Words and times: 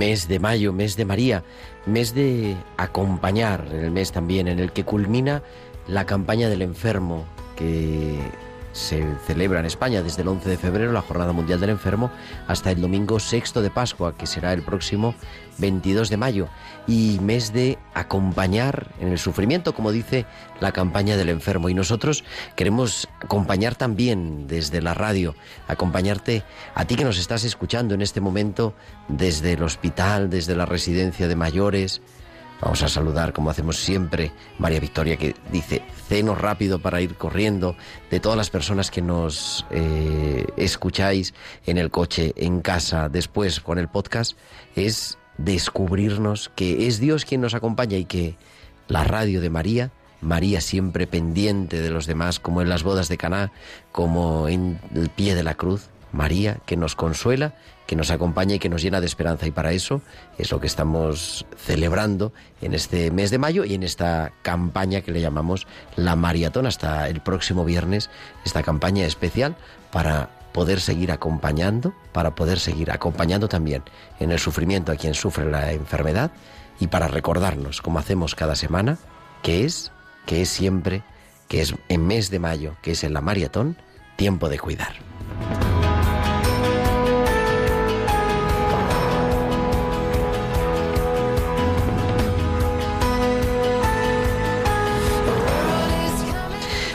Mes 0.00 0.28
de 0.28 0.38
mayo, 0.38 0.72
mes 0.72 0.96
de 0.96 1.04
María, 1.04 1.44
mes 1.84 2.14
de 2.14 2.56
acompañar, 2.78 3.68
el 3.70 3.90
mes 3.90 4.12
también 4.12 4.48
en 4.48 4.58
el 4.58 4.72
que 4.72 4.82
culmina 4.82 5.42
la 5.88 6.06
campaña 6.06 6.48
del 6.48 6.62
enfermo 6.62 7.26
que 7.54 8.18
se 8.72 9.04
celebra 9.26 9.60
en 9.60 9.66
España 9.66 10.02
desde 10.02 10.22
el 10.22 10.28
11 10.28 10.48
de 10.48 10.56
febrero, 10.56 10.92
la 10.92 11.02
Jornada 11.02 11.32
Mundial 11.32 11.60
del 11.60 11.70
Enfermo, 11.70 12.10
hasta 12.46 12.70
el 12.70 12.80
domingo 12.80 13.18
sexto 13.18 13.62
de 13.62 13.70
Pascua, 13.70 14.16
que 14.16 14.26
será 14.26 14.52
el 14.52 14.62
próximo 14.62 15.14
22 15.58 16.08
de 16.08 16.16
mayo, 16.16 16.48
y 16.86 17.18
mes 17.20 17.52
de 17.52 17.78
acompañar 17.94 18.88
en 19.00 19.08
el 19.08 19.18
sufrimiento, 19.18 19.74
como 19.74 19.92
dice 19.92 20.26
la 20.60 20.72
campaña 20.72 21.16
del 21.16 21.28
enfermo. 21.28 21.68
Y 21.68 21.74
nosotros 21.74 22.24
queremos 22.56 23.08
acompañar 23.20 23.74
también 23.74 24.46
desde 24.46 24.80
la 24.80 24.94
radio, 24.94 25.34
acompañarte 25.68 26.44
a 26.74 26.84
ti 26.84 26.96
que 26.96 27.04
nos 27.04 27.18
estás 27.18 27.44
escuchando 27.44 27.94
en 27.94 28.02
este 28.02 28.20
momento 28.20 28.74
desde 29.08 29.52
el 29.52 29.62
hospital, 29.62 30.30
desde 30.30 30.56
la 30.56 30.66
residencia 30.66 31.28
de 31.28 31.36
mayores, 31.36 32.02
Vamos 32.60 32.82
a 32.82 32.88
saludar, 32.88 33.32
como 33.32 33.50
hacemos 33.50 33.76
siempre, 33.76 34.32
María 34.58 34.80
Victoria, 34.80 35.16
que 35.16 35.34
dice, 35.50 35.82
ceno 36.08 36.34
rápido 36.34 36.78
para 36.78 37.00
ir 37.00 37.14
corriendo, 37.14 37.74
de 38.10 38.20
todas 38.20 38.36
las 38.36 38.50
personas 38.50 38.90
que 38.90 39.00
nos 39.00 39.64
eh, 39.70 40.46
escucháis 40.56 41.32
en 41.64 41.78
el 41.78 41.90
coche, 41.90 42.34
en 42.36 42.60
casa, 42.60 43.08
después 43.08 43.60
con 43.60 43.78
el 43.78 43.88
podcast, 43.88 44.36
es 44.76 45.16
descubrirnos 45.38 46.50
que 46.54 46.86
es 46.86 47.00
Dios 47.00 47.24
quien 47.24 47.40
nos 47.40 47.54
acompaña 47.54 47.96
y 47.96 48.04
que 48.04 48.36
la 48.88 49.04
radio 49.04 49.40
de 49.40 49.48
María, 49.48 49.90
María 50.20 50.60
siempre 50.60 51.06
pendiente 51.06 51.80
de 51.80 51.88
los 51.88 52.06
demás, 52.06 52.40
como 52.40 52.60
en 52.60 52.68
las 52.68 52.82
bodas 52.82 53.08
de 53.08 53.16
Caná, 53.16 53.52
como 53.90 54.48
en 54.48 54.78
el 54.94 55.08
pie 55.08 55.34
de 55.34 55.42
la 55.42 55.54
cruz, 55.54 55.88
María 56.12 56.58
que 56.66 56.76
nos 56.76 56.94
consuela, 56.94 57.54
que 57.90 57.96
nos 57.96 58.12
acompaña 58.12 58.54
y 58.54 58.60
que 58.60 58.68
nos 58.68 58.82
llena 58.82 59.00
de 59.00 59.06
esperanza. 59.06 59.48
Y 59.48 59.50
para 59.50 59.72
eso 59.72 60.00
es 60.38 60.52
lo 60.52 60.60
que 60.60 60.68
estamos 60.68 61.44
celebrando 61.56 62.32
en 62.62 62.72
este 62.72 63.10
mes 63.10 63.32
de 63.32 63.38
mayo 63.38 63.64
y 63.64 63.74
en 63.74 63.82
esta 63.82 64.32
campaña 64.42 65.00
que 65.00 65.10
le 65.10 65.20
llamamos 65.20 65.66
la 65.96 66.14
maratón 66.14 66.66
hasta 66.66 67.08
el 67.08 67.20
próximo 67.20 67.64
viernes, 67.64 68.08
esta 68.44 68.62
campaña 68.62 69.06
especial 69.06 69.56
para 69.90 70.30
poder 70.52 70.80
seguir 70.80 71.10
acompañando, 71.10 71.92
para 72.12 72.36
poder 72.36 72.60
seguir 72.60 72.92
acompañando 72.92 73.48
también 73.48 73.82
en 74.20 74.30
el 74.30 74.38
sufrimiento 74.38 74.92
a 74.92 74.96
quien 74.96 75.14
sufre 75.14 75.50
la 75.50 75.72
enfermedad 75.72 76.30
y 76.78 76.86
para 76.86 77.08
recordarnos, 77.08 77.82
como 77.82 77.98
hacemos 77.98 78.36
cada 78.36 78.54
semana, 78.54 78.98
que 79.42 79.64
es, 79.64 79.90
que 80.26 80.42
es 80.42 80.48
siempre, 80.48 81.02
que 81.48 81.60
es 81.60 81.74
en 81.88 82.06
mes 82.06 82.30
de 82.30 82.38
mayo, 82.38 82.76
que 82.82 82.92
es 82.92 83.02
en 83.02 83.14
la 83.14 83.20
maratón, 83.20 83.76
tiempo 84.14 84.48
de 84.48 84.60
cuidar. 84.60 85.09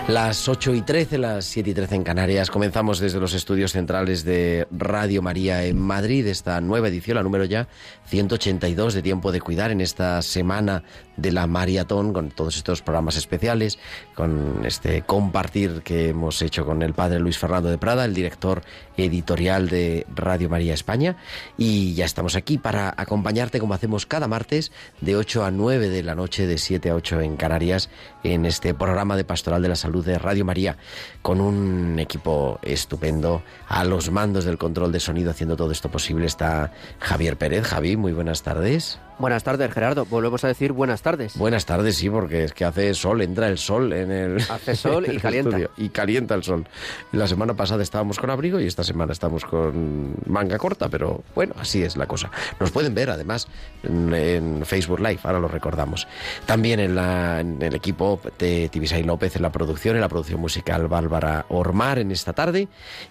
Las 0.07 0.47
8 0.47 0.75
y 0.75 0.81
13, 0.83 1.17
las 1.17 1.45
7 1.45 1.71
y 1.71 1.73
13 1.73 1.95
en 1.95 2.03
Canarias. 2.03 2.51
Comenzamos 2.51 2.99
desde 2.99 3.19
los 3.19 3.33
estudios 3.33 3.71
centrales 3.71 4.23
de 4.23 4.67
Radio 4.69 5.23
María 5.23 5.63
en 5.63 5.79
Madrid, 5.79 6.27
esta 6.27 6.61
nueva 6.61 6.89
edición, 6.89 7.15
la 7.15 7.23
número 7.23 7.43
ya 7.45 7.67
182 8.05 8.93
de 8.93 9.01
Tiempo 9.01 9.31
de 9.31 9.41
Cuidar, 9.41 9.71
en 9.71 9.81
esta 9.81 10.21
semana 10.21 10.83
de 11.17 11.31
la 11.31 11.47
maratón, 11.47 12.13
con 12.13 12.29
todos 12.29 12.55
estos 12.55 12.83
programas 12.83 13.17
especiales, 13.17 13.79
con 14.13 14.63
este 14.63 15.01
compartir 15.01 15.81
que 15.83 16.09
hemos 16.09 16.39
hecho 16.43 16.67
con 16.67 16.83
el 16.83 16.93
padre 16.93 17.19
Luis 17.19 17.39
Fernando 17.39 17.69
de 17.69 17.79
Prada, 17.79 18.05
el 18.05 18.13
director 18.13 18.61
editorial 18.97 19.69
de 19.69 20.05
Radio 20.13 20.49
María 20.49 20.75
España. 20.75 21.17
Y 21.57 21.95
ya 21.95 22.05
estamos 22.05 22.35
aquí 22.35 22.59
para 22.59 22.93
acompañarte, 22.95 23.59
como 23.59 23.73
hacemos 23.73 24.05
cada 24.05 24.27
martes, 24.27 24.71
de 25.01 25.15
8 25.15 25.45
a 25.45 25.49
9 25.49 25.89
de 25.89 26.03
la 26.03 26.13
noche, 26.13 26.45
de 26.45 26.59
7 26.59 26.91
a 26.91 26.95
8 26.95 27.21
en 27.21 27.37
Canarias, 27.37 27.89
en 28.23 28.45
este 28.45 28.75
programa 28.75 29.17
de 29.17 29.25
Pastoral 29.25 29.63
de 29.63 29.69
la 29.69 29.75
Salud 29.75 29.94
de 30.01 30.17
Radio 30.17 30.45
María, 30.45 30.77
con 31.21 31.41
un 31.41 31.99
equipo 31.99 32.59
estupendo. 32.61 33.43
A 33.67 33.83
los 33.83 34.11
mandos 34.11 34.45
del 34.45 34.57
control 34.57 34.91
de 34.91 34.99
sonido 34.99 35.31
haciendo 35.31 35.55
todo 35.55 35.71
esto 35.71 35.89
posible 35.89 36.25
está 36.25 36.71
Javier 36.99 37.37
Pérez. 37.37 37.65
Javi, 37.65 37.97
muy 37.97 38.13
buenas 38.13 38.43
tardes. 38.43 38.99
Buenas 39.17 39.43
tardes, 39.43 39.71
Gerardo. 39.71 40.05
Volvemos 40.05 40.43
a 40.43 40.49
decir 40.49 40.73
buenas 40.73 41.01
tardes. 41.01 41.37
Buenas 41.37 41.65
tardes, 41.65 41.95
sí, 41.95 42.09
porque 42.09 42.43
es 42.43 42.53
que 42.53 42.65
hace 42.65 42.93
sol, 42.93 43.21
entra 43.21 43.47
el 43.47 43.57
sol 43.57 43.93
en 43.93 44.11
el. 44.11 44.41
Hace 44.49 44.75
sol 44.75 45.05
y 45.09 45.17
calienta. 45.19 45.57
Estudio, 45.57 45.71
y 45.77 45.89
calienta 45.89 46.35
el 46.35 46.43
sol. 46.43 46.67
La 47.13 47.25
semana 47.27 47.53
pasada 47.53 47.81
estábamos 47.81 48.19
con 48.19 48.29
abrigo 48.29 48.59
y 48.59 48.67
esta 48.67 48.83
semana 48.83 49.13
estamos 49.13 49.45
con 49.45 50.15
manga 50.25 50.57
corta, 50.57 50.89
pero 50.89 51.23
bueno, 51.33 51.55
así 51.57 51.81
es 51.81 51.95
la 51.95 52.07
cosa. 52.07 52.29
Nos 52.59 52.71
pueden 52.71 52.93
ver, 52.93 53.09
además, 53.09 53.47
en, 53.83 54.13
en 54.13 54.65
Facebook 54.65 54.99
Live, 54.99 55.19
ahora 55.23 55.39
lo 55.39 55.47
recordamos. 55.47 56.07
También 56.45 56.81
en, 56.81 56.95
la, 56.95 57.39
en 57.39 57.61
el 57.61 57.73
equipo 57.73 58.19
de 58.37 58.67
Tibisay 58.69 59.03
López 59.03 59.37
en 59.37 59.43
la 59.43 59.51
producción, 59.51 59.95
en 59.95 60.01
la 60.01 60.09
producción 60.09 60.41
musical 60.41 60.87
Bárbara 60.89 61.45
Ormar 61.47 61.99
en 61.99 62.11
esta 62.11 62.33
tarde. 62.33 62.67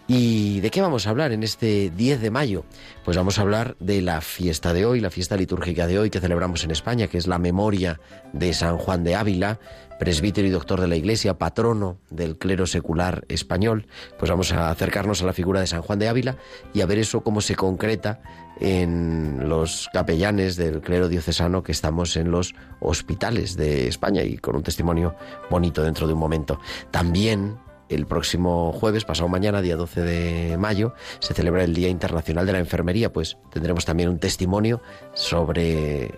¿Y 0.07 0.61
de 0.61 0.71
qué 0.71 0.83
vamos 0.83 1.07
a 1.07 1.11
hablar 1.11 1.33
en 1.33 1.43
este 1.43 1.91
10 1.91 2.21
de 2.21 2.31
mayo? 2.31 2.65
Pues 3.05 3.17
vamos 3.17 3.39
a 3.39 3.43
hablar 3.43 3.77
de 3.81 4.03
la 4.03 4.21
fiesta 4.21 4.73
de 4.75 4.85
hoy, 4.85 5.01
la 5.01 5.11
fiesta 5.11 5.37
litúrgica 5.37 5.87
de 5.87 5.94
hoy 5.99 6.11
que 6.11 6.21
celebramos 6.21 6.65
en 6.65 6.71
España, 6.71 7.07
que 7.07 7.19
es 7.19 7.27
la 7.27 7.39
memoria 7.39 8.01
de 8.33 8.53
San 8.53 8.79
Juan 8.79 9.05
de 9.05 9.15
Ávila, 9.15 9.59
presbítero 9.99 10.47
y 10.47 10.51
doctor 10.51 10.81
de 10.81 10.89
la 10.89 10.97
Iglesia, 10.97 11.39
patrono 11.39 11.99
del 12.11 12.37
clero 12.37 12.67
secular 12.67 13.25
español. 13.29 13.87
Pues 14.19 14.31
vamos 14.31 14.53
a 14.53 14.71
acercarnos 14.71 15.23
a 15.23 15.27
la 15.27 15.33
figura 15.33 15.61
de 15.61 15.67
San 15.67 15.83
Juan 15.83 15.99
de 15.99 16.09
Ávila 16.09 16.37
y 16.73 16.81
a 16.81 16.87
ver 16.87 16.99
eso 16.99 17.23
cómo 17.23 17.41
se 17.41 17.55
concreta 17.55 18.21
en 18.61 19.49
los 19.49 19.89
capellanes 19.93 20.57
del 20.57 20.81
clero 20.81 21.09
diocesano 21.09 21.63
que 21.63 21.73
estamos 21.73 22.17
en 22.17 22.31
los 22.31 22.55
hospitales 22.81 23.57
de 23.57 23.89
España 23.89 24.23
y 24.23 24.39
con 24.39 24.57
un 24.57 24.63
testimonio 24.63 25.17
bonito 25.51 25.83
dentro 25.83 26.07
de 26.07 26.13
un 26.13 26.21
momento. 26.21 26.61
También 26.91 27.57
el 27.89 28.07
próximo 28.07 28.73
jueves, 28.73 29.05
pasado 29.05 29.29
mañana, 29.29 29.63
día 29.63 29.77
12 29.77 30.03
de 30.03 30.57
mayo, 30.57 30.95
se 31.19 31.35
celebra 31.35 31.65
el 31.65 31.75
Día 31.75 31.89
Internacional 31.89 32.47
de 32.47 32.53
la 32.53 32.59
Enfermería, 32.59 33.13
pues 33.13 33.39
tendremos 33.51 33.85
también 33.85 34.09
un 34.09 34.19
testimonio 34.19 34.81
sobre 35.15 36.13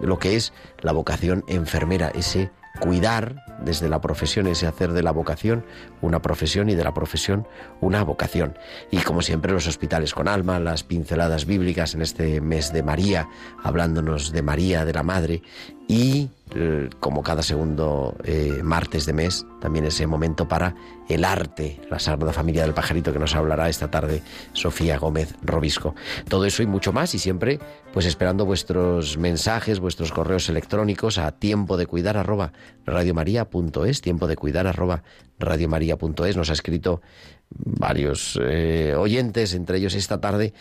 lo 0.00 0.18
que 0.18 0.36
es 0.36 0.52
la 0.80 0.92
vocación 0.92 1.44
enfermera, 1.48 2.08
ese 2.14 2.50
cuidar 2.78 3.44
desde 3.62 3.88
la 3.88 4.00
profesión, 4.00 4.46
ese 4.46 4.66
hacer 4.66 4.92
de 4.92 5.02
la 5.02 5.10
vocación 5.10 5.64
una 6.00 6.22
profesión 6.22 6.70
y 6.70 6.74
de 6.74 6.84
la 6.84 6.94
profesión 6.94 7.46
una 7.80 8.02
vocación. 8.04 8.56
Y 8.90 8.98
como 8.98 9.22
siempre 9.22 9.52
los 9.52 9.66
hospitales 9.66 10.14
con 10.14 10.28
alma, 10.28 10.60
las 10.60 10.84
pinceladas 10.84 11.46
bíblicas 11.46 11.94
en 11.94 12.02
este 12.02 12.40
mes 12.40 12.72
de 12.72 12.82
María, 12.82 13.28
hablándonos 13.62 14.32
de 14.32 14.42
María, 14.42 14.84
de 14.84 14.92
la 14.92 15.02
Madre, 15.02 15.42
y 15.90 16.30
eh, 16.54 16.88
como 17.00 17.24
cada 17.24 17.42
segundo 17.42 18.16
eh, 18.22 18.60
martes 18.62 19.06
de 19.06 19.12
mes, 19.12 19.44
también 19.60 19.84
ese 19.84 20.06
momento 20.06 20.46
para 20.46 20.76
el 21.08 21.24
arte, 21.24 21.80
la 21.90 21.98
Sagrada 21.98 22.32
Familia 22.32 22.62
del 22.62 22.74
Pajarito 22.74 23.12
que 23.12 23.18
nos 23.18 23.34
hablará 23.34 23.68
esta 23.68 23.90
tarde 23.90 24.22
Sofía 24.52 24.98
Gómez 24.98 25.34
Robisco. 25.42 25.96
Todo 26.28 26.44
eso 26.44 26.62
y 26.62 26.66
mucho 26.66 26.92
más 26.92 27.12
y 27.16 27.18
siempre 27.18 27.58
pues 27.92 28.06
esperando 28.06 28.46
vuestros 28.46 29.18
mensajes, 29.18 29.80
vuestros 29.80 30.12
correos 30.12 30.48
electrónicos 30.48 31.18
a 31.18 31.32
tiempo 31.32 31.76
de 31.76 31.86
cuidar 31.86 32.16
arroba 32.16 32.52
radiomaria.es, 32.86 34.00
tiempo 34.00 34.28
de 34.28 34.36
cuidar 34.36 34.68
arroba 34.68 35.02
radiomaria.es. 35.40 36.36
Nos 36.36 36.50
ha 36.50 36.52
escrito 36.52 37.02
varios 37.50 38.38
eh, 38.40 38.94
oyentes, 38.96 39.54
entre 39.54 39.78
ellos 39.78 39.94
esta 39.94 40.20
tarde 40.20 40.54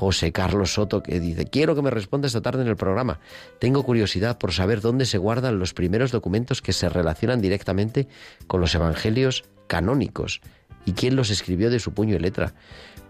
José 0.00 0.32
Carlos 0.32 0.72
Soto, 0.72 1.02
que 1.02 1.20
dice, 1.20 1.44
quiero 1.44 1.74
que 1.74 1.82
me 1.82 1.90
responda 1.90 2.26
esta 2.26 2.40
tarde 2.40 2.62
en 2.62 2.68
el 2.68 2.76
programa. 2.76 3.20
Tengo 3.58 3.82
curiosidad 3.82 4.38
por 4.38 4.50
saber 4.50 4.80
dónde 4.80 5.04
se 5.04 5.18
guardan 5.18 5.58
los 5.58 5.74
primeros 5.74 6.10
documentos 6.10 6.62
que 6.62 6.72
se 6.72 6.88
relacionan 6.88 7.42
directamente 7.42 8.08
con 8.46 8.62
los 8.62 8.74
evangelios 8.74 9.44
canónicos 9.66 10.40
y 10.86 10.92
quién 10.92 11.16
los 11.16 11.28
escribió 11.28 11.68
de 11.68 11.80
su 11.80 11.92
puño 11.92 12.16
y 12.16 12.18
letra. 12.18 12.54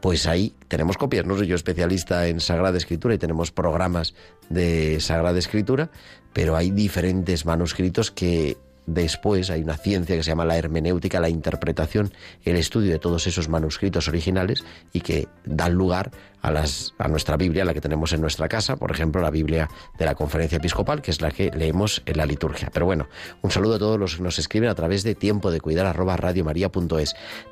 Pues 0.00 0.26
ahí 0.26 0.52
tenemos 0.66 0.96
copias, 0.96 1.24
no 1.26 1.36
soy 1.36 1.46
yo 1.46 1.54
especialista 1.54 2.26
en 2.26 2.40
Sagrada 2.40 2.76
Escritura 2.76 3.14
y 3.14 3.18
tenemos 3.18 3.52
programas 3.52 4.16
de 4.48 4.98
Sagrada 4.98 5.38
Escritura, 5.38 5.92
pero 6.32 6.56
hay 6.56 6.72
diferentes 6.72 7.46
manuscritos 7.46 8.10
que 8.10 8.58
Después 8.86 9.50
hay 9.50 9.62
una 9.62 9.76
ciencia 9.76 10.16
que 10.16 10.24
se 10.24 10.30
llama 10.30 10.44
la 10.44 10.58
hermenéutica, 10.58 11.20
la 11.20 11.28
interpretación, 11.28 12.12
el 12.44 12.56
estudio 12.56 12.90
de 12.90 12.98
todos 12.98 13.28
esos 13.28 13.48
manuscritos 13.48 14.08
originales 14.08 14.64
y 14.92 15.00
que 15.00 15.28
dan 15.44 15.74
lugar 15.74 16.10
a, 16.42 16.50
las, 16.50 16.94
a 16.98 17.08
nuestra 17.08 17.36
Biblia, 17.36 17.64
la 17.64 17.74
que 17.74 17.80
tenemos 17.80 18.12
en 18.12 18.20
nuestra 18.20 18.48
casa, 18.48 18.76
por 18.76 18.90
ejemplo, 18.90 19.20
la 19.20 19.30
Biblia 19.30 19.68
de 19.98 20.04
la 20.04 20.14
Conferencia 20.14 20.56
Episcopal, 20.56 21.02
que 21.02 21.10
es 21.10 21.20
la 21.20 21.30
que 21.30 21.50
leemos 21.50 22.02
en 22.06 22.16
la 22.16 22.26
liturgia. 22.26 22.70
Pero 22.72 22.86
bueno, 22.86 23.08
un 23.42 23.50
saludo 23.50 23.76
a 23.76 23.78
todos 23.78 23.98
los 23.98 24.16
que 24.16 24.22
nos 24.22 24.38
escriben 24.38 24.70
a 24.70 24.74
través 24.74 25.02
de 25.02 25.14
tiempo 25.14 25.50
de 25.50 25.60
cuidar. 25.60 25.86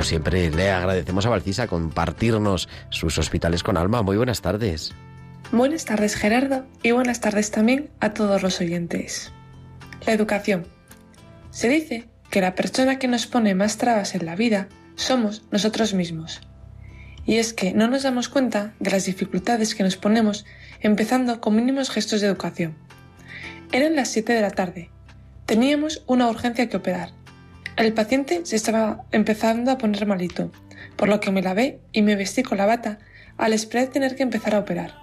Siempre 0.08 0.50
le 0.50 0.72
agradecemos 0.72 1.26
a 1.26 1.30
Valcisa 1.30 1.68
compartirnos 1.68 2.70
sus 2.90 3.18
hospitales 3.18 3.62
con 3.62 3.78
alma. 3.78 4.02
Muy 4.02 4.18
buenas 4.18 4.42
tardes. 4.42 4.94
Buenas 5.52 5.86
tardes 5.86 6.16
Gerardo 6.16 6.66
y 6.82 6.92
buenas 6.92 7.20
tardes 7.20 7.52
también 7.52 7.90
a 8.00 8.14
todos 8.14 8.42
los 8.42 8.60
oyentes. 8.62 9.32
La 10.06 10.14
educación. 10.14 10.66
Se 11.52 11.68
dice 11.70 12.08
que 12.30 12.42
la 12.42 12.56
persona 12.56 13.00
que 13.00 13.08
nos 13.08 13.28
pone 13.28 13.54
más 13.54 13.78
trabas 13.78 14.16
en 14.16 14.26
la 14.26 14.36
vida 14.36 14.70
somos 14.96 15.44
nosotros 15.52 15.94
mismos. 15.94 16.42
Y 17.26 17.36
es 17.36 17.54
que 17.54 17.74
no 17.74 17.88
nos 17.88 18.04
damos 18.04 18.30
cuenta 18.30 18.74
de 18.80 18.92
las 18.92 19.06
dificultades 19.06 19.76
que 19.76 19.84
nos 19.84 19.98
ponemos 19.98 20.46
empezando 20.80 21.42
con 21.42 21.56
mínimos 21.56 21.90
gestos 21.90 22.22
de 22.22 22.28
educación. 22.28 22.76
Eran 23.74 23.96
las 23.96 24.10
7 24.10 24.32
de 24.34 24.42
la 24.42 24.52
tarde. 24.52 24.90
Teníamos 25.46 26.04
una 26.08 26.30
urgencia 26.30 26.70
que 26.70 26.78
operar 26.78 27.12
el 27.86 27.94
paciente 27.94 28.42
se 28.44 28.56
estaba 28.56 29.06
empezando 29.12 29.72
a 29.72 29.78
poner 29.78 30.08
malito, 30.08 30.52
por 30.96 31.10
lo 31.10 31.20
que 31.20 31.32
me 31.32 31.44
lavé 31.44 31.80
y 31.92 32.02
me 32.02 32.16
vestí 32.16 32.42
con 32.42 32.58
la 32.58 32.66
bata 32.66 32.98
al 33.38 33.54
esperar 33.54 33.88
tener 33.88 34.16
que 34.16 34.24
empezar 34.24 34.56
a 34.56 34.60
operar. 34.60 34.96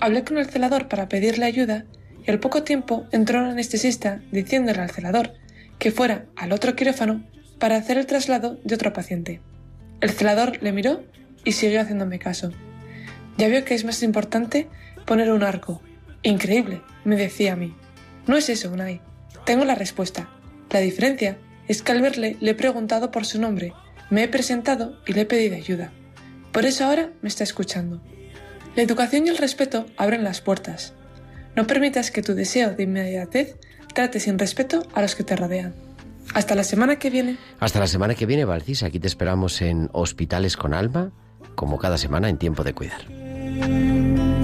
Hablé 0.00 0.24
con 0.24 0.38
el 0.38 0.46
celador 0.46 0.88
para 0.88 1.08
pedirle 1.08 1.44
ayuda 1.44 1.84
y 2.26 2.30
al 2.30 2.40
poco 2.40 2.62
tiempo 2.62 3.06
entró 3.12 3.40
el 3.40 3.50
anestesista 3.50 4.20
diciéndole 4.32 4.80
al 4.80 4.90
celador 4.90 5.34
que 5.78 5.92
fuera 5.92 6.24
al 6.34 6.52
otro 6.52 6.74
quirófano 6.74 7.24
para 7.58 7.76
hacer 7.76 7.98
el 7.98 8.06
traslado 8.06 8.58
de 8.64 8.74
otro 8.74 8.92
paciente. 8.94 9.40
El 10.00 10.10
celador 10.10 10.62
le 10.62 10.72
miró 10.72 11.04
y 11.44 11.52
siguió 11.52 11.82
haciéndome 11.82 12.18
caso. 12.18 12.52
Ya 13.36 13.48
veo 13.48 13.64
que 13.64 13.74
es 13.74 13.84
más 13.84 14.02
importante 14.02 14.66
poner 15.04 15.30
un 15.30 15.42
arco. 15.42 15.82
Increíble, 16.22 16.80
me 17.04 17.16
decía 17.16 17.52
a 17.52 17.56
mí. 17.56 17.74
No 18.26 18.36
es 18.36 18.48
eso, 18.48 18.70
Unai. 18.72 19.00
Tengo 19.44 19.64
la 19.64 19.74
respuesta. 19.74 20.28
La 20.70 20.80
diferencia 20.80 21.38
es 21.68 21.82
que 21.82 21.92
al 21.92 22.02
verle 22.02 22.36
le 22.40 22.52
he 22.52 22.54
preguntado 22.54 23.10
por 23.10 23.24
su 23.26 23.40
nombre, 23.40 23.72
me 24.10 24.22
he 24.22 24.28
presentado 24.28 24.98
y 25.06 25.12
le 25.12 25.22
he 25.22 25.26
pedido 25.26 25.56
ayuda. 25.56 25.92
Por 26.52 26.64
eso 26.64 26.84
ahora 26.84 27.10
me 27.22 27.28
está 27.28 27.44
escuchando. 27.44 28.00
La 28.76 28.82
educación 28.82 29.26
y 29.26 29.30
el 29.30 29.38
respeto 29.38 29.86
abren 29.96 30.24
las 30.24 30.40
puertas. 30.40 30.94
No 31.54 31.66
permitas 31.66 32.10
que 32.10 32.22
tu 32.22 32.34
deseo 32.34 32.74
de 32.74 32.82
inmediatez 32.82 33.56
trate 33.94 34.20
sin 34.20 34.38
respeto 34.38 34.86
a 34.94 35.00
los 35.00 35.14
que 35.14 35.24
te 35.24 35.36
rodean. 35.36 35.74
Hasta 36.34 36.54
la 36.54 36.64
semana 36.64 36.98
que 36.98 37.08
viene. 37.08 37.38
Hasta 37.60 37.80
la 37.80 37.86
semana 37.86 38.14
que 38.14 38.26
viene, 38.26 38.44
Valcis. 38.44 38.82
Aquí 38.82 39.00
te 39.00 39.06
esperamos 39.06 39.62
en 39.62 39.88
Hospitales 39.92 40.56
con 40.56 40.74
Alma, 40.74 41.12
como 41.54 41.78
cada 41.78 41.96
semana 41.96 42.28
en 42.28 42.36
Tiempo 42.36 42.62
de 42.62 42.74
Cuidar. 42.74 44.35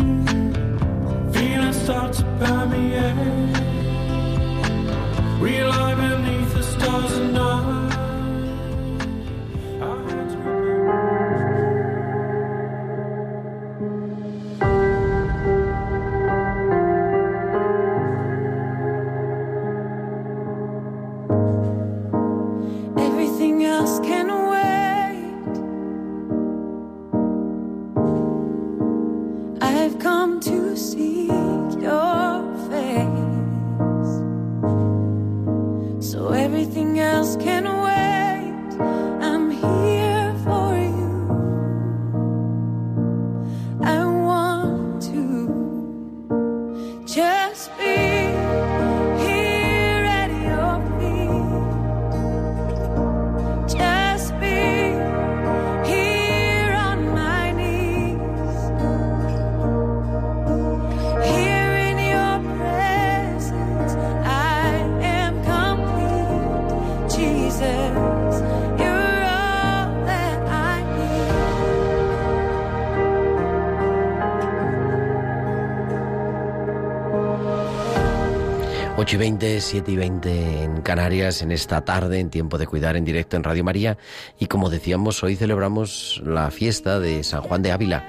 7 79.63 79.93
y 79.93 79.97
20 79.97 80.63
en 80.65 80.83
Canarias 80.83 81.43
en 81.43 81.53
esta 81.53 81.85
tarde, 81.85 82.19
en 82.19 82.31
tiempo 82.31 82.59
de 82.59 82.67
cuidar 82.67 82.97
en 82.97 83.05
directo 83.05 83.37
en 83.37 83.45
Radio 83.45 83.65
María. 83.65 83.97
Y 84.39 84.47
como 84.47 84.71
decíamos, 84.71 85.23
hoy 85.23 85.37
celebramos 85.37 86.21
la 86.25 86.51
fiesta 86.51 86.99
de 86.99 87.23
San 87.23 87.43
Juan 87.43 87.63
de 87.63 87.73
Ávila, 87.73 88.05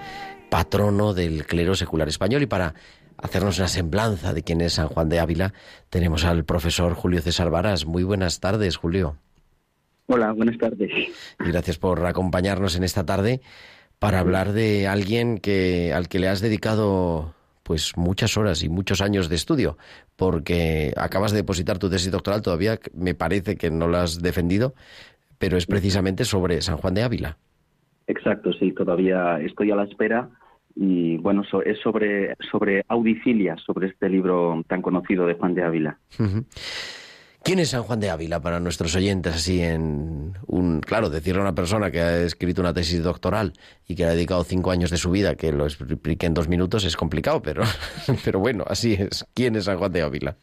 patrono 0.50 1.14
del 1.14 1.46
clero 1.46 1.76
secular 1.76 2.08
español. 2.10 2.42
Y 2.42 2.48
para 2.48 2.74
hacernos 3.18 3.60
una 3.60 3.68
semblanza 3.68 4.34
de 4.34 4.44
quién 4.44 4.62
es 4.62 4.74
San 4.74 4.88
Juan 4.88 5.10
de 5.10 5.20
Ávila, 5.20 5.54
tenemos 5.90 6.26
al 6.26 6.44
profesor 6.44 6.96
Julio 6.96 7.22
César 7.22 7.50
Varas. 7.50 7.86
Muy 7.86 8.04
buenas 8.04 8.40
tardes, 8.40 8.78
Julio. 8.78 9.18
Hola, 10.08 10.32
buenas 10.32 10.58
tardes. 10.58 10.90
Y 10.92 11.50
gracias 11.50 11.78
por 11.78 12.06
acompañarnos 12.06 12.76
en 12.76 12.84
esta 12.84 13.06
tarde 13.06 13.42
para 14.00 14.20
hablar 14.20 14.52
de 14.54 14.88
alguien 14.88 15.38
que 15.38 15.94
al 15.94 16.10
que 16.10 16.20
le 16.20 16.28
has 16.28 16.42
dedicado 16.42 17.36
pues 17.64 17.98
muchas 17.98 18.38
horas 18.38 18.64
y 18.64 18.70
muchos 18.70 19.02
años 19.02 19.30
de 19.30 19.36
estudio, 19.36 19.78
porque 20.16 20.94
acabas 20.98 21.32
de 21.32 21.38
depositar 21.38 21.80
tu 21.80 21.90
tesis 21.90 22.12
doctoral, 22.12 22.42
todavía 22.42 22.80
me 22.94 23.16
parece 23.16 23.56
que 23.56 23.72
no 23.72 23.88
la 23.88 24.04
has 24.04 24.22
defendido, 24.22 24.76
pero 25.40 25.58
es 25.58 25.66
precisamente 25.66 26.26
sobre 26.26 26.62
San 26.62 26.78
Juan 26.78 26.94
de 26.94 27.04
Ávila. 27.04 27.38
Exacto, 28.08 28.52
sí, 28.54 28.74
todavía 28.74 29.40
estoy 29.40 29.72
a 29.72 29.76
la 29.76 29.86
espera 29.86 30.30
y 30.76 31.18
bueno, 31.18 31.44
es 31.66 31.80
sobre, 31.80 32.36
sobre 32.52 32.84
Audicilia, 32.88 33.56
sobre 33.58 33.88
este 33.88 34.10
libro 34.10 34.64
tan 34.68 34.82
conocido 34.82 35.26
de 35.26 35.36
Juan 35.36 35.54
de 35.54 35.64
Ávila. 35.64 36.00
¿Quién 37.44 37.60
es 37.60 37.72
San 37.72 37.84
Juan 37.84 38.00
de 38.00 38.10
Ávila 38.10 38.40
para 38.40 38.62
nuestros 38.62 38.96
oyentes? 38.96 39.36
Así 39.36 39.62
en 39.62 40.38
un, 40.48 40.80
claro, 40.80 41.10
decirle 41.10 41.42
a 41.42 41.44
una 41.44 41.54
persona 41.54 41.92
que 41.92 42.00
ha 42.00 42.22
escrito 42.22 42.62
una 42.62 42.74
tesis 42.74 43.04
doctoral 43.04 43.52
y 43.86 43.96
que 43.96 44.06
ha 44.06 44.12
dedicado 44.12 44.46
cinco 44.46 44.72
años 44.72 44.90
de 44.90 44.96
su 44.96 45.12
vida 45.12 45.36
que 45.36 45.52
lo 45.52 45.66
explique 45.66 46.26
en 46.26 46.34
dos 46.34 46.48
minutos 46.48 46.86
es 46.86 46.96
complicado, 46.96 47.42
pero, 47.42 47.64
pero 48.24 48.40
bueno, 48.40 48.64
así 48.66 48.94
es. 48.94 49.26
¿Quién 49.34 49.58
es 49.58 49.66
San 49.66 49.78
Juan 49.78 49.92
de 49.92 50.04
Ávila? 50.04 50.38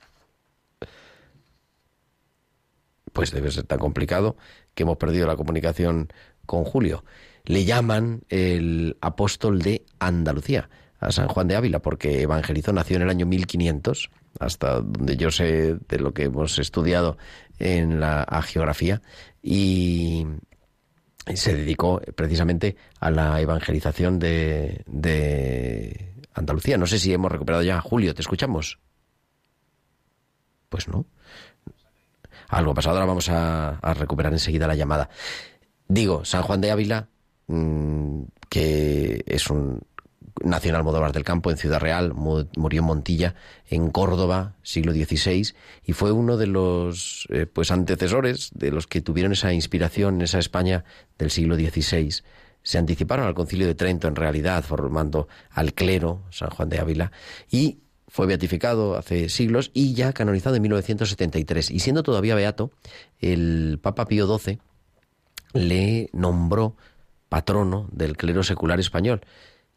Pues 3.15 3.31
debe 3.31 3.51
ser 3.51 3.65
tan 3.65 3.79
complicado 3.79 4.37
que 4.75 4.83
hemos 4.83 4.99
perdido 4.99 5.27
la 5.27 5.37
comunicación 5.37 6.13
con 6.45 6.65
Julio. 6.65 7.03
Le 7.45 7.65
llaman 7.65 8.25
el 8.29 8.99
apóstol 9.01 9.63
de 9.63 9.87
Andalucía 10.01 10.69
a 11.01 11.11
San 11.11 11.29
Juan 11.29 11.49
de 11.49 11.57
Ávila 11.57 11.81
porque 11.81 12.23
evangelizó, 12.23 12.73
nació 12.73 12.97
en 12.97 13.03
el 13.03 13.11
año 13.11 13.27
1500 13.27 14.11
hasta 14.39 14.81
donde 14.81 15.17
yo 15.17 15.31
sé 15.31 15.77
de 15.89 15.99
lo 15.99 16.15
que 16.15 16.25
hemos 16.25 16.59
estudiado 16.59 17.19
en 17.59 18.01
la 18.01 18.25
geografía, 18.43 19.03
y 19.43 20.27
se 21.35 21.55
dedicó 21.55 22.01
precisamente 22.15 22.77
a 22.99 23.11
la 23.11 23.41
evangelización 23.41 24.19
de, 24.19 24.83
de 24.87 26.15
Andalucía. 26.35 26.77
No 26.77 26.87
sé 26.87 26.99
si 26.99 27.13
hemos 27.13 27.31
recuperado 27.31 27.63
ya. 27.63 27.81
Julio, 27.81 28.15
¿te 28.15 28.23
escuchamos? 28.23 28.79
Pues 30.69 30.89
no. 30.89 31.07
Algo 32.49 32.75
pasado, 32.75 32.97
ahora 32.97 33.07
vamos 33.07 33.29
a, 33.29 33.79
a 33.79 33.95
recuperar 33.95 34.33
enseguida 34.33 34.67
la 34.67 34.75
llamada. 34.75 35.09
Digo, 35.87 36.25
San 36.25 36.43
Juan 36.43 36.61
de 36.61 36.71
Ávila, 36.71 37.09
mm, 37.47 38.23
que 38.49 39.23
es 39.27 39.49
un 39.51 39.81
nació 40.43 40.71
en 40.71 40.77
Almodóvar 40.77 41.13
del 41.13 41.25
Campo, 41.25 41.51
en 41.51 41.57
Ciudad 41.57 41.81
Real, 41.81 42.15
murió 42.15 42.81
en 42.81 42.87
Montilla, 42.87 43.35
en 43.69 43.91
Córdoba, 43.91 44.55
siglo 44.63 44.93
XVI, 44.93 45.55
y 45.85 45.93
fue 45.93 46.13
uno 46.13 46.37
de 46.37 46.47
los 46.47 47.27
eh, 47.31 47.47
pues 47.47 47.71
antecesores 47.71 48.51
de 48.55 48.71
los 48.71 48.87
que 48.87 49.01
tuvieron 49.01 49.33
esa 49.33 49.53
inspiración 49.53 50.17
en 50.17 50.23
esa 50.23 50.39
España 50.39 50.85
del 51.19 51.31
siglo 51.31 51.57
XVI. 51.57 52.23
Se 52.63 52.79
anticiparon 52.79 53.27
al 53.27 53.35
concilio 53.35 53.67
de 53.67 53.75
Trento, 53.75 54.09
en 54.09 54.17
realidad, 54.17 54.65
formando 54.65 55.29
al 55.51 55.73
clero, 55.73 56.23
San 56.31 56.51
Juan 56.51 56.69
de 56.69 56.79
Ávila, 56.79 57.13
y 57.51 57.79
fue 58.09 58.27
beatificado 58.27 58.97
hace 58.97 59.29
siglos 59.29 59.71
y 59.73 59.95
ya 59.95 60.13
canonizado 60.13 60.57
en 60.57 60.63
1973. 60.63 61.71
Y 61.71 61.79
siendo 61.79 62.03
todavía 62.03 62.35
beato, 62.35 62.73
el 63.21 63.79
Papa 63.81 64.07
Pío 64.07 64.27
XII 64.39 64.59
le 65.53 66.11
nombró 66.13 66.77
patrono 67.29 67.89
del 67.93 68.17
clero 68.17 68.43
secular 68.43 68.81
español 68.81 69.23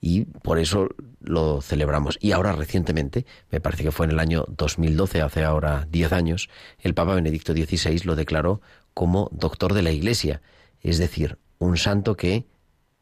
y 0.05 0.25
por 0.25 0.59
eso 0.59 0.89
lo 1.21 1.61
celebramos. 1.61 2.17
Y 2.19 2.33
ahora 2.33 2.51
recientemente, 2.51 3.25
me 3.49 3.61
parece 3.61 3.83
que 3.83 3.91
fue 3.91 4.05
en 4.05 4.11
el 4.11 4.19
año 4.19 4.43
2012, 4.49 5.21
hace 5.21 5.45
ahora 5.45 5.87
10 5.89 6.11
años, 6.11 6.49
el 6.79 6.93
Papa 6.93 7.15
Benedicto 7.15 7.53
XVI 7.53 8.01
lo 8.03 8.17
declaró 8.17 8.59
como 8.93 9.29
doctor 9.31 9.73
de 9.73 9.81
la 9.81 9.91
Iglesia, 9.91 10.41
es 10.81 10.97
decir, 10.97 11.37
un 11.57 11.77
santo 11.77 12.17
que 12.17 12.45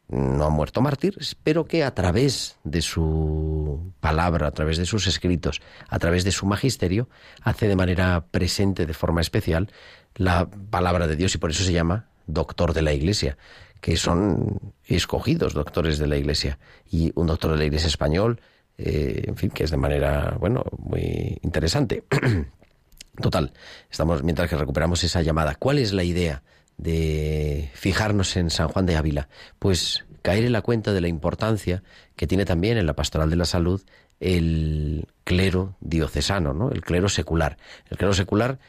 no 0.09 0.45
ha 0.45 0.49
muerto 0.51 0.81
mártir, 0.81 1.17
pero 1.43 1.65
que 1.65 1.83
a 1.83 1.95
través 1.95 2.59
de 2.63 2.83
su 2.83 3.93
palabra, 3.99 4.45
a 4.45 4.51
través 4.51 4.77
de 4.77 4.85
sus 4.85 5.07
escritos, 5.07 5.59
a 5.89 5.97
través 5.97 6.23
de 6.23 6.31
su 6.31 6.45
magisterio, 6.45 7.09
hace 7.41 7.67
de 7.67 7.75
manera 7.75 8.27
presente, 8.29 8.85
de 8.85 8.93
forma 8.93 9.21
especial, 9.21 9.71
la 10.13 10.47
palabra 10.69 11.07
de 11.07 11.15
Dios 11.15 11.33
y 11.33 11.39
por 11.39 11.49
eso 11.49 11.63
se 11.63 11.73
llama 11.73 12.09
doctor 12.27 12.73
de 12.73 12.83
la 12.83 12.93
Iglesia 12.93 13.37
que 13.81 13.97
son 13.97 14.73
escogidos 14.85 15.53
doctores 15.53 15.97
de 15.97 16.07
la 16.07 16.15
Iglesia. 16.15 16.59
Y 16.89 17.11
un 17.15 17.27
doctor 17.27 17.51
de 17.51 17.57
la 17.57 17.65
Iglesia 17.65 17.87
español, 17.87 18.39
eh, 18.77 19.23
en 19.27 19.35
fin, 19.35 19.49
que 19.49 19.63
es 19.63 19.71
de 19.71 19.77
manera, 19.77 20.37
bueno, 20.39 20.63
muy 20.77 21.39
interesante. 21.41 22.03
Total, 23.21 23.51
estamos 23.89 24.23
mientras 24.23 24.49
que 24.49 24.55
recuperamos 24.55 25.03
esa 25.03 25.21
llamada. 25.21 25.55
¿Cuál 25.55 25.79
es 25.79 25.91
la 25.93 26.03
idea 26.03 26.43
de 26.77 27.69
fijarnos 27.73 28.37
en 28.37 28.49
San 28.51 28.69
Juan 28.69 28.85
de 28.85 28.95
Ávila? 28.95 29.27
Pues 29.59 30.05
caer 30.21 30.45
en 30.45 30.53
la 30.53 30.61
cuenta 30.61 30.93
de 30.93 31.01
la 31.01 31.07
importancia 31.07 31.83
que 32.15 32.27
tiene 32.27 32.45
también 32.45 32.77
en 32.77 32.85
la 32.85 32.93
pastoral 32.93 33.29
de 33.29 33.35
la 33.35 33.45
salud 33.45 33.81
el 34.19 35.07
clero 35.23 35.75
diocesano, 35.81 36.53
¿no? 36.53 36.71
El 36.71 36.81
clero 36.81 37.09
secular. 37.09 37.57
El 37.89 37.97
clero 37.97 38.13
secular 38.13 38.59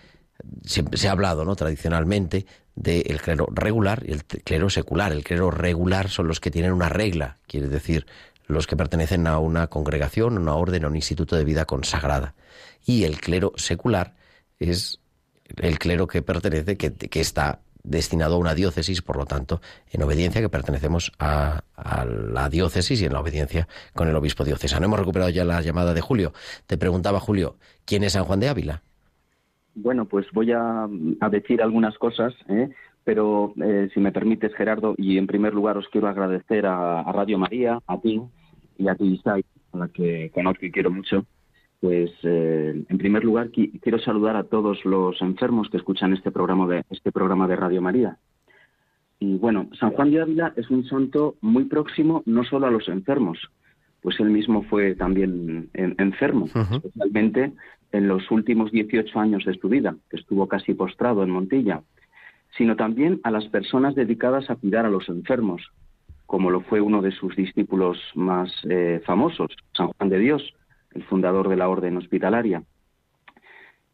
se 0.64 1.08
ha 1.08 1.12
hablado, 1.12 1.44
¿no? 1.44 1.54
Tradicionalmente 1.54 2.46
del 2.74 3.20
clero 3.20 3.46
regular 3.50 4.02
y 4.06 4.12
el 4.12 4.24
clero 4.24 4.70
secular. 4.70 5.12
El 5.12 5.24
clero 5.24 5.50
regular 5.50 6.08
son 6.08 6.28
los 6.28 6.40
que 6.40 6.50
tienen 6.50 6.72
una 6.72 6.88
regla, 6.88 7.38
quiere 7.46 7.68
decir, 7.68 8.06
los 8.46 8.66
que 8.66 8.76
pertenecen 8.76 9.26
a 9.26 9.38
una 9.38 9.68
congregación, 9.68 10.38
una 10.38 10.54
orden, 10.54 10.84
a 10.84 10.88
un 10.88 10.96
instituto 10.96 11.36
de 11.36 11.44
vida 11.44 11.64
consagrada. 11.64 12.34
Y 12.84 13.04
el 13.04 13.20
clero 13.20 13.52
secular 13.56 14.14
es 14.58 15.00
el 15.56 15.78
clero 15.78 16.06
que 16.06 16.22
pertenece, 16.22 16.76
que, 16.76 16.92
que 16.92 17.20
está 17.20 17.60
destinado 17.82 18.36
a 18.36 18.38
una 18.38 18.54
diócesis, 18.54 19.02
por 19.02 19.16
lo 19.16 19.26
tanto, 19.26 19.60
en 19.90 20.02
obediencia 20.02 20.40
que 20.40 20.48
pertenecemos 20.48 21.12
a, 21.18 21.64
a, 21.74 22.04
la 22.04 22.48
diócesis 22.48 23.00
y 23.00 23.04
en 23.04 23.12
la 23.12 23.20
obediencia 23.20 23.68
con 23.94 24.08
el 24.08 24.16
obispo 24.16 24.44
diocesano. 24.44 24.86
Hemos 24.86 24.98
recuperado 24.98 25.30
ya 25.30 25.44
la 25.44 25.60
llamada 25.60 25.92
de 25.94 26.00
Julio. 26.00 26.32
Te 26.66 26.78
preguntaba, 26.78 27.20
Julio, 27.20 27.56
¿quién 27.84 28.04
es 28.04 28.12
San 28.12 28.24
Juan 28.24 28.40
de 28.40 28.48
Ávila? 28.48 28.82
Bueno, 29.74 30.04
pues 30.04 30.26
voy 30.32 30.52
a, 30.52 30.86
decir 31.30 31.62
algunas 31.62 31.96
cosas, 31.98 32.34
¿eh? 32.48 32.70
pero 33.04 33.54
eh, 33.62 33.88
si 33.92 34.00
me 34.00 34.12
permites, 34.12 34.54
Gerardo, 34.54 34.94
y 34.98 35.18
en 35.18 35.26
primer 35.26 35.54
lugar 35.54 35.78
os 35.78 35.88
quiero 35.88 36.08
agradecer 36.08 36.66
a, 36.66 37.02
Radio 37.12 37.38
María, 37.38 37.78
a 37.86 38.00
ti 38.00 38.20
y 38.78 38.88
a 38.88 38.94
ti, 38.94 39.14
Isai, 39.14 39.44
a 39.72 39.78
la 39.78 39.88
que 39.88 40.30
conozco 40.34 40.66
y 40.66 40.70
quiero 40.70 40.90
mucho. 40.90 41.24
Pues 41.80 42.12
eh, 42.22 42.84
en 42.88 42.98
primer 42.98 43.24
lugar 43.24 43.50
quiero 43.50 43.98
saludar 43.98 44.36
a 44.36 44.44
todos 44.44 44.84
los 44.84 45.20
enfermos 45.20 45.68
que 45.68 45.78
escuchan 45.78 46.12
este 46.12 46.30
programa 46.30 46.68
de 46.68 46.84
este 46.90 47.10
programa 47.10 47.48
de 47.48 47.56
Radio 47.56 47.82
María. 47.82 48.18
Y 49.18 49.36
bueno, 49.38 49.68
San 49.78 49.90
Juan 49.90 50.10
de 50.10 50.20
Ávila 50.20 50.52
es 50.56 50.70
un 50.70 50.84
santo 50.84 51.36
muy 51.40 51.64
próximo 51.64 52.22
no 52.26 52.44
solo 52.44 52.66
a 52.66 52.70
los 52.70 52.88
enfermos, 52.88 53.38
pues 54.00 54.18
él 54.20 54.30
mismo 54.30 54.64
fue 54.64 54.94
también 54.96 55.70
enfermo, 55.74 56.46
especialmente 56.46 57.52
en 57.92 58.08
los 58.08 58.30
últimos 58.30 58.72
18 58.72 59.20
años 59.20 59.44
de 59.44 59.54
su 59.54 59.68
vida, 59.68 59.96
que 60.10 60.16
estuvo 60.16 60.48
casi 60.48 60.74
postrado 60.74 61.22
en 61.22 61.30
Montilla, 61.30 61.82
sino 62.56 62.76
también 62.76 63.20
a 63.22 63.30
las 63.30 63.46
personas 63.46 63.94
dedicadas 63.94 64.50
a 64.50 64.56
cuidar 64.56 64.86
a 64.86 64.90
los 64.90 65.08
enfermos, 65.08 65.62
como 66.26 66.50
lo 66.50 66.62
fue 66.62 66.80
uno 66.80 67.02
de 67.02 67.12
sus 67.12 67.36
discípulos 67.36 67.98
más 68.14 68.50
eh, 68.68 69.00
famosos, 69.04 69.54
San 69.76 69.88
Juan 69.88 70.08
de 70.08 70.18
Dios, 70.18 70.54
el 70.94 71.04
fundador 71.04 71.48
de 71.48 71.56
la 71.56 71.68
Orden 71.68 71.96
Hospitalaria. 71.96 72.62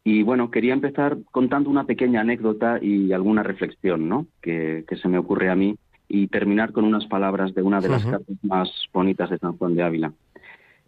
Y 0.03 0.23
bueno, 0.23 0.49
quería 0.49 0.73
empezar 0.73 1.17
contando 1.31 1.69
una 1.69 1.83
pequeña 1.83 2.21
anécdota 2.21 2.79
y 2.81 3.11
alguna 3.11 3.43
reflexión 3.43 4.07
¿no? 4.07 4.25
que, 4.41 4.85
se 5.01 5.07
me 5.09 5.17
ocurre 5.17 5.49
a 5.49 5.55
mí 5.55 5.75
y 6.07 6.27
terminar 6.27 6.71
con 6.71 6.85
unas 6.85 7.05
palabras 7.05 7.53
de 7.53 7.61
una 7.61 7.79
de 7.81 7.89
las 7.89 8.05
cartas 8.05 8.37
más 8.41 8.69
bonitas 8.91 9.29
de 9.29 9.37
San 9.37 9.57
Juan 9.57 9.75
de 9.75 9.83
Ávila. 9.83 10.13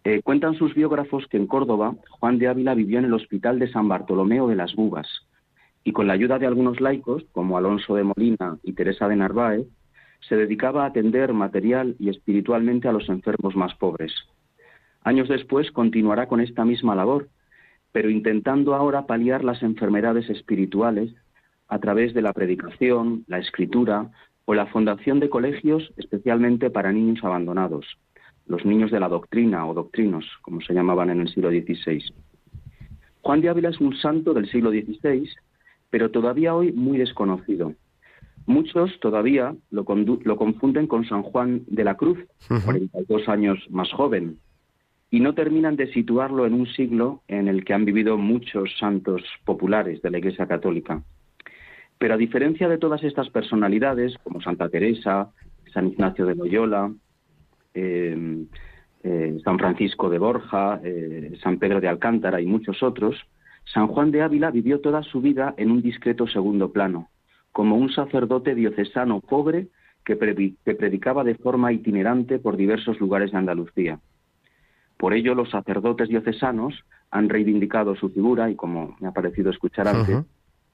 Eh, 0.04 0.20
cuentan 0.22 0.54
sus 0.54 0.74
biógrafos 0.74 1.28
que 1.28 1.36
en 1.36 1.46
Córdoba 1.46 1.94
Juan 2.10 2.38
de 2.38 2.48
Ávila 2.48 2.74
vivió 2.74 2.98
en 2.98 3.04
el 3.04 3.14
hospital 3.14 3.60
de 3.60 3.70
San 3.70 3.86
Bartolomeo 3.86 4.48
de 4.48 4.56
las 4.56 4.74
Bubas 4.74 5.06
y 5.84 5.92
con 5.92 6.08
la 6.08 6.14
ayuda 6.14 6.40
de 6.40 6.46
algunos 6.46 6.80
laicos, 6.80 7.24
como 7.30 7.56
Alonso 7.56 7.94
de 7.94 8.02
Molina 8.02 8.58
y 8.64 8.72
Teresa 8.72 9.06
de 9.06 9.14
Narváez, 9.14 9.66
se 10.28 10.36
dedicaba 10.36 10.82
a 10.82 10.86
atender 10.86 11.32
material 11.32 11.94
y 12.00 12.08
espiritualmente 12.08 12.88
a 12.88 12.92
los 12.92 13.08
enfermos 13.08 13.54
más 13.54 13.74
pobres. 13.76 14.12
Años 15.02 15.28
después 15.28 15.70
continuará 15.70 16.26
con 16.26 16.40
esta 16.40 16.64
misma 16.64 16.96
labor, 16.96 17.28
pero 17.92 18.10
intentando 18.10 18.74
ahora 18.74 19.06
paliar 19.06 19.44
las 19.44 19.62
enfermedades 19.62 20.28
espirituales 20.30 21.14
a 21.68 21.78
través 21.78 22.12
de 22.12 22.22
la 22.22 22.32
predicación, 22.32 23.24
la 23.28 23.38
escritura 23.38 24.10
o 24.46 24.54
la 24.54 24.66
fundación 24.66 25.20
de 25.20 25.30
colegios 25.30 25.92
especialmente 25.96 26.70
para 26.70 26.92
niños 26.92 27.22
abandonados 27.22 27.86
los 28.46 28.64
niños 28.64 28.90
de 28.90 29.00
la 29.00 29.08
doctrina 29.08 29.66
o 29.66 29.74
doctrinos, 29.74 30.26
como 30.42 30.60
se 30.60 30.74
llamaban 30.74 31.10
en 31.10 31.20
el 31.20 31.28
siglo 31.28 31.50
XVI. 31.50 32.02
Juan 33.22 33.40
de 33.40 33.48
Ávila 33.48 33.70
es 33.70 33.80
un 33.80 33.96
santo 33.96 34.34
del 34.34 34.50
siglo 34.50 34.70
XVI, 34.70 35.28
pero 35.90 36.10
todavía 36.10 36.54
hoy 36.54 36.72
muy 36.72 36.98
desconocido. 36.98 37.74
Muchos 38.46 38.98
todavía 39.00 39.54
lo, 39.70 39.84
confunden 39.84 40.88
con 40.88 41.04
San 41.04 41.22
Juan 41.22 41.62
de 41.68 41.84
la 41.84 41.96
Cruz, 41.96 42.18
42 42.48 43.28
años 43.28 43.58
más 43.70 43.92
joven. 43.92 44.38
y 45.10 45.20
no 45.20 45.34
terminan 45.34 45.76
de 45.76 45.92
situarlo 45.92 46.46
en 46.46 46.54
un 46.54 46.66
siglo 46.66 47.22
en 47.28 47.46
el 47.46 47.64
que 47.64 47.74
han 47.74 47.84
vivido 47.84 48.16
muchos 48.16 48.70
santos 48.78 49.22
populares 49.44 50.00
de 50.00 50.10
la 50.10 50.18
Iglesia 50.18 50.46
Católica. 50.46 51.02
Pero 51.98 52.14
a 52.14 52.16
diferencia 52.16 52.66
de 52.66 52.78
todas 52.78 53.04
estas 53.04 53.28
personalidades, 53.28 54.16
como 54.24 54.40
Santa 54.40 54.70
Teresa, 54.70 55.30
San 55.72 55.88
Ignacio 55.88 56.24
de 56.24 56.34
Loyola, 56.34 56.90
eh, 57.74 58.44
eh, 59.04 59.38
San 59.44 59.58
Francisco 59.58 60.08
de 60.08 60.18
Borja, 60.18 60.80
eh, 60.84 61.36
San 61.42 61.58
Pedro 61.58 61.80
de 61.80 61.88
Alcántara 61.88 62.40
y 62.40 62.46
muchos 62.46 62.82
otros, 62.82 63.16
San 63.64 63.88
Juan 63.88 64.10
de 64.10 64.22
Ávila 64.22 64.50
vivió 64.50 64.80
toda 64.80 65.02
su 65.02 65.20
vida 65.20 65.54
en 65.56 65.70
un 65.70 65.82
discreto 65.82 66.26
segundo 66.26 66.72
plano, 66.72 67.08
como 67.50 67.76
un 67.76 67.90
sacerdote 67.90 68.54
diocesano 68.54 69.20
pobre 69.20 69.68
que, 70.04 70.16
predicaba 70.16 71.24
de 71.24 71.34
forma 71.34 71.72
itinerante 71.72 72.38
por 72.38 72.56
diversos 72.56 73.00
lugares 73.00 73.32
de 73.32 73.38
Andalucía. 73.38 74.00
Por 74.96 75.14
ello, 75.14 75.34
los 75.34 75.50
sacerdotes 75.50 76.08
diocesanos 76.08 76.84
han 77.10 77.28
reivindicado 77.28 77.94
su 77.96 78.08
figura 78.10 78.50
y, 78.50 78.56
como 78.56 78.96
me 79.00 79.08
ha 79.08 79.12
parecido 79.12 79.50
escuchar 79.50 79.88
antes, 79.88 80.24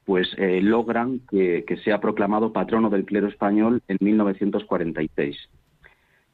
pues 0.04 0.28
eh, 0.38 0.60
logran 0.62 1.20
que, 1.30 1.64
sea 1.84 2.00
proclamado 2.00 2.52
patrono 2.52 2.90
del 2.90 3.04
clero 3.04 3.28
español 3.28 3.82
en 3.88 3.98
1946. 4.00 5.36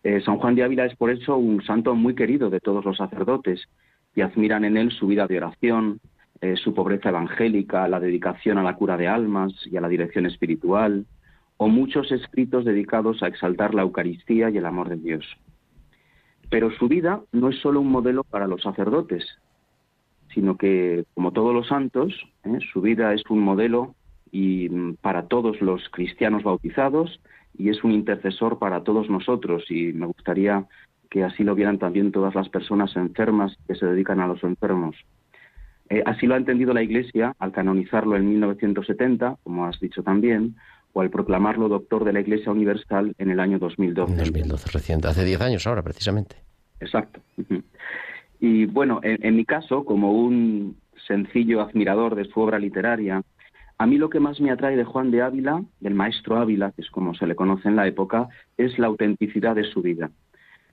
Eh, 0.04 0.20
San 0.20 0.36
Juan 0.36 0.54
de 0.54 0.62
Ávila 0.62 0.84
es 0.84 0.94
por 0.96 1.10
eso 1.10 1.36
un 1.38 1.62
santo 1.62 1.94
muy 1.94 2.14
querido 2.14 2.50
de 2.50 2.60
todos 2.60 2.84
los 2.84 2.98
sacerdotes 2.98 3.66
y 4.14 4.20
admiran 4.20 4.64
en 4.66 4.76
él 4.76 4.92
su 4.92 5.06
vida 5.06 5.26
de 5.26 5.38
oración, 5.38 5.98
eh, 6.42 6.56
su 6.56 6.74
pobreza 6.74 7.08
evangélica, 7.08 7.88
la 7.88 7.98
dedicación 7.98 8.58
a 8.58 8.62
la 8.62 8.76
cura 8.76 8.98
de 8.98 9.08
almas 9.08 9.52
y 9.66 9.78
a 9.78 9.80
la 9.80 9.88
dirección 9.88 10.26
espiritual, 10.26 11.06
o 11.56 11.68
muchos 11.68 12.12
escritos 12.12 12.66
dedicados 12.66 13.22
a 13.22 13.28
exaltar 13.28 13.74
la 13.74 13.82
Eucaristía 13.82 14.50
y 14.50 14.58
el 14.58 14.66
amor 14.66 14.90
de 14.90 14.96
Dios. 14.96 15.24
Pero 16.50 16.70
su 16.72 16.86
vida 16.86 17.22
no 17.32 17.48
es 17.48 17.58
solo 17.60 17.80
un 17.80 17.88
modelo 17.88 18.24
para 18.24 18.46
los 18.46 18.60
sacerdotes, 18.60 19.24
sino 20.34 20.58
que, 20.58 21.06
como 21.14 21.32
todos 21.32 21.54
los 21.54 21.68
santos, 21.68 22.12
¿eh? 22.44 22.58
su 22.72 22.82
vida 22.82 23.14
es 23.14 23.22
un 23.30 23.40
modelo 23.40 23.94
y 24.34 24.68
mm, 24.68 24.96
para 24.96 25.28
todos 25.28 25.60
los 25.60 25.88
cristianos 25.90 26.42
bautizados 26.42 27.20
y 27.56 27.68
es 27.68 27.84
un 27.84 27.92
intercesor 27.92 28.58
para 28.58 28.82
todos 28.82 29.08
nosotros 29.08 29.64
y 29.70 29.92
me 29.92 30.06
gustaría 30.06 30.66
que 31.08 31.22
así 31.22 31.44
lo 31.44 31.54
vieran 31.54 31.78
también 31.78 32.10
todas 32.10 32.34
las 32.34 32.48
personas 32.48 32.96
enfermas 32.96 33.56
que 33.68 33.76
se 33.76 33.86
dedican 33.86 34.18
a 34.18 34.26
los 34.26 34.42
enfermos. 34.42 34.96
Eh, 35.88 36.02
así 36.04 36.26
lo 36.26 36.34
ha 36.34 36.38
entendido 36.38 36.74
la 36.74 36.82
Iglesia 36.82 37.36
al 37.38 37.52
canonizarlo 37.52 38.16
en 38.16 38.28
1970, 38.28 39.36
como 39.44 39.66
has 39.66 39.78
dicho 39.78 40.02
también, 40.02 40.56
o 40.92 41.00
al 41.00 41.10
proclamarlo 41.10 41.68
doctor 41.68 42.02
de 42.04 42.12
la 42.12 42.20
Iglesia 42.20 42.50
Universal 42.50 43.14
en 43.18 43.30
el 43.30 43.38
año 43.38 43.60
2012. 43.60 44.16
2012, 44.16 44.70
reciente, 44.72 45.06
hace 45.06 45.24
10 45.24 45.40
años 45.42 45.66
ahora, 45.68 45.82
precisamente. 45.82 46.36
Exacto. 46.80 47.20
Y 48.40 48.66
bueno, 48.66 49.00
en, 49.02 49.36
mi 49.36 49.44
caso, 49.44 49.84
como 49.84 50.12
un 50.12 50.76
sencillo 51.06 51.60
admirador 51.60 52.14
de 52.14 52.24
su 52.24 52.40
obra 52.40 52.58
literaria, 52.58 53.22
a 53.76 53.86
mí 53.86 53.98
lo 53.98 54.08
que 54.08 54.20
más 54.20 54.40
me 54.40 54.50
atrae 54.50 54.76
de 54.76 54.84
Juan 54.84 55.10
de 55.10 55.22
Ávila, 55.22 55.62
del 55.80 55.94
maestro 55.94 56.36
Ávila, 56.36 56.70
que 56.72 56.82
es 56.82 56.90
como 56.90 57.14
se 57.14 57.26
le 57.26 57.34
conoce 57.34 57.68
en 57.68 57.76
la 57.76 57.88
época, 57.88 58.28
es 58.56 58.78
la 58.78 58.86
autenticidad 58.86 59.56
de 59.56 59.64
su 59.64 59.82
vida. 59.82 60.10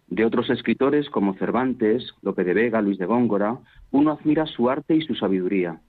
De 0.08 0.26
otros 0.26 0.50
escritores 0.50 1.10
como 1.10 1.34
Cervantes, 1.36 2.14
Lope 2.22 2.44
de 2.44 2.54
Vega, 2.54 2.82
Luis 2.82 3.00
de 3.00 3.06
Góngora, 3.06 3.58
uno 3.92 4.12
admira 4.12 4.46
su 4.46 4.70
arte 4.70 4.96
y 4.96 5.02
su 5.02 5.16
sabiduría. 5.16 5.80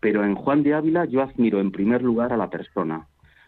Pero 0.00 0.24
en 0.24 0.34
Juan 0.34 0.62
de 0.62 0.74
Ávila 0.74 1.04
yo 1.06 1.22
admiro 1.22 1.60
en 1.60 1.70
primer 1.70 2.02
lugar 2.02 2.32
a 2.32 2.36
la 2.36 2.50
persona, 2.50 3.06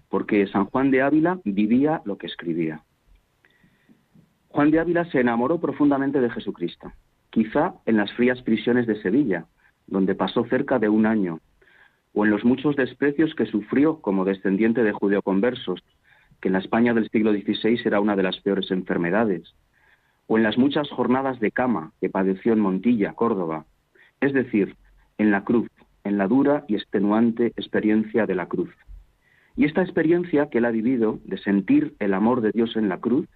porque 0.09 0.47
San 0.47 0.67
Juan 0.67 0.91
de 0.91 1.03
Ávila 1.03 1.41
vivía 1.45 2.01
lo 2.05 2.17
que 2.17 2.29
escribía. 2.29 2.83
Juan 4.49 4.71
de 4.71 4.79
Ávila 4.79 5.05
se 5.07 5.21
enamoró 5.21 5.61
profundamente 5.61 6.21
de 6.21 6.31
Jesucristo, 6.31 6.93
quizá 7.31 7.75
en 7.85 7.97
las 7.97 8.13
frías 8.13 8.41
prisiones 8.43 8.87
de 8.87 9.03
Sevilla, 9.03 9.47
donde 9.88 10.14
pasó 10.14 10.45
cerca 10.45 10.79
de 10.79 10.88
un 10.88 11.07
año, 11.07 11.40
o 12.14 12.24
en 12.24 12.31
los 12.31 12.44
muchos 12.44 12.77
desprecios 12.77 13.35
que 13.35 13.46
sufrió 13.46 14.00
como 14.00 14.24
descendiente 14.24 14.83
de 14.83 14.92
judeoconversos, 14.92 15.83
que 16.40 16.48
en 16.48 16.53
la 16.55 16.61
España 16.61 16.94
del 16.94 17.11
siglo 17.11 17.33
XVI 17.33 17.81
era 17.85 18.00
una 18.00 18.16
de 18.16 18.22
las 18.22 18.40
peores 18.40 18.70
enfermedades, 18.70 19.55
o 20.27 20.38
en 20.38 20.44
las 20.44 20.57
muchas 20.57 20.88
jornadas 20.90 21.40
de 21.40 21.50
cama 21.50 21.92
que 22.00 22.09
padeció 22.09 22.53
en 22.53 22.61
Montilla, 22.61 23.12
Córdoba, 23.14 23.66
es 24.20 24.33
decir, 24.33 24.77
en 25.18 25.33
la 25.33 25.44
cruz, 25.44 25.68
en 26.05 26.16
la 26.16 26.29
dura 26.29 26.64
y 26.68 26.77
extenuante 26.77 27.46
experiencia 27.48 28.27
de 28.27 28.35
la 28.37 28.46
cruz. 28.46 28.70
Y 29.57 29.64
esta 29.64 29.83
experiencia 29.83 30.48
que 30.48 30.59
él 30.59 30.64
ha 30.64 30.70
vivido 30.70 31.18
de 31.24 31.38
sentir 31.38 31.94
el 31.98 32.14
amor 32.14 32.40
de 32.40 32.53
Dios 32.53 32.77
en 32.77 32.88
la 32.88 32.98
cruz 32.98 33.29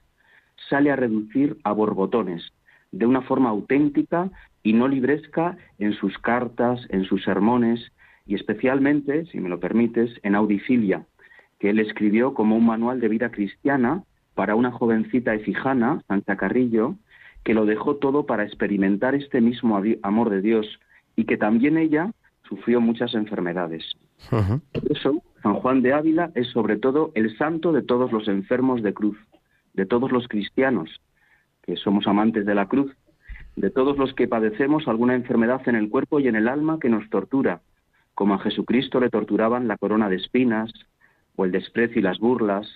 sale 0.69 0.91
a 0.91 0.97
reducir 0.97 1.57
a 1.65 1.73
borbotones, 1.73 2.53
de 2.93 3.07
una 3.07 3.23
forma 3.23 3.51
auténtica 3.51 4.31
y 4.63 4.73
no 4.73 4.89
libresca 4.89 5.57
en 5.79 5.93
sus 5.95 6.17
cartas, 6.19 6.81
en 6.91 7.05
sus 7.05 7.23
sermones 7.25 7.93
y 8.29 8.35
especialmente, 8.35 9.25
si 9.27 9.41
me 9.41 9.49
lo 9.49 9.59
permites, 9.59 10.11
en 10.23 10.35
Audicilia, 10.35 11.07
que 11.59 11.71
él 11.71 11.81
escribió 11.81 12.35
como 12.35 12.57
un 12.57 12.67
manual 12.67 13.01
de 13.01 13.09
vida 13.09 13.31
cristiana 13.31 14.05
para 14.35 14.55
una 14.55 14.71
jovencita 14.71 15.35
efijana, 15.35 16.03
Santa 16.07 16.37
Carrillo, 16.37 16.95
que 17.43 17.55
lo 17.55 17.65
dejó 17.65 17.97
todo 17.97 18.27
para 18.27 18.45
experimentar 18.45 19.15
este 19.15 19.41
mismo 19.41 19.83
amor 20.03 20.29
de 20.29 20.43
Dios 20.43 20.79
y 21.17 21.25
que 21.25 21.39
también 21.39 21.79
ella 21.79 22.13
sufrió 22.47 22.83
muchas 22.83 23.15
enfermedades. 23.15 23.97
Por 24.29 24.93
eso, 24.93 25.23
San 25.43 25.55
Juan 25.55 25.81
de 25.81 25.95
Ávila 25.95 26.31
es 26.35 26.49
sobre 26.49 26.77
todo 26.77 27.13
el 27.15 27.35
santo 27.39 27.73
de 27.73 27.83
todos 27.83 28.13
los 28.13 28.29
enfermos 28.29 28.83
de 28.83 28.93
cruz, 28.93 29.17
de 29.73 29.87
todos 29.87 30.13
los 30.13 30.29
cristianos, 30.29 31.01
que 31.63 31.77
somos 31.77 32.07
amantes 32.07 32.45
de 32.45 32.55
la 32.55 32.69
cruz, 32.69 32.95
de 33.57 33.71
todos 33.71 33.97
los 33.97 34.13
que 34.13 34.29
padecemos 34.29 34.87
alguna 34.87 35.15
enfermedad 35.15 35.63
en 35.67 35.77
el 35.77 35.89
cuerpo 35.89 36.21
y 36.21 36.29
en 36.29 36.37
el 36.37 36.47
alma 36.47 36.79
que 36.79 36.91
nos 36.91 37.09
tortura, 37.09 37.63
como 38.19 38.35
a 38.35 38.41
Jesucristo 38.41 38.99
le 38.99 39.11
torturaban 39.11 39.69
la 39.69 39.77
corona 39.77 40.09
de 40.09 40.17
espinas, 40.17 40.73
o 41.37 41.45
el 41.45 41.53
desprecio 41.53 42.01
y 42.01 42.03
las 42.03 42.19
burlas, 42.19 42.67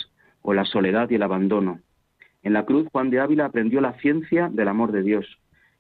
o 0.41 0.55
la 0.55 0.65
soledad 0.65 1.11
y 1.11 1.17
el 1.17 1.23
abandono. 1.25 1.81
En 2.45 2.53
la 2.53 2.65
cruz 2.65 2.87
Juan 2.93 3.11
de 3.11 3.19
Ávila 3.19 3.47
aprendió 3.47 3.81
la 3.81 3.95
ciencia 3.95 4.49
del 4.53 4.69
amor 4.69 4.93
de 4.93 5.03
Dios, 5.03 5.27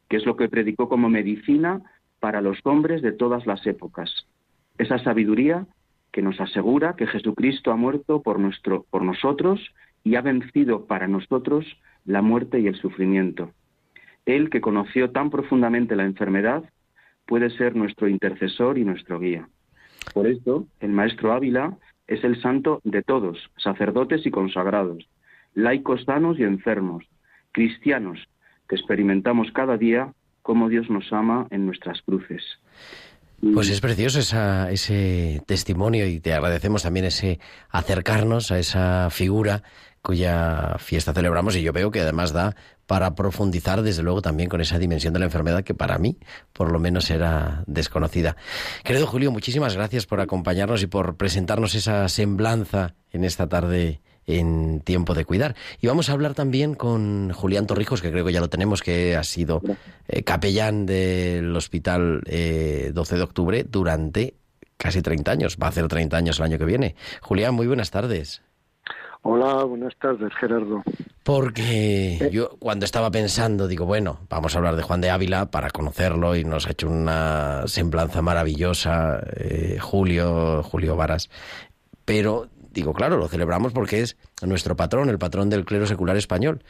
que 0.09 0.16
es 0.16 0.27
lo 0.27 0.35
que 0.35 0.48
predicó 0.48 0.88
como 0.88 1.09
medicina 1.09 1.81
para 2.18 2.40
los 2.40 2.59
hombres 2.64 3.03
de 3.03 3.12
todas 3.12 3.46
las 3.46 3.64
épocas. 3.64 4.27
Esa 4.79 4.98
sabiduría 4.98 5.68
que 6.11 6.22
nos 6.22 6.40
asegura 6.40 6.96
que 6.96 7.07
Jesucristo 7.07 7.70
ha 7.70 7.77
muerto 7.77 8.20
por, 8.20 8.40
nosotros 8.40 9.61
y 10.03 10.16
ha 10.16 10.22
vencido 10.22 10.87
para 10.87 11.07
nosotros 11.07 11.64
la 12.05 12.20
muerte 12.20 12.59
y 12.59 12.66
el 12.66 12.75
sufrimiento. 12.75 13.53
Él, 14.27 14.51
que 14.51 14.61
conoció 14.61 15.12
tan 15.12 15.31
profundamente 15.31 15.94
la 15.94 16.03
enfermedad, 16.03 16.64
puede 17.27 17.48
ser 17.51 17.77
nuestro 17.77 18.09
intercesor 18.09 18.77
y 18.77 18.85
nuestro 18.85 19.20
guía. 19.20 19.48
Por 20.12 20.26
esto, 20.26 20.66
el 20.80 20.90
maestro 20.90 21.32
Ávila 21.32 21.76
es 22.06 22.22
el 22.24 22.40
santo 22.40 22.80
de 22.84 23.02
todos, 23.02 23.38
sacerdotes 23.56 24.26
y 24.26 24.30
consagrados, 24.30 25.08
laicos 25.54 26.04
sanos 26.04 26.38
y 26.38 26.42
enfermos, 26.42 27.04
cristianos, 27.52 28.18
que 28.68 28.76
experimentamos 28.76 29.50
cada 29.52 29.76
día 29.76 30.12
cómo 30.42 30.68
Dios 30.68 30.90
nos 30.90 31.12
ama 31.12 31.46
en 31.50 31.66
nuestras 31.66 32.02
cruces. 32.02 32.42
Pues 33.54 33.70
es 33.70 33.80
precioso 33.80 34.20
ese 34.70 35.42
testimonio 35.46 36.06
y 36.06 36.20
te 36.20 36.32
agradecemos 36.32 36.84
también 36.84 37.06
ese 37.06 37.40
acercarnos 37.70 38.52
a 38.52 38.58
esa 38.60 39.10
figura 39.10 39.64
cuya 40.02 40.76
fiesta 40.78 41.12
celebramos 41.14 41.56
y 41.56 41.62
yo 41.62 41.72
veo 41.72 41.90
que 41.90 42.00
además 42.00 42.32
da 42.32 42.56
para 42.86 43.14
profundizar 43.14 43.82
desde 43.82 44.02
luego 44.02 44.20
también 44.20 44.48
con 44.48 44.60
esa 44.60 44.78
dimensión 44.78 45.14
de 45.14 45.20
la 45.20 45.26
enfermedad 45.26 45.62
que 45.62 45.74
para 45.74 45.98
mí 45.98 46.18
por 46.52 46.72
lo 46.72 46.78
menos 46.78 47.10
era 47.10 47.62
desconocida. 47.66 48.36
Querido 48.82 49.06
Julio, 49.06 49.30
muchísimas 49.30 49.74
gracias 49.76 50.06
por 50.06 50.20
acompañarnos 50.20 50.82
y 50.82 50.88
por 50.88 51.16
presentarnos 51.16 51.74
esa 51.74 52.08
semblanza 52.08 52.94
en 53.12 53.24
esta 53.24 53.48
tarde 53.48 54.02
en 54.26 54.80
Tiempo 54.80 55.14
de 55.14 55.24
Cuidar. 55.24 55.56
Y 55.80 55.86
vamos 55.86 56.08
a 56.08 56.12
hablar 56.12 56.34
también 56.34 56.74
con 56.74 57.32
Julián 57.32 57.66
Torrijos, 57.66 58.02
que 58.02 58.10
creo 58.10 58.24
que 58.24 58.32
ya 58.32 58.40
lo 58.40 58.48
tenemos, 58.48 58.82
que 58.82 59.16
ha 59.16 59.24
sido 59.24 59.62
eh, 60.08 60.22
capellán 60.22 60.86
del 60.86 61.54
Hospital 61.56 62.20
12 62.24 62.30
eh, 62.30 62.92
de 62.92 63.22
Octubre 63.22 63.64
durante 63.68 64.34
casi 64.76 65.02
30 65.02 65.30
años. 65.30 65.56
Va 65.60 65.66
a 65.66 65.70
hacer 65.70 65.88
30 65.88 66.16
años 66.16 66.38
el 66.38 66.44
año 66.44 66.58
que 66.58 66.64
viene. 66.64 66.94
Julián, 67.20 67.54
muy 67.54 67.66
buenas 67.66 67.90
tardes. 67.90 68.42
Hola, 69.22 69.64
buenas 69.64 69.94
tardes, 69.96 70.32
Gerardo. 70.38 70.82
Porque 71.22 72.18
eh. 72.20 72.30
yo 72.32 72.56
cuando 72.58 72.85
estaba 72.85 73.11
pensando, 73.11 73.68
digo, 73.68 73.87
bueno, 73.87 74.20
vamos 74.28 74.54
a 74.54 74.58
hablar 74.58 74.76
de 74.76 74.82
Juan 74.82 75.00
de 75.00 75.11
Ávila 75.11 75.50
para 75.50 75.70
conocerlo 75.70 76.37
y 76.37 76.44
nos 76.44 76.66
ha 76.66 76.72
hecho 76.72 76.88
una 76.88 77.62
semblanza 77.66 78.22
maravillosa 78.22 79.20
Julio, 79.80 80.62
Julio 80.64 80.96
Varas. 80.96 81.30
Pero 82.04 82.48
digo, 82.72 82.92
claro, 82.92 83.16
lo 83.16 83.28
celebramos 83.28 83.72
porque 83.72 84.00
es 84.00 84.16
nuestro 84.42 84.76
patrón, 84.76 85.08
el 85.08 85.18
patrón 85.18 85.50
del 85.50 85.64
clero 85.64 85.87
secular 85.87 86.16
español. 86.16 86.64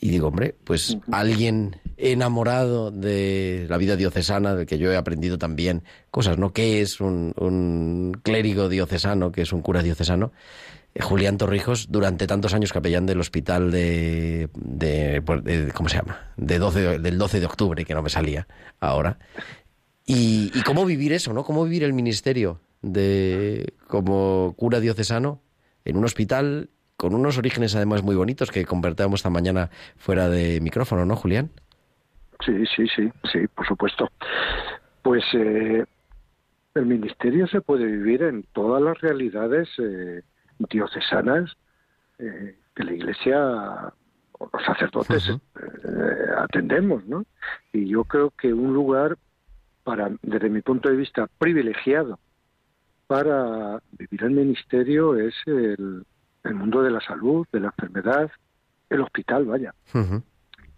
Y 0.00 0.10
digo, 0.10 0.28
hombre, 0.28 0.54
pues 0.64 0.98
alguien 1.10 1.76
enamorado 1.96 2.90
de 2.90 3.66
la 3.68 3.76
vida 3.76 3.96
diocesana, 3.96 4.54
del 4.54 4.66
que 4.66 4.78
yo 4.78 4.92
he 4.92 4.96
aprendido 4.96 5.38
también 5.38 5.84
cosas, 6.10 6.38
¿no? 6.38 6.52
¿Qué 6.52 6.80
es 6.80 7.00
un, 7.00 8.12
clérigo 8.22 8.68
diocesano? 8.68 9.32
¿Qué 9.32 9.42
es 9.42 9.52
un 9.52 9.62
cura 9.62 9.82
diocesano? 9.82 10.32
Eh, 10.94 11.02
Julián 11.02 11.38
Torrijos, 11.38 11.90
durante 11.90 12.26
tantos 12.26 12.54
años 12.54 12.72
capellán 12.72 13.06
del 13.06 13.20
hospital 13.20 13.70
de, 13.70 14.48
de, 14.54 15.22
pues, 15.22 15.42
¿cómo 15.74 15.88
se 15.88 15.96
llama? 15.98 16.32
De 16.36 16.58
12 16.58 16.80
de- 16.80 16.98
del 16.98 17.18
12 17.18 17.40
de 17.40 17.46
octubre, 17.46 17.84
que 17.84 17.94
no 17.94 18.02
me 18.02 18.10
salía 18.10 18.46
ahora. 18.80 19.18
Y, 20.06 20.50
y 20.54 20.62
cómo 20.62 20.84
vivir 20.84 21.12
eso, 21.12 21.32
¿no? 21.32 21.44
Cómo 21.44 21.64
vivir 21.64 21.82
el 21.84 21.92
ministerio 21.94 22.60
de 22.82 23.72
como 23.88 24.54
cura 24.58 24.78
diocesano 24.80 25.40
en 25.86 25.96
un 25.96 26.04
hospital 26.04 26.68
con 26.96 27.14
unos 27.14 27.38
orígenes 27.38 27.74
además 27.74 28.02
muy 28.02 28.14
bonitos 28.14 28.50
que 28.50 28.64
convertíamos 28.66 29.20
esta 29.20 29.30
mañana 29.30 29.70
fuera 29.96 30.28
de 30.28 30.60
micrófono, 30.60 31.04
¿no, 31.06 31.16
Julián? 31.16 31.50
Sí, 32.44 32.52
sí, 32.76 32.86
sí, 32.94 33.10
sí, 33.32 33.38
por 33.54 33.66
supuesto. 33.66 34.10
Pues 35.02 35.24
eh, 35.34 35.84
el 36.74 36.86
ministerio 36.86 37.46
se 37.48 37.60
puede 37.62 37.86
vivir 37.86 38.22
en 38.22 38.44
todas 38.52 38.82
las 38.82 39.00
realidades 39.00 39.68
eh, 39.78 40.22
diocesanas 40.58 41.52
eh, 42.18 42.56
que 42.74 42.84
la 42.84 42.92
Iglesia 42.92 43.92
o 44.32 44.50
los 44.52 44.64
sacerdotes 44.64 45.28
eh, 45.28 45.36
atendemos, 46.38 47.04
¿no? 47.06 47.24
Y 47.72 47.88
yo 47.88 48.04
creo 48.04 48.30
que 48.30 48.52
un 48.52 48.74
lugar 48.74 49.16
para, 49.84 50.10
desde 50.22 50.48
mi 50.48 50.62
punto 50.62 50.88
de 50.88 50.96
vista, 50.96 51.28
privilegiado 51.38 52.18
para 53.06 53.80
vivir 53.92 54.24
el 54.24 54.30
ministerio 54.30 55.16
es 55.16 55.34
el, 55.46 56.04
el 56.42 56.54
mundo 56.54 56.82
de 56.82 56.90
la 56.90 57.00
salud, 57.00 57.46
de 57.52 57.60
la 57.60 57.66
enfermedad, 57.66 58.30
el 58.90 59.00
hospital, 59.00 59.44
vaya. 59.44 59.74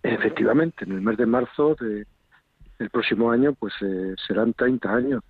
Efectivamente, 0.02 0.84
en 0.84 0.92
el 0.92 1.00
mes 1.00 1.16
de 1.16 1.26
marzo 1.26 1.76
de, 1.80 2.06
del 2.78 2.90
próximo 2.90 3.30
año, 3.30 3.52
pues 3.54 3.74
eh, 3.80 4.14
serán 4.26 4.52
30 4.54 4.92
años 4.92 5.22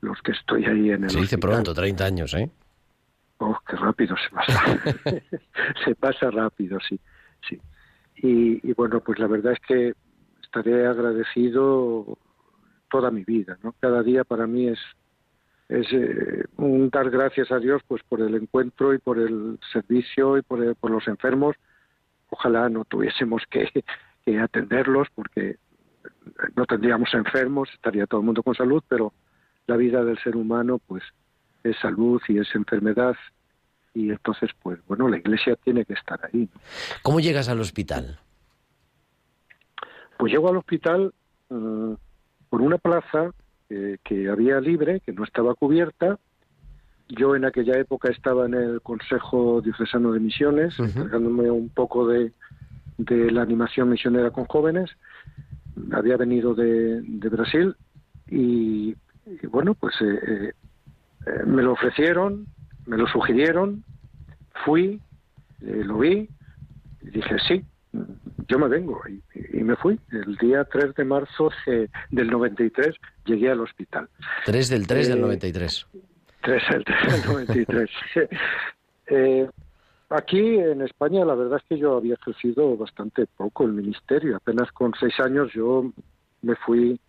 los 0.00 0.20
que 0.22 0.32
estoy 0.32 0.64
ahí 0.64 0.90
en 0.90 1.04
el 1.04 1.10
Se 1.10 1.20
dice 1.20 1.38
pronto, 1.38 1.74
30 1.74 2.04
años, 2.04 2.34
¿eh? 2.34 2.50
Oh, 3.38 3.56
qué 3.68 3.76
rápido 3.76 4.16
se 4.16 4.34
pasa. 4.34 4.62
se 5.84 5.94
pasa 5.94 6.30
rápido, 6.30 6.78
sí, 6.80 6.98
sí. 7.48 7.60
Y, 8.16 8.68
y 8.68 8.72
bueno, 8.72 9.00
pues 9.00 9.18
la 9.18 9.26
verdad 9.26 9.52
es 9.52 9.60
que 9.60 9.94
estaré 10.42 10.86
agradecido 10.86 12.16
toda 12.90 13.10
mi 13.10 13.24
vida, 13.24 13.58
¿no? 13.62 13.74
Cada 13.80 14.02
día 14.02 14.24
para 14.24 14.46
mí 14.46 14.68
es 14.68 14.78
es 15.68 15.84
eh, 15.92 16.44
un 16.58 16.90
dar 16.90 17.10
gracias 17.10 17.50
a 17.50 17.58
Dios 17.58 17.82
pues 17.88 18.00
por 18.04 18.20
el 18.20 18.36
encuentro 18.36 18.94
y 18.94 18.98
por 18.98 19.18
el 19.18 19.58
servicio 19.72 20.38
y 20.38 20.42
por, 20.42 20.62
el- 20.62 20.76
por 20.76 20.92
los 20.92 21.08
enfermos. 21.08 21.56
Ojalá 22.30 22.68
no 22.68 22.84
tuviésemos 22.84 23.42
que, 23.50 23.68
que 24.24 24.38
atenderlos 24.38 25.08
porque 25.12 25.56
no 26.54 26.66
tendríamos 26.66 27.12
enfermos, 27.14 27.68
estaría 27.74 28.06
todo 28.06 28.20
el 28.20 28.26
mundo 28.26 28.44
con 28.44 28.54
salud, 28.54 28.82
pero 28.86 29.12
la 29.66 29.76
vida 29.76 30.04
del 30.04 30.18
ser 30.18 30.36
humano 30.36 30.78
pues 30.86 31.02
es 31.70 31.76
salud 31.78 32.20
y 32.28 32.38
es 32.38 32.54
enfermedad 32.54 33.14
y 33.94 34.10
entonces 34.10 34.50
pues 34.62 34.78
bueno 34.86 35.08
la 35.08 35.16
iglesia 35.18 35.56
tiene 35.56 35.84
que 35.84 35.94
estar 35.94 36.20
ahí 36.24 36.48
¿no? 36.54 36.60
¿Cómo 37.02 37.20
llegas 37.20 37.48
al 37.48 37.60
hospital? 37.60 38.18
pues 40.18 40.32
llego 40.32 40.48
al 40.48 40.56
hospital 40.56 41.12
eh, 41.50 41.96
por 42.48 42.62
una 42.62 42.78
plaza 42.78 43.30
eh, 43.68 43.98
que 44.04 44.28
había 44.28 44.60
libre 44.60 45.00
que 45.00 45.12
no 45.12 45.24
estaba 45.24 45.54
cubierta 45.54 46.18
yo 47.08 47.36
en 47.36 47.44
aquella 47.44 47.78
época 47.78 48.10
estaba 48.10 48.46
en 48.46 48.54
el 48.54 48.80
Consejo 48.82 49.60
Diocesano 49.60 50.12
de 50.12 50.20
Misiones 50.20 50.78
Ujú. 50.78 50.88
encargándome 51.00 51.50
un 51.50 51.68
poco 51.68 52.06
de, 52.08 52.32
de 52.98 53.30
la 53.30 53.42
animación 53.42 53.90
misionera 53.90 54.30
con 54.30 54.44
jóvenes 54.46 54.90
había 55.92 56.16
venido 56.16 56.54
de, 56.54 57.02
de 57.02 57.28
Brasil 57.28 57.76
y, 58.28 58.96
y 59.26 59.46
bueno 59.48 59.74
pues 59.74 59.94
eh, 60.00 60.52
eh, 61.26 61.42
me 61.46 61.62
lo 61.62 61.72
ofrecieron 61.72 62.46
me 62.86 62.96
lo 62.96 63.06
sugirieron 63.06 63.84
fui 64.64 65.00
eh, 65.62 65.82
lo 65.84 65.98
vi 65.98 66.28
y 67.02 67.10
dije 67.10 67.36
sí 67.46 67.64
yo 68.48 68.58
me 68.58 68.68
vengo 68.68 69.00
y, 69.08 69.58
y 69.58 69.64
me 69.64 69.74
fui. 69.74 69.98
El 70.12 70.36
día 70.36 70.62
3 70.64 70.94
de 70.94 71.04
marzo 71.04 71.50
de- 71.64 71.88
del 72.10 72.30
93 72.30 72.94
llegué 73.24 73.50
al 73.50 73.60
hospital. 73.60 74.08
3 74.44 74.68
del 74.68 74.86
3 74.86 75.08
del 75.08 75.18
Eh, 75.18 75.22
93. 75.22 75.86
3 76.42 76.62
el 76.74 76.84
3 76.84 77.12
del 77.24 77.32
93 77.32 77.90
Eh, 79.08 79.48
aquí 80.10 80.58
en 80.58 80.82
España 80.82 81.24
la 81.24 81.34
verdad 81.34 81.58
es 81.62 81.64
que 81.68 81.78
yo 81.78 81.96
había 81.96 82.14
ejercido 82.14 82.76
bastante 82.76 83.26
poco 83.26 83.64
el 83.64 83.72
ministerio. 83.72 84.36
Apenas 84.36 84.70
con 84.72 84.92
seis 85.00 85.18
años 85.20 85.50
yo 85.54 85.90
me 86.42 86.54
fui 86.56 87.00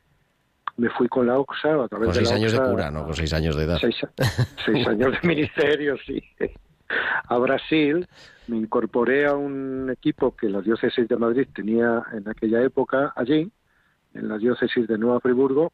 me 0.78 0.90
fui 0.90 1.08
con 1.08 1.28
la 1.28 1.40
OXA 1.40 1.84
a 1.84 1.88
través 1.88 2.08
Con 2.08 2.16
de 2.16 2.22
la 2.22 2.28
6 2.28 2.32
años 2.32 2.52
de 2.54 2.60
cura, 2.60 2.92
no 2.92 3.04
con 3.04 3.14
6 3.16 3.34
años 3.34 3.56
de 3.56 3.64
edad. 3.64 3.78
seis, 3.82 3.96
seis 4.66 4.88
años 4.88 5.12
de 5.12 5.28
ministerio, 5.28 5.96
sí. 6.06 6.22
A 7.28 7.38
Brasil 7.38 8.08
me 8.48 8.58
incorporé 8.58 9.26
a 9.26 9.34
un 9.34 9.90
equipo 9.92 10.36
que 10.36 10.48
la 10.50 10.62
diócesis 10.62 11.08
de 11.08 11.18
Madrid 11.18 11.48
tenía 11.54 12.04
en 12.14 12.30
aquella 12.30 12.62
época 12.62 13.12
allí, 13.16 13.52
en 14.14 14.28
la 14.30 14.38
diócesis 14.38 14.88
de 14.88 14.98
Nueva 14.98 15.20
Friburgo. 15.20 15.74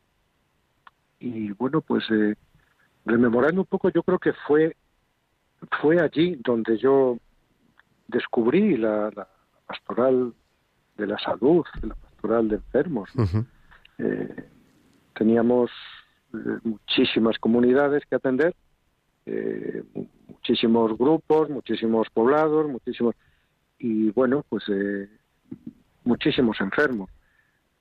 Y 1.19 1.51
bueno, 1.51 1.81
pues 1.81 2.03
eh, 2.09 2.35
rememorando 3.05 3.61
un 3.61 3.67
poco, 3.67 3.89
yo 3.89 4.03
creo 4.03 4.19
que 4.19 4.33
fue, 4.47 4.75
fue 5.81 6.01
allí 6.01 6.39
donde 6.43 6.77
yo 6.77 7.17
descubrí 8.07 8.77
la, 8.77 9.11
la 9.15 9.27
pastoral 9.67 10.33
de 10.97 11.07
la 11.07 11.17
salud, 11.19 11.63
la 11.81 11.95
pastoral 11.95 12.47
de 12.49 12.55
enfermos. 12.55 13.09
Ujú. 13.15 13.45
Eh, 13.99 14.49
teníamos 15.13 15.71
eh, 16.33 16.37
muchísimas 16.63 17.37
comunidades 17.39 18.03
que 18.09 18.15
atender, 18.15 18.55
eh, 19.25 19.83
mu- 19.93 20.07
muchísimos 20.27 20.97
grupos, 20.97 21.49
muchísimos 21.49 22.09
poblados, 22.09 22.67
muchísimos 22.69 23.15
y 23.79 24.11
bueno, 24.11 24.43
pues 24.49 24.63
eh, 24.69 25.09
muchísimos 26.03 26.59
enfermos. 26.61 27.09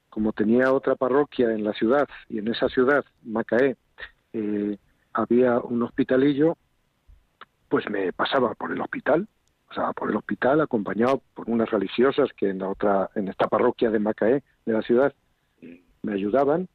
Como 0.08 0.32
tenía 0.32 0.72
otra 0.72 0.94
parroquia 0.94 1.52
en 1.52 1.64
la 1.64 1.72
ciudad 1.72 2.06
y 2.28 2.38
en 2.38 2.48
esa 2.48 2.68
ciudad, 2.68 3.04
Macaé, 3.22 3.76
eh, 4.32 4.76
había 5.12 5.58
un 5.58 5.82
hospitalillo, 5.82 6.56
pues 7.68 7.88
me 7.88 8.12
pasaba 8.12 8.54
por 8.54 8.72
el 8.72 8.80
hospital, 8.80 9.26
pasaba 9.68 9.92
por 9.94 10.10
el 10.10 10.16
hospital 10.16 10.60
acompañado 10.60 11.22
por 11.34 11.48
unas 11.48 11.70
religiosas 11.70 12.28
que 12.36 12.50
en 12.50 12.58
la 12.58 12.68
otra, 12.68 13.10
en 13.14 13.28
esta 13.28 13.48
parroquia 13.48 13.90
de 13.90 13.98
Macaé 13.98 14.42
de 14.66 14.72
la 14.72 14.82
ciudad 14.82 15.14
me 16.02 16.12
ayudaban 16.12 16.68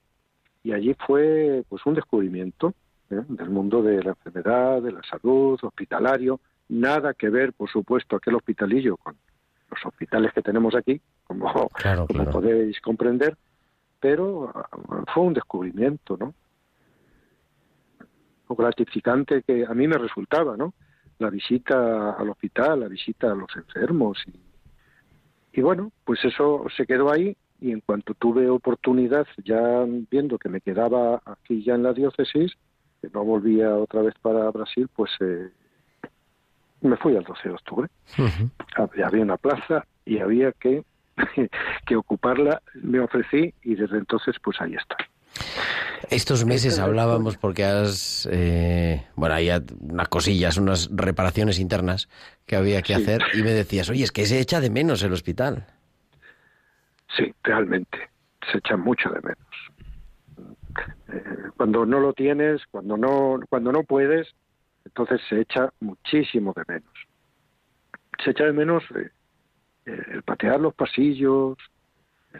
y 0.67 0.73
allí 0.73 0.93
fue 0.95 1.63
pues 1.69 1.85
un 1.85 1.93
descubrimiento 1.93 2.73
¿eh? 3.09 3.21
del 3.29 3.49
mundo 3.49 3.81
de 3.81 4.03
la 4.03 4.09
enfermedad, 4.09 4.81
de 4.81 4.91
la 4.91 5.01
salud, 5.03 5.57
hospitalario, 5.61 6.41
nada 6.67 7.13
que 7.13 7.29
ver, 7.29 7.53
por 7.53 7.69
supuesto, 7.69 8.17
aquel 8.17 8.35
hospitalillo 8.35 8.97
con 8.97 9.15
los 9.71 9.85
hospitales 9.85 10.33
que 10.33 10.41
tenemos 10.41 10.75
aquí, 10.75 10.99
como, 11.23 11.69
Claro, 11.69 12.05
como 12.07 12.25
claro. 12.25 12.31
podéis 12.31 12.81
comprender, 12.81 13.37
pero 14.01 14.51
ah, 14.53 14.67
fue 15.13 15.23
un 15.23 15.33
descubrimiento, 15.35 16.17
¿no? 16.17 16.33
Lo 18.49 18.55
gratificante 18.57 19.43
que 19.43 19.65
a 19.65 19.73
mí 19.73 19.87
me 19.87 19.97
resultaba, 19.97 20.57
¿no? 20.57 20.73
La 21.19 21.29
visita 21.29 22.11
al 22.11 22.29
hospital, 22.29 22.81
la 22.81 22.89
visita 22.89 23.31
a 23.31 23.35
los 23.35 23.55
enfermos 23.55 24.21
y, 24.27 25.59
y 25.59 25.61
bueno, 25.61 25.93
pues 26.03 26.25
eso 26.25 26.65
se 26.75 26.85
quedó 26.85 27.09
ahí 27.09 27.37
y 27.61 27.71
en 27.71 27.81
cuanto 27.81 28.13
tuve 28.13 28.49
oportunidad, 28.49 29.25
ya 29.43 29.85
viendo 30.11 30.37
que 30.37 30.49
me 30.49 30.61
quedaba 30.61 31.21
aquí 31.25 31.63
ya 31.63 31.75
en 31.75 31.83
la 31.83 31.93
diócesis, 31.93 32.53
que 33.01 33.09
no 33.13 33.23
volvía 33.23 33.75
otra 33.75 34.01
vez 34.01 34.13
para 34.21 34.49
Brasil, 34.51 34.87
pues 34.95 35.11
eh, 35.19 35.49
me 36.81 36.97
fui 36.97 37.15
al 37.15 37.23
12 37.23 37.49
de 37.49 37.55
octubre. 37.55 37.87
Había, 38.75 39.07
había 39.07 39.23
una 39.23 39.37
plaza 39.37 39.85
y 40.05 40.19
había 40.19 40.51
que, 40.53 40.83
que 41.85 41.95
ocuparla, 41.95 42.61
me 42.75 42.99
ofrecí 42.99 43.53
y 43.63 43.75
desde 43.75 43.97
entonces 43.97 44.35
pues 44.43 44.59
ahí 44.61 44.75
estoy. 44.75 45.05
Estos 46.09 46.45
meses 46.45 46.79
hablábamos 46.79 47.37
porque 47.37 47.65
has... 47.65 48.27
eh, 48.31 49.03
bueno, 49.15 49.35
hay 49.35 49.49
unas 49.81 50.07
cosillas, 50.07 50.57
unas 50.57 50.89
reparaciones 50.91 51.59
internas 51.59 52.07
que 52.45 52.55
había 52.55 52.81
que 52.81 52.95
Sí. 52.95 53.01
hacer 53.01 53.21
y 53.33 53.41
me 53.43 53.51
decías, 53.51 53.89
oye, 53.89 54.03
es 54.03 54.11
que 54.11 54.25
se 54.25 54.39
echa 54.39 54.61
de 54.61 54.69
menos 54.69 55.03
el 55.03 55.11
hospital. 55.13 55.65
Sí, 57.15 57.33
realmente, 57.43 58.09
se 58.51 58.57
echa 58.57 58.77
mucho 58.77 59.09
de 59.09 59.21
menos. 59.21 59.47
Eh, 61.09 61.49
cuando 61.55 61.85
no 61.85 61.99
lo 61.99 62.13
tienes, 62.13 62.65
cuando 62.69 62.97
no, 62.97 63.39
cuando 63.49 63.71
no 63.71 63.83
puedes, 63.83 64.27
entonces 64.85 65.21
se 65.29 65.41
echa 65.41 65.71
muchísimo 65.79 66.53
de 66.55 66.63
menos. 66.67 66.93
Se 68.23 68.31
echa 68.31 68.45
de 68.45 68.53
menos 68.53 68.83
eh, 68.95 69.09
eh, 69.85 70.03
el 70.11 70.23
patear 70.23 70.59
los 70.59 70.73
pasillos, 70.73 71.57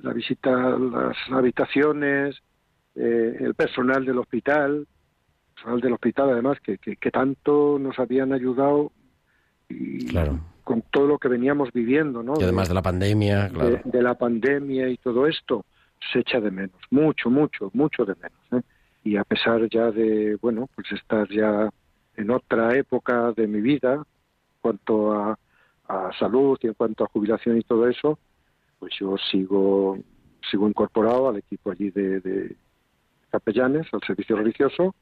la 0.02 0.14
visita 0.14 0.52
a 0.52 0.78
las 0.78 1.18
habitaciones, 1.32 2.38
el 2.94 3.54
personal 3.54 4.06
del 4.06 4.18
hospital, 4.18 4.88
personal 5.54 5.82
del 5.82 5.94
hospital 5.94 6.32
además 6.32 6.60
que, 6.62 6.80
que, 6.80 6.96
que 6.96 7.12
tanto 7.12 7.78
nos 7.80 7.98
habían 8.00 8.34
ayudado 8.34 8.92
y 9.70 10.08
Claro. 10.08 10.40
Con 10.68 10.82
todo 10.82 11.08
lo 11.08 11.18
que 11.18 11.30
veníamos 11.30 11.72
viviendo, 11.72 12.22
¿no? 12.24 12.34
Y 12.38 12.44
además 12.44 12.68
de 12.68 12.74
la 12.74 12.82
pandemia, 12.82 13.44
de, 13.44 13.50
claro. 13.52 13.82
de 13.86 14.02
la 14.02 14.16
pandemia 14.16 14.90
y 14.90 14.98
todo 14.98 15.26
esto 15.26 15.64
se 16.12 16.20
echa 16.20 16.42
de 16.42 16.52
menos, 16.52 16.76
mucho, 16.92 17.30
mucho, 17.30 17.72
mucho 17.72 18.04
de 18.04 18.16
menos. 18.16 18.38
¿eh? 18.52 18.70
Y 19.06 19.16
a 19.16 19.24
pesar 19.24 19.70
ya 19.70 19.92
de, 19.92 20.36
bueno, 20.42 20.68
pues 20.76 20.92
estar 20.92 21.26
ya 21.30 21.70
en 22.18 22.32
otra 22.32 22.76
época 22.76 23.32
de 23.32 23.48
mi 23.48 23.62
vida, 23.62 24.04
cuanto 24.60 25.14
a, 25.14 25.40
a 25.88 26.12
salud 26.20 26.60
y 26.62 26.68
en 26.68 26.74
cuanto 26.74 27.06
a 27.06 27.08
jubilación 27.14 27.58
y 27.58 27.62
todo 27.62 27.88
eso, 27.88 28.20
pues 28.78 28.92
yo 29.00 29.16
sigo 29.32 29.98
sigo 30.52 30.68
incorporado 30.68 31.30
al 31.30 31.38
equipo 31.38 31.72
allí 31.72 31.92
de, 31.92 32.20
de 32.20 32.58
capellanes, 33.32 33.88
al 33.94 34.02
servicio 34.02 34.36
religioso, 34.36 34.94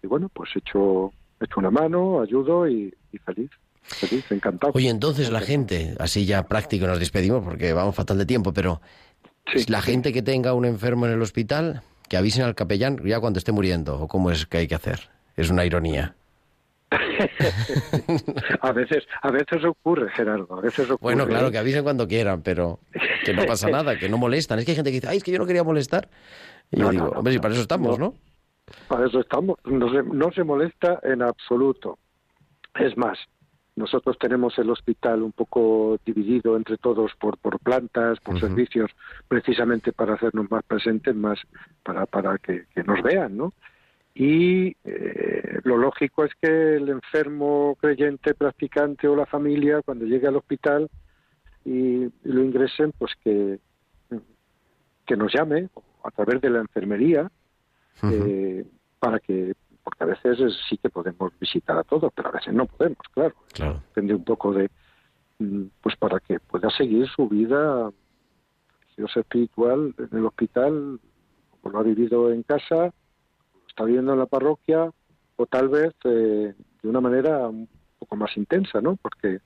y 0.00 0.06
bueno, 0.06 0.28
pues 0.32 0.50
he 0.54 0.60
hecho, 0.60 1.12
he 1.40 1.44
hecho 1.46 1.58
una 1.58 1.72
mano, 1.72 2.20
ayudo 2.20 2.68
y, 2.68 2.94
y 3.10 3.18
feliz. 3.18 3.50
Feliz, 3.82 4.24
encantado. 4.30 4.72
Oye, 4.74 4.88
entonces 4.88 5.30
la 5.30 5.40
gente, 5.40 5.94
así 5.98 6.24
ya 6.24 6.44
práctico 6.44 6.86
nos 6.86 6.98
despedimos 6.98 7.44
porque 7.44 7.72
vamos 7.72 7.94
fatal 7.94 8.18
de 8.18 8.26
tiempo, 8.26 8.52
pero 8.52 8.80
Sí. 9.52 9.64
la 9.68 9.82
gente 9.82 10.12
que 10.12 10.22
tenga 10.22 10.54
un 10.54 10.64
enfermo 10.64 11.06
en 11.06 11.12
el 11.12 11.20
hospital, 11.22 11.82
que 12.08 12.16
avisen 12.16 12.44
al 12.44 12.54
capellán 12.54 13.00
ya 13.04 13.18
cuando 13.20 13.38
esté 13.38 13.50
muriendo, 13.52 14.00
o 14.00 14.06
cómo 14.08 14.30
es 14.30 14.46
que 14.46 14.58
hay 14.58 14.68
que 14.68 14.76
hacer. 14.76 15.10
Es 15.36 15.50
una 15.50 15.64
ironía. 15.64 16.14
a 18.60 18.72
veces, 18.72 19.04
a 19.22 19.30
veces 19.30 19.64
ocurre, 19.64 20.10
Gerardo, 20.14 20.58
a 20.58 20.60
veces 20.60 20.84
ocurre. 20.90 21.14
Bueno, 21.14 21.26
claro, 21.26 21.48
¿eh? 21.48 21.52
que 21.52 21.58
avisen 21.58 21.82
cuando 21.82 22.06
quieran, 22.06 22.42
pero 22.42 22.80
que 23.24 23.32
no 23.32 23.44
pasa 23.46 23.68
nada, 23.70 23.98
que 23.98 24.08
no 24.08 24.18
molestan. 24.18 24.58
Es 24.58 24.64
que 24.64 24.72
hay 24.72 24.76
gente 24.76 24.90
que 24.90 24.96
dice, 24.96 25.08
ay, 25.08 25.18
es 25.18 25.24
que 25.24 25.32
yo 25.32 25.38
no 25.38 25.46
quería 25.46 25.64
molestar. 25.64 26.08
Y 26.70 26.78
yo 26.80 26.90
digo, 26.90 27.04
no, 27.04 27.10
no, 27.10 27.18
hombre, 27.18 27.32
si 27.32 27.38
para 27.38 27.54
eso 27.54 27.62
estamos, 27.62 27.98
¿no? 27.98 28.14
Para 28.88 29.06
eso 29.06 29.20
estamos. 29.20 29.56
No 29.64 29.90
se, 29.90 30.02
no 30.02 30.30
se 30.32 30.44
molesta 30.44 31.00
en 31.02 31.22
absoluto. 31.22 31.98
Es 32.74 32.96
más, 32.96 33.18
nosotros 33.74 34.18
tenemos 34.18 34.58
el 34.58 34.70
hospital 34.70 35.22
un 35.22 35.32
poco 35.32 35.98
dividido 36.04 36.56
entre 36.56 36.76
todos 36.76 37.12
por, 37.18 37.38
por 37.38 37.58
plantas, 37.58 38.20
por 38.20 38.38
servicios, 38.38 38.90
precisamente 39.28 39.92
para 39.92 40.14
hacernos 40.14 40.50
más 40.50 40.62
presentes, 40.64 41.14
más 41.14 41.38
para, 41.82 42.04
para 42.06 42.36
que, 42.38 42.66
que 42.74 42.84
nos 42.84 43.02
vean, 43.02 43.36
¿no? 43.36 43.52
Y 44.14 44.76
eh, 44.84 45.60
lo 45.64 45.78
lógico 45.78 46.24
es 46.24 46.32
que 46.34 46.76
el 46.76 46.90
enfermo 46.90 47.78
creyente, 47.80 48.34
practicante 48.34 49.08
o 49.08 49.16
la 49.16 49.24
familia, 49.24 49.80
cuando 49.82 50.04
llegue 50.04 50.26
al 50.26 50.36
hospital 50.36 50.90
y, 51.64 52.04
y 52.04 52.10
lo 52.24 52.44
ingresen, 52.44 52.92
pues 52.98 53.12
que, 53.24 53.58
que 55.06 55.16
nos 55.16 55.32
llame 55.32 55.68
a 56.04 56.10
través 56.10 56.40
de 56.40 56.50
la 56.50 56.60
enfermería 56.60 57.30
eh, 58.02 58.66
para 58.98 59.18
que, 59.18 59.54
porque 59.84 60.04
a 60.04 60.06
veces 60.06 60.38
es- 60.40 60.58
sí 60.68 60.76
que 60.78 60.88
podemos 60.90 61.32
visitar 61.40 61.76
a 61.78 61.82
todos, 61.84 62.12
pero 62.14 62.28
a 62.28 62.32
veces 62.32 62.54
no 62.54 62.66
podemos, 62.66 62.98
claro. 63.12 63.34
Claro. 63.52 63.74
Depende 63.88 64.14
un 64.14 64.24
poco 64.24 64.52
de, 64.52 64.70
mm, 65.38 65.62
pues 65.82 65.96
para 65.96 66.20
que 66.20 66.38
pueda 66.40 66.70
seguir 66.70 67.08
su 67.08 67.28
vida 67.28 67.90
religiosa 68.82 69.20
espiritual 69.20 69.94
en 69.98 70.18
el 70.18 70.26
hospital, 70.26 71.00
como 71.50 71.72
lo 71.72 71.78
ha 71.80 71.82
vivido 71.82 72.30
en 72.32 72.42
casa, 72.42 72.76
lo 72.86 73.68
está 73.68 73.84
viviendo 73.84 74.12
en 74.12 74.18
la 74.20 74.26
parroquia, 74.26 74.90
o 75.36 75.46
tal 75.46 75.68
vez 75.68 75.94
eh, 76.04 76.54
de 76.82 76.88
una 76.88 77.00
manera 77.00 77.48
un 77.48 77.68
poco 77.98 78.16
más 78.16 78.36
intensa, 78.36 78.80
¿no? 78.80 78.96
Porque 78.96 79.40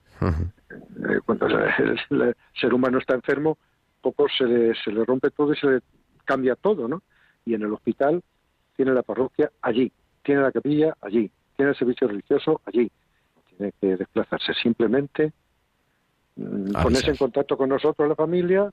eh, 0.71 1.21
cuando 1.25 1.47
el, 1.79 1.99
el 2.11 2.37
ser 2.61 2.75
humano 2.75 2.99
está 2.99 3.15
enfermo, 3.15 3.57
poco 4.03 4.27
se 4.37 4.45
le, 4.45 4.75
se 4.85 4.91
le 4.93 5.05
rompe 5.05 5.31
todo 5.31 5.53
y 5.53 5.57
se 5.57 5.67
le 5.67 5.81
cambia 6.25 6.57
todo, 6.57 6.89
¿no? 6.89 7.03
Y 7.45 7.55
en 7.55 7.63
el 7.63 7.73
hospital 7.73 8.23
tiene 8.77 8.93
la 8.93 9.03
parroquia 9.03 9.51
allí, 9.63 9.93
tiene 10.27 10.43
la 10.43 10.51
capilla 10.51 10.95
allí, 11.01 11.31
tiene 11.57 11.71
el 11.71 11.77
servicio 11.79 12.09
religioso 12.09 12.61
allí. 12.67 12.91
Tiene 13.57 13.73
que 13.81 13.97
desplazarse 13.97 14.53
simplemente, 14.55 15.33
mm, 16.35 16.43
Avisar. 16.45 16.83
ponerse 16.83 17.11
en 17.13 17.17
contacto 17.17 17.57
con 17.57 17.69
nosotros, 17.69 18.09
la 18.09 18.17
familia, 18.17 18.71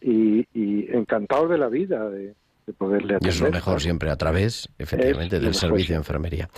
y, 0.00 0.46
y 0.54 0.96
encantado 0.96 1.48
de 1.48 1.58
la 1.58 1.68
vida 1.68 2.08
de, 2.08 2.34
de 2.68 2.72
poderle 2.74 3.18
Y 3.20 3.28
es 3.28 3.40
lo 3.40 3.50
mejor 3.50 3.80
siempre 3.80 4.10
a 4.10 4.16
través, 4.16 4.68
efectivamente, 4.78 5.36
Es 5.36 5.42
del 5.42 5.54
servicio 5.54 5.94
de 5.94 5.98
enfermería. 5.98 6.48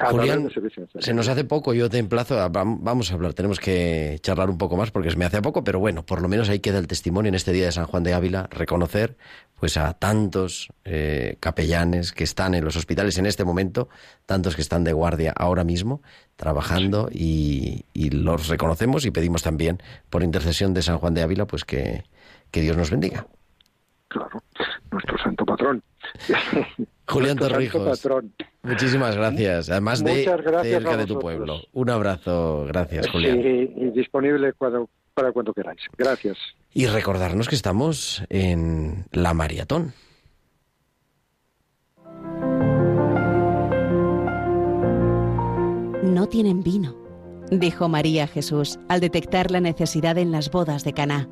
A 0.00 0.10
Julián, 0.10 0.44
del 0.44 0.52
servicio 0.52 0.80
de 0.80 0.84
enfermería. 0.86 1.06
Se 1.06 1.14
nos 1.14 1.28
hace 1.28 1.44
poco, 1.44 1.72
yo 1.74 1.88
te 1.88 1.98
emplazo, 1.98 2.40
a- 2.40 2.48
vamos 2.48 3.10
a 3.10 3.14
hablar, 3.14 3.34
tenemos 3.34 3.60
que 3.60 4.18
charlar 4.22 4.50
un 4.50 4.58
poco 4.58 4.76
más 4.76 4.90
porque 4.90 5.10
se 5.10 5.16
me 5.16 5.24
hace 5.24 5.40
poco, 5.42 5.62
pero 5.62 5.78
bueno, 5.78 6.04
por 6.04 6.20
lo 6.20 6.28
menos 6.28 6.48
ahí 6.48 6.58
queda 6.58 6.78
el 6.78 6.86
testimonio 6.88 7.28
en 7.28 7.34
este 7.36 7.52
día 7.52 7.66
de 7.66 7.72
San 7.72 7.86
Juan 7.86 8.02
de 8.02 8.14
Ávila, 8.14 8.48
reconocer 8.50 9.16
pues 9.60 9.76
a 9.76 9.92
tantos 9.92 10.70
eh, 10.84 11.36
capellanes 11.38 12.10
que 12.10 12.24
están 12.24 12.54
en 12.54 12.64
los 12.64 12.74
hospitales 12.74 13.16
en 13.18 13.26
este 13.26 13.44
momento, 13.44 13.88
tantos 14.26 14.56
que 14.56 14.62
están 14.62 14.82
de 14.82 14.92
guardia 14.92 15.32
ahora 15.36 15.62
mismo, 15.62 16.02
trabajando 16.34 17.08
y, 17.12 17.84
y 17.92 18.10
los 18.10 18.48
reconocemos 18.48 19.04
y 19.06 19.12
pedimos 19.12 19.42
también 19.44 19.80
por 20.10 20.24
intercesión 20.24 20.74
de 20.74 20.82
San 20.82 20.98
Juan 20.98 21.14
de 21.14 21.22
Ávila 21.22 21.46
pues 21.46 21.64
que, 21.64 22.02
que 22.50 22.60
Dios 22.62 22.76
nos 22.76 22.90
bendiga. 22.90 23.26
Claro, 24.08 24.42
nuestro 24.92 25.18
santo 25.18 25.44
patrón. 25.44 25.82
Julián 27.08 27.36
Torrijos. 27.36 28.00
patrón. 28.00 28.32
Muchísimas 28.62 29.16
gracias, 29.16 29.70
además 29.70 30.04
de 30.04 30.24
gracias 30.24 30.64
cerca 30.64 30.92
a 30.92 30.96
de 30.96 31.06
tu 31.06 31.18
pueblo. 31.18 31.60
Un 31.72 31.90
abrazo, 31.90 32.64
gracias 32.66 33.08
Julián. 33.10 33.42
Sí, 33.42 33.72
y 33.76 33.90
disponible 33.90 34.52
cuando, 34.52 34.88
para 35.14 35.32
cuando 35.32 35.52
queráis. 35.52 35.80
Gracias. 35.98 36.38
Y 36.72 36.86
recordarnos 36.86 37.48
que 37.48 37.56
estamos 37.56 38.22
en 38.28 39.04
la 39.10 39.34
maratón. 39.34 39.92
No 46.02 46.28
tienen 46.28 46.62
vino, 46.62 46.96
dijo 47.50 47.88
María 47.88 48.24
a 48.24 48.26
Jesús 48.26 48.78
al 48.88 49.00
detectar 49.00 49.50
la 49.50 49.60
necesidad 49.60 50.18
en 50.18 50.30
las 50.30 50.50
bodas 50.50 50.84
de 50.84 50.92
Caná. 50.92 51.28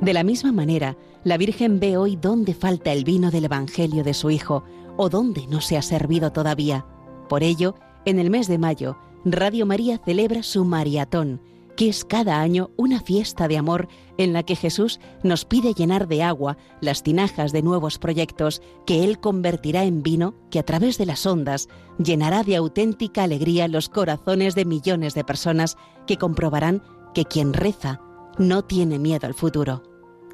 De 0.00 0.14
la 0.14 0.24
misma 0.24 0.50
manera, 0.50 0.96
la 1.24 1.36
Virgen 1.36 1.78
ve 1.78 1.98
hoy 1.98 2.16
dónde 2.16 2.54
falta 2.54 2.90
el 2.90 3.04
vino 3.04 3.30
del 3.30 3.44
Evangelio 3.44 4.02
de 4.02 4.14
su 4.14 4.30
Hijo 4.30 4.64
o 4.96 5.10
dónde 5.10 5.46
no 5.46 5.60
se 5.60 5.76
ha 5.76 5.82
servido 5.82 6.32
todavía. 6.32 6.86
Por 7.28 7.42
ello, 7.42 7.74
en 8.06 8.18
el 8.18 8.30
mes 8.30 8.48
de 8.48 8.56
mayo, 8.56 8.96
Radio 9.26 9.66
María 9.66 10.00
celebra 10.02 10.42
su 10.42 10.64
Mariatón, 10.64 11.42
que 11.76 11.90
es 11.90 12.06
cada 12.06 12.40
año 12.40 12.70
una 12.78 13.00
fiesta 13.00 13.46
de 13.46 13.58
amor 13.58 13.88
en 14.16 14.32
la 14.32 14.42
que 14.42 14.56
Jesús 14.56 15.00
nos 15.22 15.44
pide 15.44 15.74
llenar 15.74 16.08
de 16.08 16.22
agua 16.22 16.56
las 16.80 17.02
tinajas 17.02 17.52
de 17.52 17.60
nuevos 17.60 17.98
proyectos 17.98 18.62
que 18.86 19.04
Él 19.04 19.20
convertirá 19.20 19.84
en 19.84 20.02
vino 20.02 20.34
que 20.50 20.58
a 20.58 20.62
través 20.62 20.96
de 20.96 21.04
las 21.04 21.26
ondas 21.26 21.68
llenará 21.98 22.42
de 22.42 22.56
auténtica 22.56 23.24
alegría 23.24 23.68
los 23.68 23.90
corazones 23.90 24.54
de 24.54 24.64
millones 24.64 25.12
de 25.12 25.24
personas 25.24 25.76
que 26.06 26.16
comprobarán 26.16 26.82
que 27.12 27.26
quien 27.26 27.52
reza 27.52 28.00
no 28.38 28.62
tiene 28.62 28.98
miedo 28.98 29.26
al 29.26 29.34
futuro. 29.34 29.89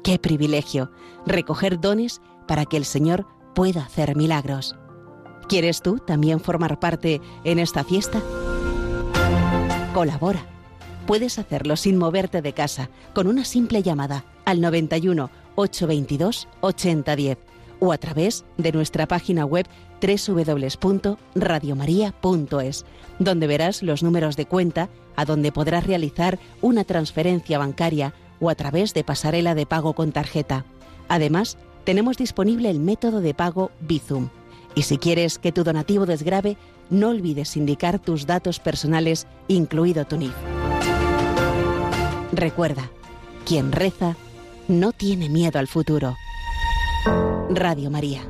¡Qué 0.07 0.17
privilegio! 0.17 0.89
Recoger 1.25 1.81
dones 1.81 2.21
para 2.47 2.63
que 2.63 2.77
el 2.77 2.85
Señor 2.85 3.27
pueda 3.53 3.81
hacer 3.81 4.15
milagros. 4.15 4.77
¿Quieres 5.49 5.81
tú 5.81 5.99
también 5.99 6.39
formar 6.39 6.79
parte 6.79 7.19
en 7.43 7.59
esta 7.59 7.83
fiesta? 7.83 8.21
Colabora. 9.93 10.45
Puedes 11.07 11.39
hacerlo 11.39 11.75
sin 11.75 11.97
moverte 11.97 12.41
de 12.41 12.53
casa 12.53 12.89
con 13.13 13.27
una 13.27 13.43
simple 13.43 13.83
llamada 13.83 14.23
al 14.45 14.61
91 14.61 15.29
822 15.55 16.47
8010 16.61 17.37
o 17.81 17.91
a 17.91 17.97
través 17.97 18.45
de 18.55 18.71
nuestra 18.71 19.09
página 19.09 19.43
web 19.43 19.67
www.radiomaria.es, 20.01 22.85
donde 23.19 23.47
verás 23.47 23.83
los 23.83 24.03
números 24.03 24.37
de 24.37 24.45
cuenta 24.45 24.87
a 25.17 25.25
donde 25.25 25.51
podrás 25.51 25.85
realizar 25.85 26.39
una 26.61 26.85
transferencia 26.85 27.59
bancaria 27.59 28.13
o 28.39 28.49
a 28.49 28.55
través 28.55 28.93
de 28.93 29.03
pasarela 29.03 29.55
de 29.55 29.65
pago 29.65 29.93
con 29.93 30.11
tarjeta. 30.11 30.65
Además, 31.07 31.57
tenemos 31.83 32.17
disponible 32.17 32.69
el 32.69 32.79
método 32.79 33.21
de 33.21 33.33
pago 33.33 33.71
Bizum. 33.79 34.29
Y 34.75 34.83
si 34.83 34.97
quieres 34.97 35.39
que 35.39 35.51
tu 35.51 35.63
donativo 35.63 36.05
desgrabe, 36.05 36.57
no 36.89 37.09
olvides 37.09 37.57
indicar 37.57 37.99
tus 37.99 38.25
datos 38.25 38.59
personales, 38.59 39.27
incluido 39.47 40.05
tu 40.05 40.17
NIF. 40.17 40.35
Recuerda, 42.31 42.91
quien 43.45 43.71
reza 43.71 44.15
no 44.67 44.91
tiene 44.91 45.29
miedo 45.29 45.59
al 45.59 45.67
futuro. 45.67 46.15
Radio 47.49 47.89
María. 47.89 48.27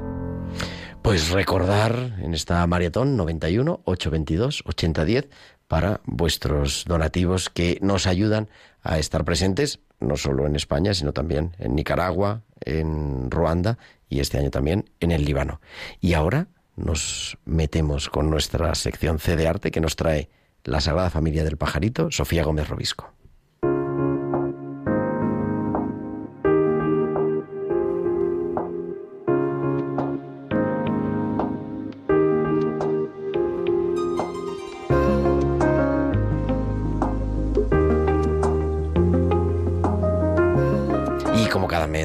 Pues 1.02 1.30
recordar 1.30 2.16
en 2.22 2.34
esta 2.34 2.66
maratón 2.68 3.18
91 3.18 3.82
822 3.86 4.64
8010 4.66 5.30
para 5.68 6.02
vuestros 6.06 6.86
donativos 6.86 7.50
que 7.50 7.80
nos 7.82 8.08
ayudan 8.08 8.50
a 8.84 9.00
estar 9.00 9.26
presentes 9.26 9.80
no 10.00 10.18
solo 10.18 10.46
en 10.46 10.56
España, 10.56 10.94
sino 10.94 11.14
también 11.14 11.56
en 11.60 11.76
Nicaragua, 11.76 12.44
en 12.62 13.32
Ruanda 13.32 13.78
y 14.10 14.20
este 14.20 14.38
año 14.38 14.52
también 14.52 14.90
en 15.00 15.12
el 15.12 15.26
Líbano. 15.26 15.62
Y 16.02 16.14
ahora 16.14 16.48
nos 16.76 17.38
metemos 17.46 18.10
con 18.10 18.30
nuestra 18.30 18.74
sección 18.76 19.20
C 19.20 19.36
de 19.36 19.48
arte 19.48 19.72
que 19.72 19.82
nos 19.82 19.96
trae 19.96 20.30
la 20.64 20.82
Sagrada 20.82 21.10
Familia 21.10 21.44
del 21.44 21.58
Pajarito, 21.58 22.12
Sofía 22.12 22.44
Gómez 22.44 22.68
Robisco. 22.68 23.17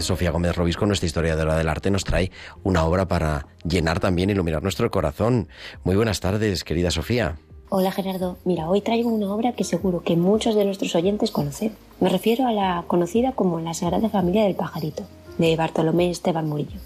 Sofía 0.03 0.31
Gómez 0.31 0.57
Robisco, 0.57 0.87
nuestra 0.87 1.07
historiadora 1.07 1.57
del 1.57 1.69
arte, 1.69 1.91
nos 1.91 2.05
trae 2.05 2.31
una 2.63 2.85
obra 2.85 3.07
para 3.07 3.47
llenar 3.65 4.01
también, 4.01 4.31
iluminar 4.31 4.63
nuestro 4.63 4.91
corazón. 4.91 5.49
Muy 5.85 5.97
buenas 5.97 6.21
tardes, 6.21 6.65
querida 6.65 6.91
Sofía. 6.91 7.39
Hola 7.69 7.91
Gerardo, 7.91 8.37
mira, 8.45 8.69
hoy 8.69 8.83
traigo 8.83 9.09
una 9.09 9.33
obra 9.33 9.53
que 9.53 9.65
seguro 9.65 10.03
que 10.03 10.15
muchos 10.15 10.55
de 10.55 10.67
nuestros 10.67 10.95
oyentes 10.95 11.31
conocen. 11.31 11.75
Me 12.01 12.11
refiero 12.11 12.47
a 12.47 12.53
la 12.53 12.85
conocida 12.87 13.33
como 13.33 13.61
La 13.61 13.73
Sagrada 13.73 14.11
Familia 14.11 14.45
del 14.45 14.55
Pajarito, 14.55 15.05
de 15.39 15.57
Bartolomé 15.57 16.11
Esteban 16.11 16.49
Murillo, 16.51 16.79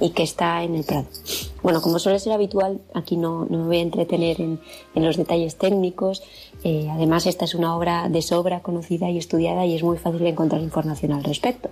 y 0.00 0.10
que 0.10 0.24
está 0.24 0.64
en 0.64 0.74
el 0.74 0.82
Prado. 0.82 1.06
Bueno, 1.62 1.80
como 1.80 2.00
suele 2.00 2.18
ser 2.18 2.32
habitual, 2.32 2.80
aquí 2.94 3.16
no, 3.16 3.46
no 3.48 3.58
me 3.58 3.64
voy 3.66 3.78
a 3.78 3.82
entretener 3.82 4.40
en, 4.40 4.58
en 4.96 5.04
los 5.04 5.16
detalles 5.16 5.56
técnicos. 5.56 6.24
Eh, 6.64 6.88
además, 6.90 7.26
esta 7.26 7.44
es 7.44 7.54
una 7.54 7.76
obra 7.76 8.08
de 8.08 8.20
sobra 8.20 8.60
conocida 8.60 9.08
y 9.10 9.18
estudiada 9.18 9.64
y 9.66 9.76
es 9.76 9.84
muy 9.84 9.98
fácil 9.98 10.26
encontrar 10.26 10.60
información 10.62 11.12
al 11.12 11.22
respecto. 11.22 11.70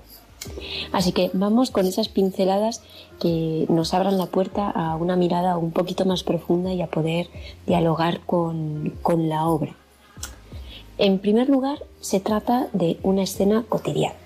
Así 0.93 1.13
que 1.13 1.31
vamos 1.33 1.71
con 1.71 1.87
esas 1.87 2.09
pinceladas 2.09 2.83
que 3.21 3.67
nos 3.69 3.95
abran 3.95 4.19
la 4.19 4.27
puerta 4.27 4.71
a 4.71 4.97
una 4.97 5.17
mirada 5.17 5.57
un 5.57 5.73
poquito 5.73 6.05
más 6.05 6.23
profunda 6.23 6.73
y 6.73 6.83
a 6.83 6.89
poder 6.89 7.29
dialogar 7.67 8.21
con, 8.21 8.95
con 9.03 9.29
la 9.29 9.47
obra. 9.47 9.75
En 10.99 11.19
primer 11.19 11.49
lugar, 11.49 11.79
se 12.01 12.21
trata 12.21 12.69
de 12.73 12.99
una 13.03 13.23
escena 13.23 13.65
cotidiana, 13.69 14.17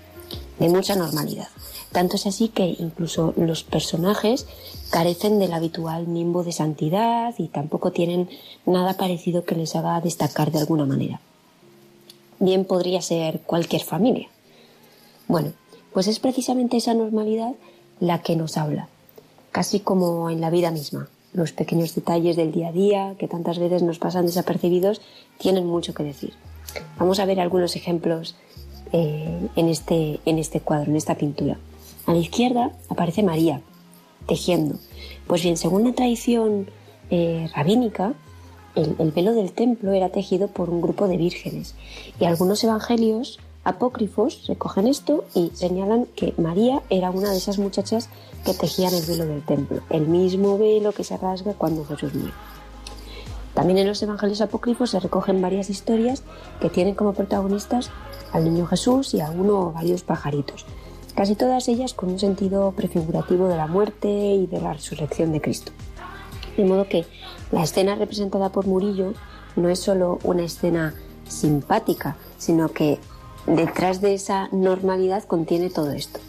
de 0.59 0.69
mucha 0.69 0.95
normalidad. 0.95 1.47
Tanto 1.91 2.17
es 2.17 2.27
así 2.27 2.49
que 2.49 2.75
incluso 2.79 3.33
los 3.37 3.63
personajes 3.63 4.45
carecen 4.89 5.39
del 5.39 5.53
habitual 5.53 6.13
nimbo 6.13 6.43
de 6.43 6.51
santidad 6.51 7.33
y 7.37 7.47
tampoco 7.47 7.91
tienen 7.91 8.29
nada 8.65 8.95
parecido 8.95 9.45
que 9.45 9.55
les 9.55 9.75
haga 9.75 10.01
destacar 10.01 10.51
de 10.51 10.59
alguna 10.59 10.85
manera. 10.85 11.21
Bien 12.39 12.65
podría 12.65 13.01
ser 13.01 13.41
cualquier 13.41 13.83
familia. 13.83 14.27
Bueno, 15.27 15.53
pues 15.97 16.05
es 16.05 16.19
precisamente 16.19 16.77
esa 16.77 16.93
normalidad 16.93 17.55
la 17.99 18.21
que 18.21 18.35
nos 18.35 18.55
habla, 18.55 18.87
casi 19.51 19.79
como 19.79 20.29
en 20.29 20.41
la 20.41 20.51
vida 20.51 20.69
misma. 20.69 21.09
Los 21.33 21.53
pequeños 21.53 21.95
detalles 21.95 22.35
del 22.35 22.51
día 22.51 22.67
a 22.67 22.71
día, 22.71 23.15
que 23.17 23.27
tantas 23.27 23.57
veces 23.57 23.81
nos 23.81 23.97
pasan 23.97 24.27
desapercibidos, 24.27 25.01
tienen 25.39 25.65
mucho 25.65 25.95
que 25.95 26.03
decir. 26.03 26.35
Vamos 26.99 27.19
a 27.19 27.25
ver 27.25 27.39
algunos 27.39 27.75
ejemplos 27.75 28.35
eh, 28.91 29.49
en, 29.55 29.69
este, 29.69 30.19
en 30.25 30.37
este 30.37 30.59
cuadro, 30.59 30.91
en 30.91 30.97
esta 30.97 31.15
pintura. 31.15 31.57
A 32.05 32.13
la 32.13 32.19
izquierda 32.19 32.73
aparece 32.89 33.23
María, 33.23 33.61
tejiendo. 34.27 34.75
Pues 35.25 35.41
bien, 35.41 35.57
según 35.57 35.83
la 35.83 35.93
tradición 35.93 36.69
eh, 37.09 37.49
rabínica, 37.55 38.13
el, 38.75 38.95
el, 38.99 39.09
velo 39.13 39.33
del 39.33 39.51
templo 39.51 39.93
era 39.93 40.09
tejido 40.09 40.47
por 40.47 40.69
un 40.69 40.79
grupo 40.79 41.07
de 41.07 41.17
vírgenes 41.17 41.73
y 42.19 42.25
algunos 42.25 42.63
evangelios 42.63 43.39
apócrifos 43.67 44.47
recogen 44.47 44.87
esto 44.87 45.25
y 45.35 45.51
señalan 45.53 46.05
que 46.15 46.33
María 46.37 46.81
era 46.89 47.11
una 47.11 47.31
de 47.31 47.37
esas 47.37 47.59
muchachas 47.59 48.09
que 48.45 48.53
tejían 48.53 48.93
el 48.93 49.05
velo 49.05 49.25
del 49.25 49.43
templo, 49.43 49.81
el 49.89 50.07
mismo 50.07 50.57
velo 50.57 50.93
que 50.93 51.03
se 51.03 51.17
rasga 51.17 51.53
cuando 51.53 51.83
Jesús 51.83 52.15
muere. 52.15 52.33
También 53.53 53.79
en 53.79 53.87
los 53.87 54.01
evangelios 54.01 54.39
apócrifos 54.39 54.91
se 54.91 55.01
recogen 55.01 55.41
varias 55.41 55.69
historias 55.69 56.23
que 56.61 56.69
tienen 56.69 56.95
como 56.95 57.13
protagonistas 57.13 57.89
al 58.31 58.45
niño 58.45 58.67
Jesús 58.67 59.13
y 59.13 59.19
a 59.19 59.31
uno 59.31 59.59
o 59.59 59.71
varios 59.73 60.03
pajaritos, 60.03 60.65
casi 61.13 61.35
todas 61.35 61.67
ellas 61.67 61.93
con 61.93 62.09
un 62.09 62.19
sentido 62.19 62.71
prefigurativo 62.71 63.49
de 63.49 63.57
la 63.57 63.67
muerte 63.67 64.07
y 64.07 64.47
de 64.47 64.61
la 64.61 64.73
resurrección 64.73 65.33
de 65.33 65.41
Cristo. 65.41 65.73
De 66.55 66.63
modo 66.63 66.87
que 66.87 67.05
la 67.51 67.63
escena 67.63 67.95
representada 67.95 68.49
por 68.49 68.65
Murillo 68.65 69.13
no 69.57 69.67
es 69.67 69.79
solo 69.79 70.19
una 70.23 70.43
escena 70.45 70.93
simpática, 71.27 72.15
sino 72.37 72.69
que 72.69 72.99
detrás 73.47 74.01
de 74.01 74.13
esa 74.13 74.49
normalidad 74.51 75.23
contiene 75.23 75.69
todo 75.69 75.91
esto. 75.91 76.19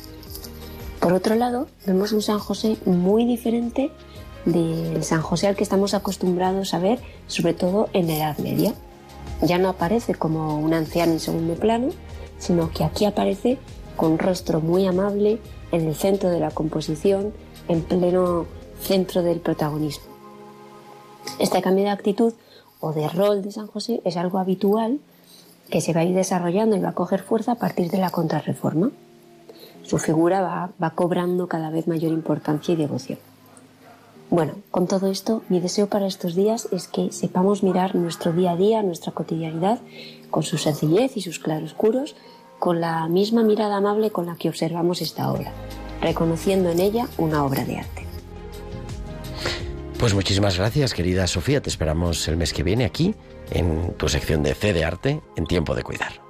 Por 1.01 1.13
otro 1.13 1.35
lado, 1.35 1.69
vemos 1.87 2.13
un 2.13 2.23
San 2.23 2.39
José 2.39 2.77
muy 2.87 3.25
diferente 3.25 3.91
del 4.45 5.05
San 5.05 5.21
José 5.21 5.49
al 5.49 5.57
que 5.57 5.65
estamos 5.65 5.95
acostumbrados 5.95 6.75
a 6.75 6.79
ver, 6.79 7.01
sobre 7.27 7.55
todo 7.55 7.89
en 7.93 8.07
la 8.07 8.17
Edad 8.17 8.39
Media. 8.39 8.73
Ya 9.43 9.59
no 9.59 9.69
aparece 9.69 10.15
como 10.15 10.59
un 10.59 10.75
anciano 10.75 11.13
en 11.13 11.21
segundo 11.21 11.55
plano, 11.55 11.89
sino 12.39 12.71
que 12.71 12.85
aquí 12.85 13.05
aparece 13.05 13.59
con 13.97 14.19
rostro 14.19 14.61
muy 14.61 14.87
amable 14.87 15.41
en 15.73 15.87
el 15.87 15.95
centro 15.95 16.31
de 16.31 16.41
la 16.41 16.51
composición, 16.51 17.33
en 17.69 17.83
pleno 17.83 18.47
centro 18.81 19.23
del 19.23 19.41
protagonismo. 19.41 20.07
Este 21.39 21.61
cambio 21.63 21.85
de 21.85 21.91
actitud 21.91 22.33
o 22.81 22.93
de 22.93 23.09
rol 23.09 23.43
de 23.43 23.53
San 23.53 23.67
José 23.67 24.01
es 24.05 24.17
algo 24.17 24.39
habitual 24.39 25.01
que 25.71 25.81
se 25.81 25.93
va 25.93 26.01
a 26.01 26.05
ir 26.05 26.15
desarrollando 26.15 26.77
y 26.77 26.81
va 26.81 26.91
a 26.91 26.95
coger 26.95 27.23
fuerza 27.23 27.53
a 27.53 27.55
partir 27.57 27.91
de 27.91 27.99
la 27.99 28.11
contrarreforma. 28.11 28.91
Su 29.83 29.99
figura 29.99 30.41
va, 30.41 30.71
va 30.83 30.91
cobrando 30.91 31.49
cada 31.49 31.71
vez 31.71 31.87
mayor 31.87 32.13
importancia 32.13 32.73
y 32.73 32.77
devoción. 32.77 33.19
Bueno, 34.31 34.55
con 34.71 34.87
todo 34.87 35.11
esto, 35.11 35.43
mi 35.49 35.59
deseo 35.59 35.87
para 35.87 36.07
estos 36.07 36.35
días 36.35 36.69
es 36.71 36.87
que 36.87 37.13
sepamos 37.13 37.63
mirar 37.63 37.95
nuestro 37.95 38.33
día 38.33 38.53
a 38.53 38.57
día, 38.57 38.83
nuestra 38.83 39.13
cotidianidad, 39.13 39.81
con 40.31 40.43
su 40.43 40.59
sencillez 40.59 41.17
y 41.17 41.23
sus 41.23 41.39
claroscuros, 41.39 42.15
con 42.59 42.81
la 42.81 43.09
misma 43.09 43.43
mirada 43.43 43.77
amable 43.77 44.11
con 44.11 44.27
la 44.27 44.37
que 44.37 44.51
observamos 44.51 45.01
esta 45.01 45.33
obra, 45.33 45.53
reconociendo 46.03 46.69
en 46.71 46.81
ella 46.81 47.09
una 47.17 47.45
obra 47.45 47.65
de 47.65 47.79
arte. 47.79 48.05
Pues 49.99 50.13
muchísimas 50.13 50.59
gracias, 50.59 50.93
querida 50.93 51.27
Sofía. 51.27 51.63
Te 51.63 51.71
esperamos 51.71 52.29
el 52.29 52.37
mes 52.37 52.53
que 52.53 52.63
viene 52.63 52.85
aquí 52.85 53.15
en 53.51 53.95
tu 53.95 54.09
sección 54.09 54.43
de 54.43 54.55
C 54.55 54.73
de 54.73 54.85
Arte 54.85 55.21
en 55.37 55.47
Tiempo 55.47 55.75
de 55.75 55.83
Cuidar. 55.83 56.28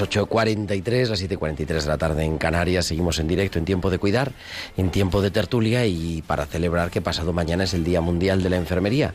Las 0.00 0.10
8.43, 0.10 1.08
las 1.08 1.22
7.43 1.22 1.66
de 1.66 1.86
la 1.86 1.98
tarde 1.98 2.24
en 2.24 2.38
Canarias. 2.38 2.86
Seguimos 2.86 3.18
en 3.18 3.28
directo 3.28 3.58
en 3.58 3.64
Tiempo 3.64 3.90
de 3.90 3.98
Cuidar, 3.98 4.32
en 4.76 4.90
Tiempo 4.90 5.22
de 5.22 5.30
Tertulia 5.30 5.86
y 5.86 6.22
para 6.26 6.46
celebrar 6.46 6.90
que 6.90 7.00
pasado 7.00 7.32
mañana 7.32 7.64
es 7.64 7.74
el 7.74 7.84
Día 7.84 8.00
Mundial 8.00 8.42
de 8.42 8.50
la 8.50 8.56
Enfermería. 8.56 9.14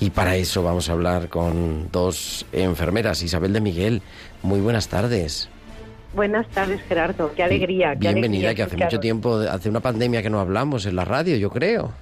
Y 0.00 0.10
para 0.10 0.36
eso 0.36 0.62
vamos 0.62 0.88
a 0.88 0.92
hablar 0.92 1.28
con 1.28 1.90
dos 1.90 2.46
enfermeras. 2.52 3.22
Isabel 3.22 3.52
de 3.52 3.60
Miguel, 3.60 4.02
muy 4.42 4.60
buenas 4.60 4.88
tardes. 4.88 5.48
Buenas 6.14 6.46
tardes, 6.48 6.80
Gerardo. 6.82 7.32
Qué 7.34 7.42
alegría. 7.42 7.92
Qué 7.92 8.08
Bienvenida, 8.08 8.54
que 8.54 8.62
hace 8.62 8.76
mucho 8.76 9.00
tiempo, 9.00 9.36
hace 9.36 9.68
una 9.68 9.80
pandemia 9.80 10.22
que 10.22 10.30
no 10.30 10.40
hablamos 10.40 10.86
en 10.86 10.96
la 10.96 11.04
radio, 11.04 11.36
yo 11.36 11.50
creo. 11.50 11.92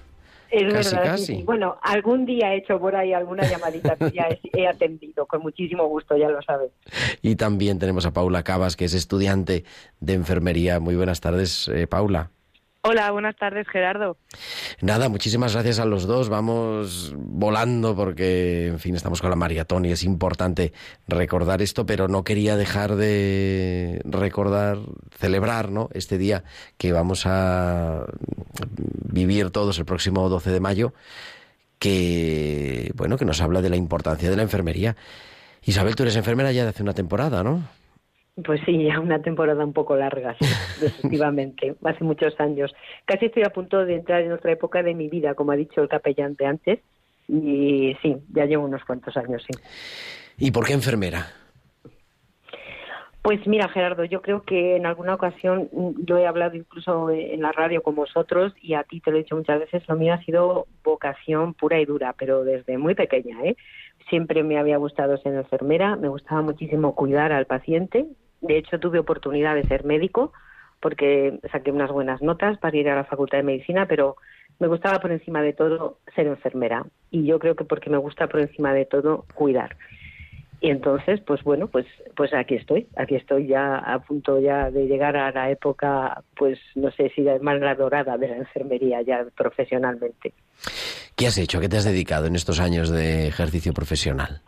Es 0.51 0.73
casi, 0.73 0.97
verdad, 0.97 1.11
casi. 1.13 1.43
Bueno, 1.43 1.77
algún 1.83 2.27
día 2.27 2.53
he 2.53 2.59
hecho 2.59 2.79
por 2.81 2.97
ahí 2.97 3.13
alguna 3.13 3.49
llamadita 3.49 3.97
que 3.97 4.11
ya 4.11 4.29
he, 4.53 4.67
atendido, 4.67 5.27
con 5.27 5.43
muchísimo 5.43 5.87
gusto, 5.87 6.17
ya 6.17 6.29
lo 6.29 6.43
sabes. 6.43 6.73
Y 7.23 7.37
también 7.37 7.79
tenemos 7.79 8.07
a 8.07 8.13
Paula 8.13 8.43
Cabas, 8.43 8.77
que 8.77 8.85
es 8.85 8.95
estudiante 8.95 9.65
de 10.01 10.15
enfermería. 10.15 10.81
Muy 10.81 10.97
buenas 10.97 11.21
tardes, 11.21 11.69
eh, 11.69 11.87
Paula. 11.87 12.31
Hola, 12.83 13.11
buenas 13.11 13.37
tardes, 13.37 13.69
Gerardo. 13.69 14.17
Nada, 14.81 15.11
muchísimas 15.11 15.53
gracias 15.53 15.79
a 15.81 15.85
los 15.85 16.07
dos. 16.07 16.31
Vamos 16.31 17.13
volando 17.15 17.95
porque, 17.95 18.69
en 18.69 18.79
fin, 18.79 18.97
estamos 18.97 19.21
con 19.21 19.29
la 19.29 19.37
maratón 19.37 19.85
y 19.85 19.93
es 19.93 20.03
importante 20.03 20.73
recordar 21.07 21.61
esto, 21.61 21.85
pero 21.85 22.09
no 22.09 22.25
quería 22.25 22.57
dejar 22.57 22.97
de 22.97 24.01
recordar, 24.05 24.79
celebrar, 25.19 25.71
¿no? 25.71 25.91
Este 25.93 26.17
día 26.17 26.45
que 26.79 26.93
vamos 26.93 27.27
a 27.27 28.07
vivir 29.13 29.51
todos 29.51 29.79
el 29.79 29.85
próximo 29.85 30.31
12 30.31 30.51
de 30.51 30.61
mayo, 30.61 30.95
que, 31.79 32.93
bueno, 32.95 33.19
que 33.19 33.27
nos 33.27 33.43
habla 33.43 33.61
de 33.61 33.69
la 33.69 33.77
importancia 33.77 34.31
de 34.31 34.37
la 34.37 34.43
enfermería. 34.43 34.97
Isabel, 35.63 35.97
tú 35.97 36.05
eres 36.05 36.17
enfermera 36.17 36.51
ya 36.51 36.63
de 36.63 36.71
hace 36.71 36.83
una 36.83 36.95
temporada, 36.95 37.43
¿no? 37.43 37.63
Pues 38.45 38.61
sí, 38.65 38.83
ya 38.85 39.01
una 39.01 39.23
temporada 39.23 39.65
un 39.65 39.73
poco 39.73 39.97
larga, 39.97 40.37
sí, 40.41 40.47
efectivamente, 40.85 41.75
hace 41.85 42.05
muchos 42.05 42.39
años. 42.41 42.75
Casi 43.05 43.27
estoy 43.27 43.43
a 43.45 43.51
punto 43.51 43.85
de 43.85 43.97
entrar 43.97 44.23
en 44.23 44.33
otra 44.33 44.53
época 44.53 44.83
de 44.83 44.95
mi 44.95 45.09
vida, 45.09 45.35
como 45.35 45.53
ha 45.53 45.57
dicho 45.57 45.83
el 45.83 45.89
capellán 45.89 46.35
de 46.35 46.47
antes, 46.47 46.79
y 47.29 47.97
sí, 48.03 48.17
ya 48.33 48.45
llevo 48.47 48.65
unos 48.65 48.85
cuantos 48.85 49.17
años, 49.17 49.43
sí. 49.47 49.59
¿Y 50.39 50.51
por 50.51 50.67
qué 50.67 50.73
enfermera? 50.73 51.27
Pues 53.23 53.47
mira, 53.47 53.69
Gerardo, 53.69 54.05
yo 54.05 54.23
creo 54.23 54.45
que 54.45 54.77
en 54.77 54.87
alguna 54.87 55.15
ocasión 55.15 55.69
yo 56.07 56.17
he 56.17 56.27
hablado 56.27 56.57
incluso 56.57 57.11
en 57.11 57.43
la 57.43 57.53
radio 57.53 57.83
con 57.83 57.95
vosotros 57.95 58.55
y 58.63 58.73
a 58.73 58.83
ti 58.83 59.01
te 59.01 59.11
lo 59.11 59.19
he 59.19 59.23
dicho 59.23 59.37
muchas 59.37 59.61
veces, 59.61 59.87
lo 59.89 59.97
mío 59.97 60.15
ha 60.15 60.25
sido 60.25 60.67
vocación 60.83 61.53
pura 61.53 61.79
y 61.79 61.85
dura, 61.85 62.15
pero 62.19 62.45
desde 62.45 62.79
muy 62.79 62.95
pequeña, 62.95 63.45
¿eh? 63.45 63.57
Siempre 64.09 64.43
me 64.43 64.59
había 64.59 64.79
gustado 64.79 65.19
ser 65.19 65.35
enfermera, 65.35 65.97
me 65.97 66.09
gustaba 66.09 66.41
muchísimo 66.41 66.95
cuidar 66.95 67.33
al 67.33 67.45
paciente. 67.45 68.07
De 68.41 68.59
hecho, 68.59 68.79
tuve 68.79 68.99
oportunidad 68.99 69.55
de 69.55 69.65
ser 69.65 69.85
médico 69.85 70.33
porque 70.81 71.39
saqué 71.53 71.71
unas 71.71 71.91
buenas 71.91 72.23
notas 72.23 72.59
para 72.59 72.77
ir 72.77 72.89
a 72.89 72.97
la 72.97 73.05
Facultad 73.05 73.39
de 73.39 73.45
Medicina, 73.45 73.87
pero 73.87 74.17
me 74.59 74.67
gustaba 74.67 74.99
por 74.99 75.13
encima 75.13 75.43
de 75.43 75.53
todo 75.53 75.99
ser 76.15 76.27
enfermera. 76.27 76.87
Y 77.11 77.25
yo 77.25 77.39
creo 77.39 77.55
que 77.55 77.65
porque 77.65 77.91
me 77.91 77.99
gusta 77.99 78.29
por 78.29 78.41
encima 78.41 78.73
de 78.73 78.87
todo 78.87 79.27
cuidar. 79.35 79.77
Y 80.63 80.69
entonces, 80.69 81.21
pues 81.27 81.43
bueno, 81.43 81.69
pues, 81.69 81.87
pues 82.15 82.35
aquí 82.35 82.55
estoy, 82.55 82.87
aquí 82.97 83.15
estoy 83.15 83.47
ya 83.47 83.77
a 83.77 83.99
punto 84.01 84.39
ya 84.39 84.71
de 84.71 84.87
llegar 84.87 85.17
a 85.17 85.33
la 85.33 85.51
época, 85.51 86.23
pues 86.37 86.59
no 86.75 86.91
sé 86.91 87.11
si 87.15 87.23
más 87.41 87.59
la 87.61 87.75
dorada 87.75 88.19
de 88.19 88.29
la 88.29 88.37
enfermería 88.37 89.01
ya 89.01 89.25
profesionalmente. 89.35 90.35
¿Qué 91.17 91.27
has 91.27 91.39
hecho? 91.39 91.61
¿Qué 91.61 91.69
te 91.71 91.79
has 91.79 91.85
dedicado 91.85 92.27
en 92.27 92.37
estos 92.37 92.61
años 92.61 92.91
de 92.91 93.29
ejercicio 93.29 93.73
profesional? 93.73 94.43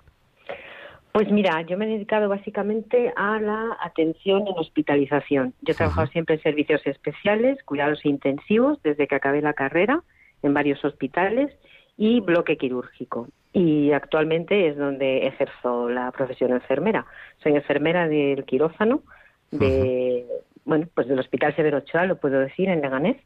Pues 1.12 1.30
mira, 1.30 1.60
yo 1.62 1.76
me 1.76 1.84
he 1.84 1.88
dedicado 1.88 2.28
básicamente 2.28 3.12
a 3.16 3.38
la 3.38 3.76
atención 3.82 4.46
en 4.46 4.54
hospitalización. 4.56 5.54
Yo 5.60 5.72
he 5.72 5.76
trabajado 5.76 6.06
siempre 6.06 6.36
en 6.36 6.42
servicios 6.42 6.80
especiales, 6.86 7.62
cuidados 7.64 8.04
intensivos, 8.06 8.82
desde 8.82 9.06
que 9.06 9.14
acabé 9.14 9.42
la 9.42 9.52
carrera, 9.52 10.02
en 10.42 10.54
varios 10.54 10.82
hospitales 10.84 11.52
y 11.98 12.20
bloque 12.20 12.56
quirúrgico 12.56 13.28
y 13.52 13.92
actualmente 13.92 14.68
es 14.68 14.76
donde 14.76 15.26
ejerzo 15.26 15.88
la 15.88 16.10
profesión 16.10 16.52
enfermera. 16.52 17.06
Soy 17.42 17.54
enfermera 17.54 18.08
del 18.08 18.44
quirófano 18.44 19.02
de 19.50 20.26
bueno, 20.64 20.86
pues 20.94 21.08
del 21.08 21.18
Hospital 21.18 21.54
Severo 21.56 21.78
Ochoa, 21.78 22.06
lo 22.06 22.16
puedo 22.16 22.38
decir, 22.38 22.68
en 22.68 22.80
Leganés, 22.80 23.16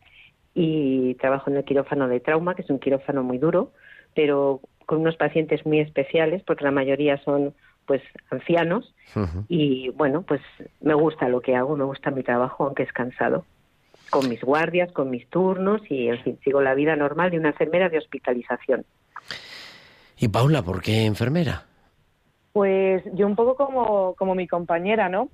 y 0.54 1.14
trabajo 1.16 1.50
en 1.50 1.58
el 1.58 1.64
quirófano 1.64 2.08
de 2.08 2.20
trauma, 2.20 2.54
que 2.54 2.62
es 2.62 2.70
un 2.70 2.78
quirófano 2.78 3.22
muy 3.22 3.38
duro, 3.38 3.72
pero 4.14 4.60
con 4.86 5.00
unos 5.00 5.16
pacientes 5.16 5.66
muy 5.66 5.80
especiales, 5.80 6.42
porque 6.44 6.64
la 6.64 6.70
mayoría 6.70 7.18
son 7.18 7.54
pues 7.86 8.02
ancianos, 8.30 8.94
y 9.48 9.90
bueno, 9.90 10.22
pues 10.22 10.40
me 10.80 10.94
gusta 10.94 11.28
lo 11.28 11.40
que 11.40 11.56
hago, 11.56 11.76
me 11.76 11.84
gusta 11.84 12.10
mi 12.10 12.22
trabajo, 12.22 12.64
aunque 12.64 12.82
es 12.82 12.92
cansado 12.92 13.44
con 14.10 14.28
mis 14.28 14.42
guardias, 14.42 14.92
con 14.92 15.10
mis 15.10 15.28
turnos 15.28 15.82
y, 15.90 16.08
en 16.08 16.22
fin, 16.22 16.38
sigo 16.44 16.60
la 16.60 16.74
vida 16.74 16.96
normal 16.96 17.30
de 17.30 17.38
una 17.38 17.48
enfermera 17.50 17.88
de 17.88 17.98
hospitalización. 17.98 18.84
¿Y 20.18 20.28
Paula, 20.28 20.62
por 20.62 20.80
qué 20.80 21.04
enfermera? 21.04 21.64
Pues 22.52 23.02
yo 23.14 23.26
un 23.26 23.36
poco 23.36 23.56
como, 23.56 24.14
como 24.14 24.34
mi 24.34 24.46
compañera, 24.46 25.08
¿no? 25.08 25.28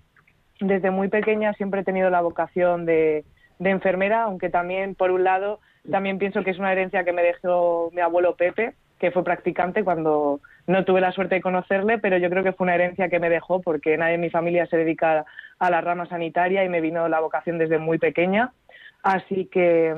Desde 0.61 0.91
muy 0.91 1.09
pequeña 1.09 1.53
siempre 1.55 1.81
he 1.81 1.85
tenido 1.85 2.11
la 2.11 2.21
vocación 2.21 2.87
de, 2.87 3.25
de 3.59 3.71
enfermera, 3.71 4.25
aunque 4.25 4.49
también, 4.49 4.95
por 4.95 5.11
un 5.11 5.25
lado, 5.25 5.61
también 5.91 6.19
pienso 6.19 6.43
que 6.43 6.51
es 6.51 6.59
una 6.59 6.73
herencia 6.73 7.05
que 7.05 7.13
me 7.13 7.23
dejó 7.23 7.91
mi 7.93 8.01
abuelo 8.01 8.37
Pepe, 8.37 8.75
que 8.99 9.11
fue 9.11 9.25
practicante 9.25 9.85
cuando 9.85 10.41
no 10.67 10.85
tuve 10.85 11.01
la 11.01 11.13
suerte 11.13 11.37
de 11.37 11.41
conocerle, 11.41 11.99
pero 11.99 12.19
yo 12.19 12.31
creo 12.31 12.45
que 12.45 12.53
fue 12.53 12.65
una 12.65 12.75
herencia 12.75 13.09
que 13.09 13.19
me 13.19 13.31
dejó 13.31 13.61
porque 13.61 13.97
nadie 13.97 14.15
en 14.15 14.21
mi 14.21 14.31
familia 14.31 14.67
se 14.67 14.77
dedica 14.77 15.25
a 15.59 15.71
la 15.71 15.81
rama 15.81 16.07
sanitaria 16.07 16.65
y 16.65 16.69
me 16.69 16.81
vino 16.81 17.09
la 17.09 17.21
vocación 17.21 17.59
desde 17.59 17.79
muy 17.79 17.99
pequeña. 17.99 18.53
Así 19.03 19.47
que 19.47 19.95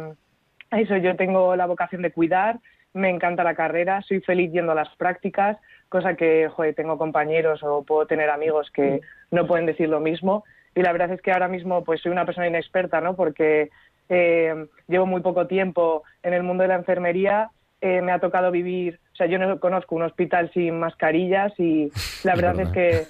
eso, 0.70 0.96
yo 0.96 1.16
tengo 1.16 1.54
la 1.56 1.66
vocación 1.66 2.02
de 2.02 2.12
cuidar, 2.12 2.58
me 2.94 3.10
encanta 3.10 3.44
la 3.44 3.54
carrera, 3.54 4.02
soy 4.02 4.20
feliz 4.20 4.52
yendo 4.52 4.72
a 4.72 4.76
las 4.76 4.94
prácticas, 4.96 5.58
cosa 5.88 6.14
que, 6.14 6.48
tengo 6.76 6.96
compañeros 6.96 7.62
o 7.62 7.84
puedo 7.84 8.06
tener 8.06 8.30
amigos 8.30 8.70
que 8.70 9.00
no 9.30 9.46
pueden 9.46 9.66
decir 9.66 9.88
lo 9.88 10.00
mismo. 10.00 10.44
Y 10.74 10.82
la 10.82 10.92
verdad 10.92 11.12
es 11.12 11.20
que 11.20 11.32
ahora 11.32 11.48
mismo 11.48 11.84
pues 11.84 12.00
soy 12.00 12.12
una 12.12 12.24
persona 12.24 12.48
inexperta, 12.48 13.00
¿no? 13.00 13.14
Porque 13.14 13.70
eh, 14.08 14.66
llevo 14.88 15.06
muy 15.06 15.20
poco 15.20 15.46
tiempo 15.46 16.02
en 16.22 16.34
el 16.34 16.42
mundo 16.42 16.62
de 16.62 16.68
la 16.68 16.76
enfermería, 16.76 17.50
eh, 17.84 18.00
me 18.00 18.12
ha 18.12 18.18
tocado 18.18 18.50
vivir, 18.50 18.98
o 19.12 19.16
sea, 19.16 19.26
yo 19.26 19.38
no 19.38 19.60
conozco 19.60 19.94
un 19.94 20.04
hospital 20.04 20.50
sin 20.54 20.78
mascarillas 20.78 21.52
y 21.60 21.92
la 22.22 22.34
verdad 22.34 22.58
es 22.58 22.68
que 22.70 23.02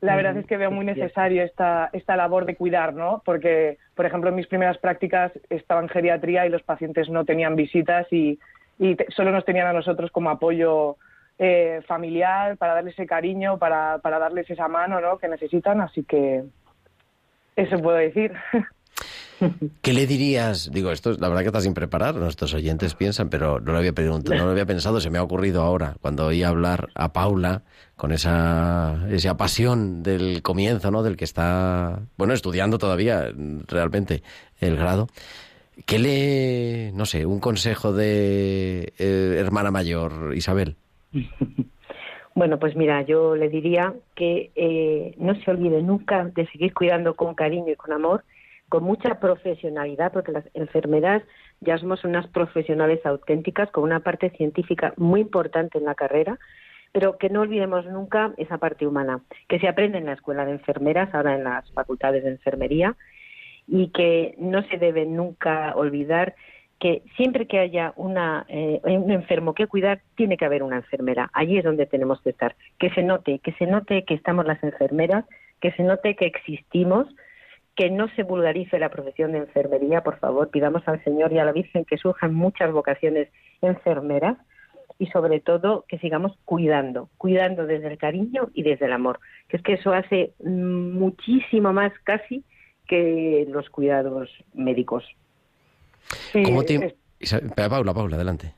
la 0.00 0.14
verdad 0.14 0.36
es 0.36 0.46
que 0.46 0.56
veo 0.56 0.70
muy 0.70 0.84
necesario 0.84 1.42
esta, 1.42 1.90
esta 1.92 2.14
labor 2.14 2.46
de 2.46 2.54
cuidar, 2.54 2.94
¿no? 2.94 3.22
Porque, 3.24 3.78
por 3.96 4.06
ejemplo, 4.06 4.30
en 4.30 4.36
mis 4.36 4.46
primeras 4.46 4.78
prácticas 4.78 5.32
estaba 5.50 5.80
en 5.80 5.88
geriatría 5.88 6.46
y 6.46 6.48
los 6.48 6.62
pacientes 6.62 7.08
no 7.08 7.24
tenían 7.24 7.56
visitas 7.56 8.06
y, 8.12 8.38
y 8.78 8.96
solo 9.08 9.32
nos 9.32 9.44
tenían 9.44 9.66
a 9.66 9.72
nosotros 9.72 10.12
como 10.12 10.30
apoyo 10.30 10.96
eh, 11.40 11.80
familiar 11.88 12.56
para 12.56 12.74
darles 12.74 12.94
ese 12.94 13.08
cariño, 13.08 13.58
para, 13.58 13.98
para 13.98 14.20
darles 14.20 14.48
esa 14.48 14.68
mano 14.68 15.00
¿no? 15.00 15.18
que 15.18 15.26
necesitan. 15.26 15.80
Así 15.80 16.04
que 16.04 16.44
eso 17.56 17.78
puedo 17.80 17.96
decir. 17.96 18.32
¿Qué 19.82 19.92
le 19.92 20.06
dirías? 20.06 20.70
Digo, 20.72 20.90
esto 20.90 21.12
la 21.12 21.28
verdad 21.28 21.42
que 21.42 21.48
está 21.48 21.60
sin 21.60 21.74
preparar, 21.74 22.14
nuestros 22.14 22.54
oyentes 22.54 22.94
piensan, 22.94 23.28
pero 23.30 23.60
no 23.60 23.72
lo 23.72 23.78
había 23.78 23.92
preguntado, 23.92 24.36
no 24.38 24.44
lo 24.44 24.52
había 24.52 24.66
pensado, 24.66 25.00
se 25.00 25.10
me 25.10 25.18
ha 25.18 25.22
ocurrido 25.22 25.62
ahora, 25.62 25.96
cuando 26.00 26.26
oí 26.26 26.42
hablar 26.42 26.88
a 26.94 27.12
Paula 27.12 27.62
con 27.96 28.12
esa, 28.12 29.06
esa 29.10 29.36
pasión 29.36 30.02
del 30.02 30.42
comienzo, 30.42 30.90
¿no? 30.90 31.02
Del 31.02 31.16
que 31.16 31.24
está, 31.24 32.00
bueno, 32.16 32.34
estudiando 32.34 32.78
todavía 32.78 33.32
realmente 33.66 34.22
el 34.60 34.76
grado. 34.76 35.08
¿Qué 35.86 35.98
le, 35.98 36.92
no 36.94 37.04
sé, 37.04 37.26
un 37.26 37.40
consejo 37.40 37.92
de 37.92 38.92
eh, 38.98 39.36
hermana 39.38 39.70
mayor, 39.70 40.32
Isabel? 40.34 40.76
Bueno, 42.36 42.58
pues 42.58 42.74
mira, 42.74 43.02
yo 43.02 43.36
le 43.36 43.48
diría 43.48 43.94
que 44.16 44.50
eh, 44.56 45.14
no 45.18 45.36
se 45.36 45.50
olvide 45.52 45.80
nunca 45.82 46.24
de 46.24 46.46
seguir 46.48 46.74
cuidando 46.74 47.14
con 47.14 47.34
cariño 47.34 47.72
y 47.72 47.76
con 47.76 47.92
amor, 47.92 48.24
con 48.74 48.82
mucha 48.82 49.20
profesionalidad, 49.20 50.10
porque 50.12 50.32
las 50.32 50.44
enfermeras 50.52 51.22
ya 51.60 51.78
somos 51.78 52.02
unas 52.02 52.26
profesionales 52.26 53.06
auténticas, 53.06 53.70
con 53.70 53.84
una 53.84 54.00
parte 54.00 54.30
científica 54.30 54.92
muy 54.96 55.20
importante 55.20 55.78
en 55.78 55.84
la 55.84 55.94
carrera, 55.94 56.40
pero 56.90 57.16
que 57.16 57.30
no 57.30 57.42
olvidemos 57.42 57.86
nunca 57.86 58.32
esa 58.36 58.58
parte 58.58 58.84
humana, 58.84 59.20
que 59.46 59.60
se 59.60 59.68
aprende 59.68 59.98
en 59.98 60.06
la 60.06 60.14
escuela 60.14 60.44
de 60.44 60.50
enfermeras, 60.50 61.14
ahora 61.14 61.36
en 61.36 61.44
las 61.44 61.70
facultades 61.70 62.24
de 62.24 62.30
enfermería, 62.30 62.96
y 63.68 63.90
que 63.90 64.34
no 64.38 64.64
se 64.64 64.76
debe 64.76 65.06
nunca 65.06 65.72
olvidar 65.76 66.34
que 66.80 67.04
siempre 67.16 67.46
que 67.46 67.60
haya 67.60 67.92
una, 67.94 68.44
eh, 68.48 68.80
un 68.82 69.12
enfermo 69.12 69.54
que 69.54 69.68
cuidar, 69.68 70.00
tiene 70.16 70.36
que 70.36 70.46
haber 70.46 70.64
una 70.64 70.78
enfermera. 70.78 71.30
Allí 71.32 71.58
es 71.58 71.64
donde 71.64 71.86
tenemos 71.86 72.20
que 72.22 72.30
estar. 72.30 72.56
Que 72.80 72.90
se 72.90 73.04
note, 73.04 73.38
que 73.38 73.52
se 73.52 73.68
note 73.68 74.02
que 74.02 74.14
estamos 74.14 74.44
las 74.44 74.60
enfermeras, 74.64 75.24
que 75.60 75.70
se 75.70 75.84
note 75.84 76.16
que 76.16 76.26
existimos, 76.26 77.06
que 77.76 77.90
no 77.90 78.08
se 78.14 78.22
vulgarice 78.22 78.78
la 78.78 78.88
profesión 78.88 79.32
de 79.32 79.38
enfermería, 79.38 80.02
por 80.02 80.18
favor. 80.18 80.50
Pidamos 80.50 80.86
al 80.86 81.02
Señor 81.02 81.32
y 81.32 81.38
a 81.38 81.44
la 81.44 81.52
Virgen 81.52 81.84
que 81.84 81.98
surjan 81.98 82.34
muchas 82.34 82.70
vocaciones 82.72 83.28
enfermeras 83.62 84.38
y 84.98 85.06
sobre 85.06 85.40
todo 85.40 85.84
que 85.88 85.98
sigamos 85.98 86.36
cuidando, 86.44 87.08
cuidando 87.18 87.66
desde 87.66 87.88
el 87.88 87.98
cariño 87.98 88.50
y 88.54 88.62
desde 88.62 88.86
el 88.86 88.92
amor, 88.92 89.18
que 89.48 89.56
es 89.56 89.62
que 89.62 89.72
eso 89.74 89.92
hace 89.92 90.32
muchísimo 90.44 91.72
más 91.72 91.92
casi 92.04 92.44
que 92.86 93.46
los 93.48 93.68
cuidados 93.70 94.30
médicos. 94.52 95.04
¿Cómo 96.32 96.62
te... 96.62 96.94
Paula, 97.56 97.94
Paula, 97.94 98.16
adelante. 98.16 98.54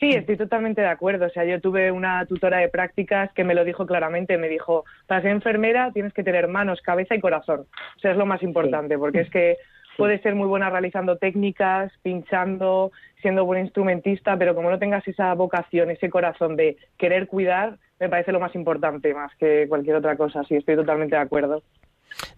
Sí, 0.00 0.12
estoy 0.12 0.38
totalmente 0.38 0.80
de 0.80 0.86
acuerdo. 0.86 1.26
O 1.26 1.30
sea, 1.30 1.44
yo 1.44 1.60
tuve 1.60 1.92
una 1.92 2.24
tutora 2.24 2.56
de 2.56 2.70
prácticas 2.70 3.30
que 3.34 3.44
me 3.44 3.54
lo 3.54 3.66
dijo 3.66 3.86
claramente. 3.86 4.38
Me 4.38 4.48
dijo, 4.48 4.86
para 5.06 5.20
ser 5.20 5.30
enfermera 5.30 5.92
tienes 5.92 6.14
que 6.14 6.24
tener 6.24 6.48
manos, 6.48 6.80
cabeza 6.80 7.14
y 7.14 7.20
corazón. 7.20 7.66
O 7.96 8.00
sea, 8.00 8.12
es 8.12 8.16
lo 8.16 8.24
más 8.24 8.42
importante, 8.42 8.96
porque 8.96 9.20
es 9.20 9.30
que 9.30 9.58
puedes 9.98 10.22
ser 10.22 10.34
muy 10.34 10.48
buena 10.48 10.70
realizando 10.70 11.18
técnicas, 11.18 11.92
pinchando, 12.02 12.92
siendo 13.20 13.44
buen 13.44 13.60
instrumentista, 13.60 14.38
pero 14.38 14.54
como 14.54 14.70
no 14.70 14.78
tengas 14.78 15.06
esa 15.06 15.34
vocación, 15.34 15.90
ese 15.90 16.08
corazón 16.08 16.56
de 16.56 16.78
querer 16.96 17.26
cuidar, 17.26 17.76
me 17.98 18.08
parece 18.08 18.32
lo 18.32 18.40
más 18.40 18.54
importante, 18.54 19.12
más 19.12 19.34
que 19.36 19.66
cualquier 19.68 19.96
otra 19.96 20.16
cosa. 20.16 20.42
Sí, 20.44 20.56
estoy 20.56 20.76
totalmente 20.76 21.16
de 21.16 21.20
acuerdo. 21.20 21.62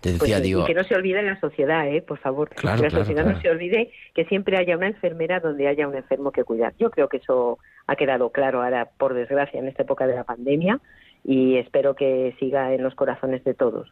Te 0.01 0.12
decía, 0.12 0.37
pues, 0.37 0.43
digo... 0.43 0.62
Y 0.62 0.66
que 0.66 0.75
no 0.75 0.85
se 0.85 0.95
olvide 0.95 1.23
la 1.23 1.39
sociedad, 1.41 1.89
¿eh? 1.89 2.03
por 2.03 2.18
favor. 2.18 2.51
que 2.51 2.66
la 2.66 2.91
sociedad 2.91 3.25
no 3.25 3.41
se 3.41 3.51
olvide 3.51 3.91
que 4.14 4.25
siempre 4.27 4.59
haya 4.59 4.77
una 4.77 4.89
enfermera 4.89 5.41
donde 5.41 5.68
haya 5.68 5.89
un 5.89 5.97
enfermo 5.97 6.33
que 6.33 6.45
cuidar. 6.45 6.75
Yo 6.79 6.91
creo 6.91 7.09
que 7.09 7.18
eso 7.18 7.59
ha 7.87 7.97
quedado 7.97 8.31
claro 8.31 8.62
ahora, 8.62 8.91
por 8.99 9.14
desgracia, 9.14 9.61
en 9.61 9.68
esta 9.68 9.83
época 9.83 10.07
de 10.07 10.16
la 10.16 10.25
pandemia 10.25 10.81
y 11.25 11.57
espero 11.57 11.95
que 11.95 12.35
siga 12.39 12.73
en 12.75 12.83
los 12.83 12.95
corazones 12.95 13.45
de 13.45 13.55
todos. 13.55 13.89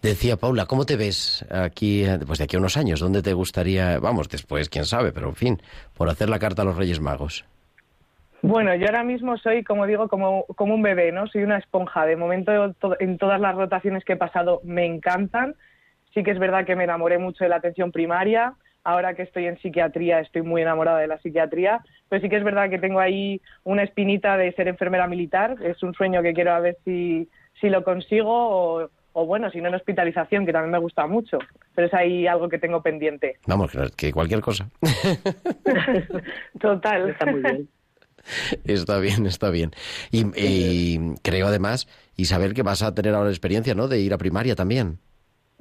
Decía 0.00 0.36
Paula, 0.36 0.66
¿cómo 0.66 0.86
te 0.86 0.96
ves 0.96 1.44
aquí, 1.50 2.04
pues 2.26 2.38
de 2.38 2.44
aquí 2.44 2.56
a 2.56 2.58
unos 2.58 2.76
años? 2.76 3.00
¿Dónde 3.00 3.22
te 3.22 3.34
gustaría, 3.34 3.98
vamos, 3.98 4.28
después, 4.28 4.68
quién 4.68 4.84
sabe, 4.84 5.12
pero 5.12 5.28
en 5.28 5.36
fin, 5.36 5.62
por 5.96 6.08
hacer 6.08 6.28
la 6.28 6.38
carta 6.38 6.62
a 6.62 6.64
los 6.64 6.76
Reyes 6.76 7.00
Magos? 7.00 7.44
Bueno, 8.42 8.74
yo 8.74 8.86
ahora 8.86 9.04
mismo 9.04 9.38
soy, 9.38 9.62
como 9.62 9.86
digo, 9.86 10.08
como, 10.08 10.46
como 10.56 10.74
un 10.74 10.82
bebé, 10.82 11.12
¿no? 11.12 11.28
Soy 11.28 11.44
una 11.44 11.58
esponja. 11.58 12.04
De 12.06 12.16
momento, 12.16 12.74
en 12.98 13.16
todas 13.16 13.40
las 13.40 13.54
rotaciones 13.54 14.04
que 14.04 14.14
he 14.14 14.16
pasado 14.16 14.60
me 14.64 14.84
encantan. 14.84 15.54
Sí 16.12 16.24
que 16.24 16.32
es 16.32 16.40
verdad 16.40 16.66
que 16.66 16.74
me 16.74 16.84
enamoré 16.84 17.18
mucho 17.18 17.44
de 17.44 17.50
la 17.50 17.56
atención 17.56 17.92
primaria. 17.92 18.54
Ahora 18.82 19.14
que 19.14 19.22
estoy 19.22 19.46
en 19.46 19.58
psiquiatría, 19.58 20.18
estoy 20.18 20.42
muy 20.42 20.60
enamorada 20.60 20.98
de 20.98 21.06
la 21.06 21.18
psiquiatría. 21.18 21.82
Pero 22.08 22.20
sí 22.20 22.28
que 22.28 22.36
es 22.36 22.42
verdad 22.42 22.68
que 22.68 22.80
tengo 22.80 22.98
ahí 22.98 23.40
una 23.62 23.84
espinita 23.84 24.36
de 24.36 24.52
ser 24.54 24.66
enfermera 24.66 25.06
militar. 25.06 25.56
Es 25.62 25.80
un 25.84 25.94
sueño 25.94 26.20
que 26.20 26.34
quiero 26.34 26.52
a 26.52 26.58
ver 26.58 26.76
si, 26.84 27.28
si 27.60 27.70
lo 27.70 27.84
consigo 27.84 28.28
o, 28.28 28.90
o 29.12 29.24
bueno, 29.24 29.52
si 29.52 29.60
no 29.60 29.68
en 29.68 29.76
hospitalización, 29.76 30.46
que 30.46 30.52
también 30.52 30.72
me 30.72 30.78
gusta 30.78 31.06
mucho, 31.06 31.38
pero 31.76 31.86
es 31.86 31.94
ahí 31.94 32.26
algo 32.26 32.48
que 32.48 32.58
tengo 32.58 32.82
pendiente. 32.82 33.36
Vamos, 33.46 33.70
que 33.96 34.12
cualquier 34.12 34.40
cosa. 34.40 34.68
Total. 36.60 37.10
Está 37.10 37.26
muy 37.26 37.40
bien. 37.40 37.68
Está 38.64 38.98
bien, 38.98 39.26
está 39.26 39.50
bien. 39.50 39.72
Y, 40.10 41.14
creo 41.22 41.46
además, 41.46 41.88
Isabel, 42.16 42.54
que 42.54 42.62
vas 42.62 42.82
a 42.82 42.94
tener 42.94 43.14
ahora 43.14 43.26
la 43.26 43.32
experiencia, 43.32 43.74
¿no? 43.74 43.88
De 43.88 44.00
ir 44.00 44.14
a 44.14 44.18
primaria 44.18 44.54
también. 44.54 44.98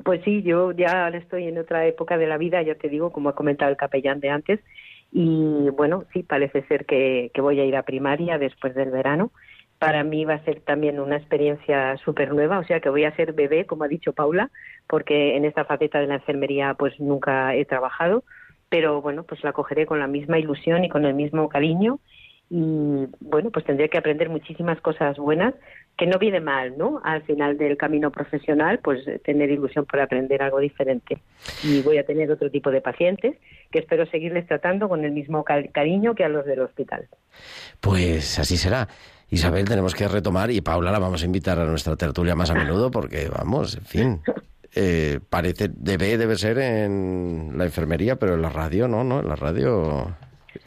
Pues 0.03 0.21
sí, 0.23 0.41
yo 0.43 0.71
ya 0.71 1.09
estoy 1.09 1.47
en 1.47 1.57
otra 1.57 1.85
época 1.85 2.17
de 2.17 2.27
la 2.27 2.37
vida, 2.37 2.61
ya 2.61 2.75
te 2.75 2.89
digo, 2.89 3.11
como 3.11 3.29
ha 3.29 3.35
comentado 3.35 3.69
el 3.69 3.77
capellán 3.77 4.19
de 4.19 4.29
antes, 4.29 4.59
y 5.11 5.69
bueno, 5.75 6.05
sí, 6.13 6.23
parece 6.23 6.63
ser 6.67 6.85
que, 6.85 7.31
que 7.33 7.41
voy 7.41 7.59
a 7.59 7.65
ir 7.65 7.75
a 7.75 7.83
primaria 7.83 8.37
después 8.37 8.73
del 8.73 8.89
verano 8.89 9.31
para 9.81 10.03
mí 10.03 10.25
va 10.25 10.35
a 10.35 10.45
ser 10.45 10.61
también 10.61 10.99
una 10.99 11.17
experiencia 11.17 11.97
súper 12.05 12.31
nueva, 12.35 12.59
o 12.59 12.63
sea 12.65 12.79
que 12.81 12.89
voy 12.89 13.03
a 13.03 13.15
ser 13.15 13.33
bebé, 13.33 13.65
como 13.65 13.83
ha 13.83 13.87
dicho 13.87 14.13
Paula, 14.13 14.51
porque 14.85 15.35
en 15.35 15.43
esta 15.43 15.65
faceta 15.65 15.99
de 15.99 16.05
la 16.05 16.15
enfermería 16.15 16.75
pues 16.75 16.99
nunca 16.99 17.55
he 17.55 17.65
trabajado, 17.65 18.23
pero 18.69 19.01
bueno, 19.01 19.23
pues 19.23 19.43
la 19.43 19.53
cogeré 19.53 19.87
con 19.87 19.97
la 19.97 20.05
misma 20.05 20.37
ilusión 20.37 20.85
y 20.85 20.89
con 20.89 21.03
el 21.03 21.15
mismo 21.15 21.49
cariño 21.49 21.99
y 22.53 23.07
bueno, 23.21 23.49
pues 23.49 23.63
tendría 23.63 23.87
que 23.87 23.97
aprender 23.97 24.27
muchísimas 24.27 24.81
cosas 24.81 25.15
buenas, 25.15 25.53
que 25.97 26.05
no 26.05 26.19
viene 26.19 26.41
mal, 26.41 26.77
¿no? 26.77 26.99
Al 27.01 27.21
final 27.21 27.57
del 27.57 27.77
camino 27.77 28.11
profesional, 28.11 28.79
pues 28.83 29.05
tener 29.23 29.49
ilusión 29.49 29.85
por 29.85 30.01
aprender 30.01 30.43
algo 30.43 30.59
diferente. 30.59 31.21
Y 31.63 31.81
voy 31.81 31.97
a 31.97 32.05
tener 32.05 32.29
otro 32.29 32.51
tipo 32.51 32.69
de 32.69 32.81
pacientes 32.81 33.37
que 33.71 33.79
espero 33.79 34.05
seguirles 34.05 34.47
tratando 34.47 34.89
con 34.89 35.05
el 35.05 35.13
mismo 35.13 35.45
cariño 35.45 36.13
que 36.13 36.25
a 36.25 36.29
los 36.29 36.45
del 36.45 36.59
hospital. 36.59 37.07
Pues 37.79 38.37
así 38.37 38.57
será. 38.57 38.89
Isabel, 39.29 39.63
tenemos 39.63 39.95
que 39.95 40.09
retomar 40.09 40.51
y 40.51 40.59
Paula 40.59 40.91
la 40.91 40.99
vamos 40.99 41.23
a 41.23 41.25
invitar 41.25 41.57
a 41.57 41.65
nuestra 41.65 41.95
tertulia 41.95 42.35
más 42.35 42.49
a 42.49 42.53
menudo 42.53 42.91
porque, 42.91 43.29
vamos, 43.29 43.77
en 43.77 43.85
fin, 43.85 44.21
eh, 44.75 45.21
parece, 45.29 45.69
debe, 45.73 46.17
debe 46.17 46.35
ser 46.35 46.57
en 46.57 47.53
la 47.55 47.63
enfermería, 47.63 48.17
pero 48.17 48.33
en 48.33 48.41
la 48.41 48.49
radio 48.49 48.89
no, 48.89 49.05
¿no? 49.05 49.21
En 49.21 49.29
la 49.29 49.37
radio 49.37 50.13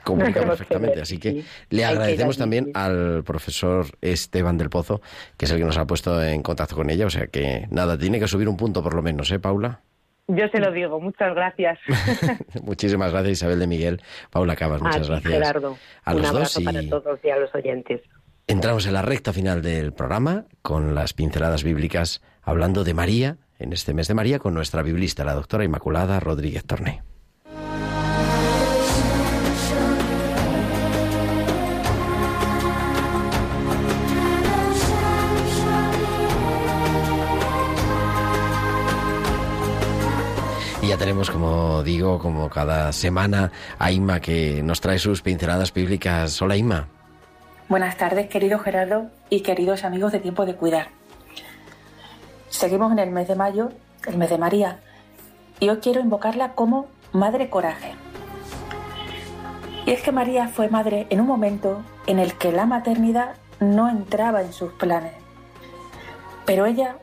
comunica 0.03 0.41
perfectamente. 0.43 1.01
Así 1.01 1.19
que 1.19 1.45
le 1.71 1.85
agradecemos 1.85 2.39
también 2.39 2.71
al 2.75 3.23
profesor 3.25 3.87
Esteban 4.01 4.59
del 4.59 4.71
Pozo, 4.71 5.01
que 5.37 5.47
es 5.47 5.51
el 5.51 5.59
que 5.59 5.65
nos 5.65 5.79
ha 5.79 5.87
puesto 5.87 6.23
en 6.23 6.43
contacto 6.43 6.77
con 6.77 6.91
ella. 6.91 7.07
O 7.07 7.11
sea 7.11 7.27
que 7.27 7.67
nada, 7.71 7.99
tiene 7.99 8.19
que 8.21 8.29
subir 8.29 8.49
un 8.49 8.57
punto 8.57 8.83
por 8.83 8.95
lo 8.95 9.03
menos, 9.03 9.31
¿eh, 9.31 9.39
Paula? 9.39 9.81
Yo 10.27 10.49
se 10.49 10.59
lo 10.59 10.73
digo, 10.73 11.01
muchas 11.01 11.35
gracias. 11.35 11.79
Muchísimas 12.63 13.13
gracias, 13.13 13.33
Isabel 13.33 13.59
de 13.59 13.67
Miguel. 13.67 14.03
Paula 14.31 14.57
Cabas, 14.57 14.81
muchas 14.81 15.09
gracias. 15.09 15.33
Gerardo. 15.33 15.77
A 16.05 16.15
un 16.15 16.25
abrazo 16.25 16.63
para 16.65 16.83
todos 16.89 17.21
y 17.23 17.31
a 17.31 17.37
los 17.37 17.55
oyentes. 17.55 18.01
Entramos 18.47 18.87
en 18.87 18.93
la 18.93 19.03
recta 19.03 19.33
final 19.33 19.63
del 19.63 19.93
programa 19.93 20.45
con 20.63 20.95
las 20.95 21.15
pinceladas 21.15 21.65
bíblicas 21.65 22.23
hablando 22.43 22.85
de 22.85 22.93
María, 22.93 23.39
en 23.59 23.73
este 23.73 23.95
mes 23.95 24.09
de 24.09 24.15
María, 24.15 24.39
con 24.39 24.53
nuestra 24.53 24.83
biblista, 24.83 25.25
la 25.25 25.35
doctora 25.35 25.65
Inmaculada 25.65 26.21
Rodríguez 26.21 26.65
Torné. 26.65 27.03
Y 40.85 40.89
ya 40.89 40.99
tenemos, 40.99 41.31
como 41.31 41.83
digo, 41.83 42.19
como 42.19 42.51
cada 42.51 42.93
semana, 42.93 43.51
a 43.79 43.91
Ima 43.91 44.21
que 44.21 44.63
nos 44.63 44.83
trae 44.83 44.99
sus 44.99 45.23
pinceladas 45.23 45.73
bíblicas. 45.73 46.43
Hola 46.43 46.59
Ima. 46.59 46.89
Buenas 47.71 47.97
tardes, 47.97 48.29
querido 48.29 48.59
Gerardo 48.59 49.07
y 49.31 49.41
queridos 49.41 49.83
amigos 49.85 50.13
de 50.13 50.19
Tiempo 50.19 50.45
de 50.45 50.57
Cuidar. 50.57 50.89
Seguimos 52.51 52.93
en 52.93 52.99
el 52.99 53.11
mes 53.13 53.29
de 53.29 53.35
mayo, 53.35 53.73
el 54.07 54.19
mes 54.19 54.29
de 54.29 54.37
María, 54.37 54.81
y 55.59 55.71
hoy 55.71 55.79
quiero 55.79 56.03
invocarla 56.03 56.53
como 56.53 56.89
Madre 57.13 57.49
Coraje. 57.49 57.95
Y 59.87 59.91
es 59.91 60.03
que 60.03 60.13
María 60.13 60.49
fue 60.49 60.69
madre 60.69 61.07
en 61.09 61.19
un 61.19 61.27
momento 61.27 61.81
en 62.07 62.19
el 62.19 62.35
que 62.35 62.53
la 62.53 62.67
maternidad 62.67 63.37
no 63.59 63.89
entraba 63.89 64.43
en 64.43 64.53
sus 64.53 64.73
planes, 64.75 65.15
pero 66.45 66.67
ella 66.67 66.97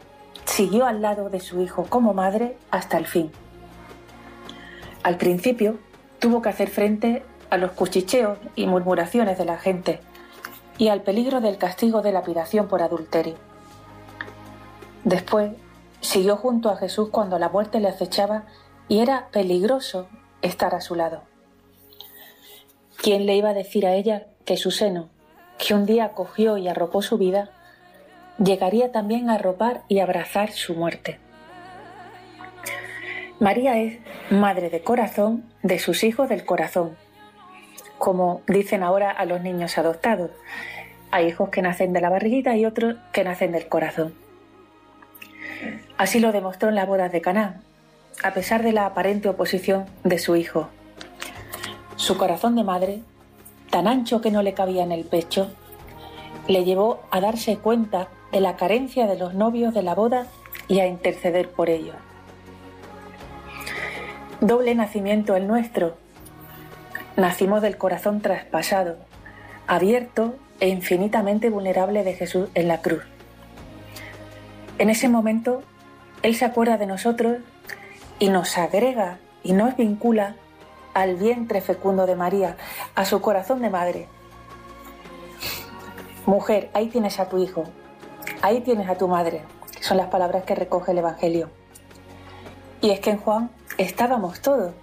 siguió 0.46 0.86
al 0.86 1.02
lado 1.02 1.32
de 1.32 1.40
su 1.40 1.62
hijo 1.62 1.88
como 1.90 2.14
madre 2.14 2.58
hasta 2.70 3.00
el 3.00 3.08
fin. 3.08 3.32
Al 5.04 5.18
principio 5.18 5.78
tuvo 6.20 6.42
que 6.42 6.50
hacer 6.50 6.70
frente 6.70 7.24
a 7.50 7.58
los 7.58 7.72
cuchicheos 7.72 8.38
y 8.56 8.68
murmuraciones 8.68 9.38
de 9.38 9.46
la 9.46 9.58
gente, 9.58 10.00
y 10.78 10.90
al 10.90 11.02
peligro 11.02 11.42
del 11.42 11.58
castigo 11.58 12.02
de 12.02 12.12
lapidación 12.12 12.68
por 12.68 12.82
adulterio. 12.82 13.36
Después 15.04 15.52
siguió 16.00 16.38
junto 16.38 16.70
a 16.70 16.78
Jesús 16.78 17.10
cuando 17.10 17.40
la 17.40 17.50
muerte 17.50 17.80
le 17.80 17.88
acechaba 17.88 18.44
y 18.88 19.00
era 19.00 19.28
peligroso 19.32 20.08
estar 20.42 20.76
a 20.76 20.82
su 20.82 20.96
lado. 20.96 21.24
¿Quién 22.98 23.26
le 23.26 23.36
iba 23.36 23.50
a 23.50 23.54
decir 23.56 23.88
a 23.88 23.96
ella 23.96 24.28
que 24.46 24.58
su 24.58 24.70
seno, 24.70 25.10
que 25.58 25.74
un 25.74 25.86
día 25.86 26.06
acogió 26.06 26.58
y 26.58 26.68
arropó 26.68 27.02
su 27.02 27.18
vida, 27.18 27.50
llegaría 28.38 28.92
también 28.92 29.30
a 29.30 29.36
arropar 29.36 29.84
y 29.88 30.00
abrazar 30.00 30.52
su 30.52 30.76
muerte? 30.76 31.20
María 33.42 33.76
es 33.80 33.98
madre 34.30 34.70
de 34.70 34.84
corazón 34.84 35.44
de 35.64 35.80
sus 35.80 36.04
hijos 36.04 36.30
del 36.30 36.46
corazón, 36.46 36.96
como 37.98 38.44
dicen 38.46 38.84
ahora 38.84 39.10
a 39.10 39.26
los 39.26 39.42
niños 39.42 39.80
adoptados. 39.80 40.30
Hay 41.10 41.26
hijos 41.26 41.50
que 41.50 41.64
nacen 41.64 41.92
de 41.92 42.02
la 42.02 42.12
barriguita 42.12 42.56
y 42.56 42.68
otros 42.68 42.98
que 43.12 43.24
nacen 43.24 43.52
del 43.52 43.68
corazón. 43.68 44.14
Así 45.98 46.20
lo 46.20 46.32
demostró 46.32 46.70
en 46.70 46.76
la 46.76 46.86
boda 46.86 47.10
de 47.10 47.20
Caná, 47.22 47.62
a 48.22 48.32
pesar 48.36 48.62
de 48.62 48.74
la 48.74 48.86
aparente 48.86 49.28
oposición 49.28 49.88
de 50.04 50.20
su 50.20 50.36
hijo. 50.36 50.70
Su 51.96 52.20
corazón 52.20 52.56
de 52.56 52.64
madre, 52.64 53.00
tan 53.72 53.88
ancho 53.88 54.22
que 54.22 54.30
no 54.30 54.44
le 54.44 54.54
cabía 54.54 54.84
en 54.84 54.92
el 54.92 55.06
pecho, 55.06 55.50
le 56.48 56.64
llevó 56.64 57.02
a 57.10 57.20
darse 57.20 57.58
cuenta 57.58 58.08
de 58.32 58.40
la 58.40 58.56
carencia 58.56 59.08
de 59.08 59.18
los 59.18 59.34
novios 59.34 59.74
de 59.74 59.82
la 59.82 59.96
boda 59.96 60.28
y 60.68 60.80
a 60.80 60.86
interceder 60.86 61.50
por 61.50 61.72
ellos. 61.72 61.96
Doble 64.42 64.74
nacimiento 64.74 65.36
el 65.36 65.46
nuestro, 65.46 65.98
nacimos 67.16 67.62
del 67.62 67.78
corazón 67.78 68.22
traspasado, 68.22 68.98
abierto 69.68 70.34
e 70.60 70.68
infinitamente 70.70 71.52
vulnerable 71.52 72.04
de 72.04 72.16
Jesús 72.16 72.50
en 72.56 72.68
la 72.68 72.82
cruz. 72.82 73.04
En 74.80 74.90
ese 74.90 75.10
momento, 75.10 75.62
Él 76.24 76.34
se 76.34 76.46
acuerda 76.46 76.80
de 76.80 76.88
nosotros 76.88 77.38
y 78.18 78.30
nos 78.30 78.58
agrega 78.58 79.20
y 79.44 79.54
nos 79.54 79.78
vincula 79.78 80.38
al 80.96 81.18
vientre 81.18 81.62
fecundo 81.62 82.08
de 82.08 82.16
María, 82.16 82.58
a 82.96 83.06
su 83.06 83.22
corazón 83.22 83.62
de 83.62 83.70
madre. 83.70 84.08
Mujer, 86.26 86.72
ahí 86.74 86.88
tienes 86.88 87.20
a 87.20 87.30
tu 87.30 87.38
hijo, 87.38 87.66
ahí 88.42 88.62
tienes 88.62 88.90
a 88.90 88.96
tu 88.96 89.08
madre, 89.08 89.44
son 89.82 89.98
las 89.98 90.08
palabras 90.08 90.46
que 90.46 90.56
recoge 90.56 90.94
el 90.94 90.98
Evangelio. 90.98 91.52
Y 92.82 92.90
es 92.90 93.00
que 93.02 93.12
en 93.12 93.18
Juan 93.18 93.52
estábamos 93.82 94.42
todos, 94.42 94.74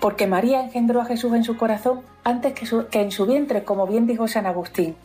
porque 0.00 0.26
María 0.26 0.60
engendró 0.60 1.00
a 1.00 1.06
Jesús 1.06 1.32
en 1.34 1.44
su 1.44 1.56
corazón 1.56 2.02
antes 2.24 2.52
que, 2.52 3.00
en 3.00 3.10
su 3.10 3.26
vientre, 3.26 3.64
como 3.64 3.86
bien 3.86 4.06
dijo 4.06 4.28
San 4.28 4.46
Agustín. 4.46 4.96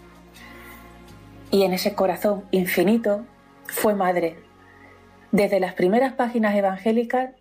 Y 1.51 1.63
en 1.63 1.73
ese 1.73 1.95
corazón 1.95 2.43
infinito 2.51 3.25
fue 3.65 3.95
madre, 3.95 4.37
desde 5.31 5.59
las 5.59 5.73
primeras 5.73 6.13
páginas 6.13 6.55
evangélicas 6.55 7.31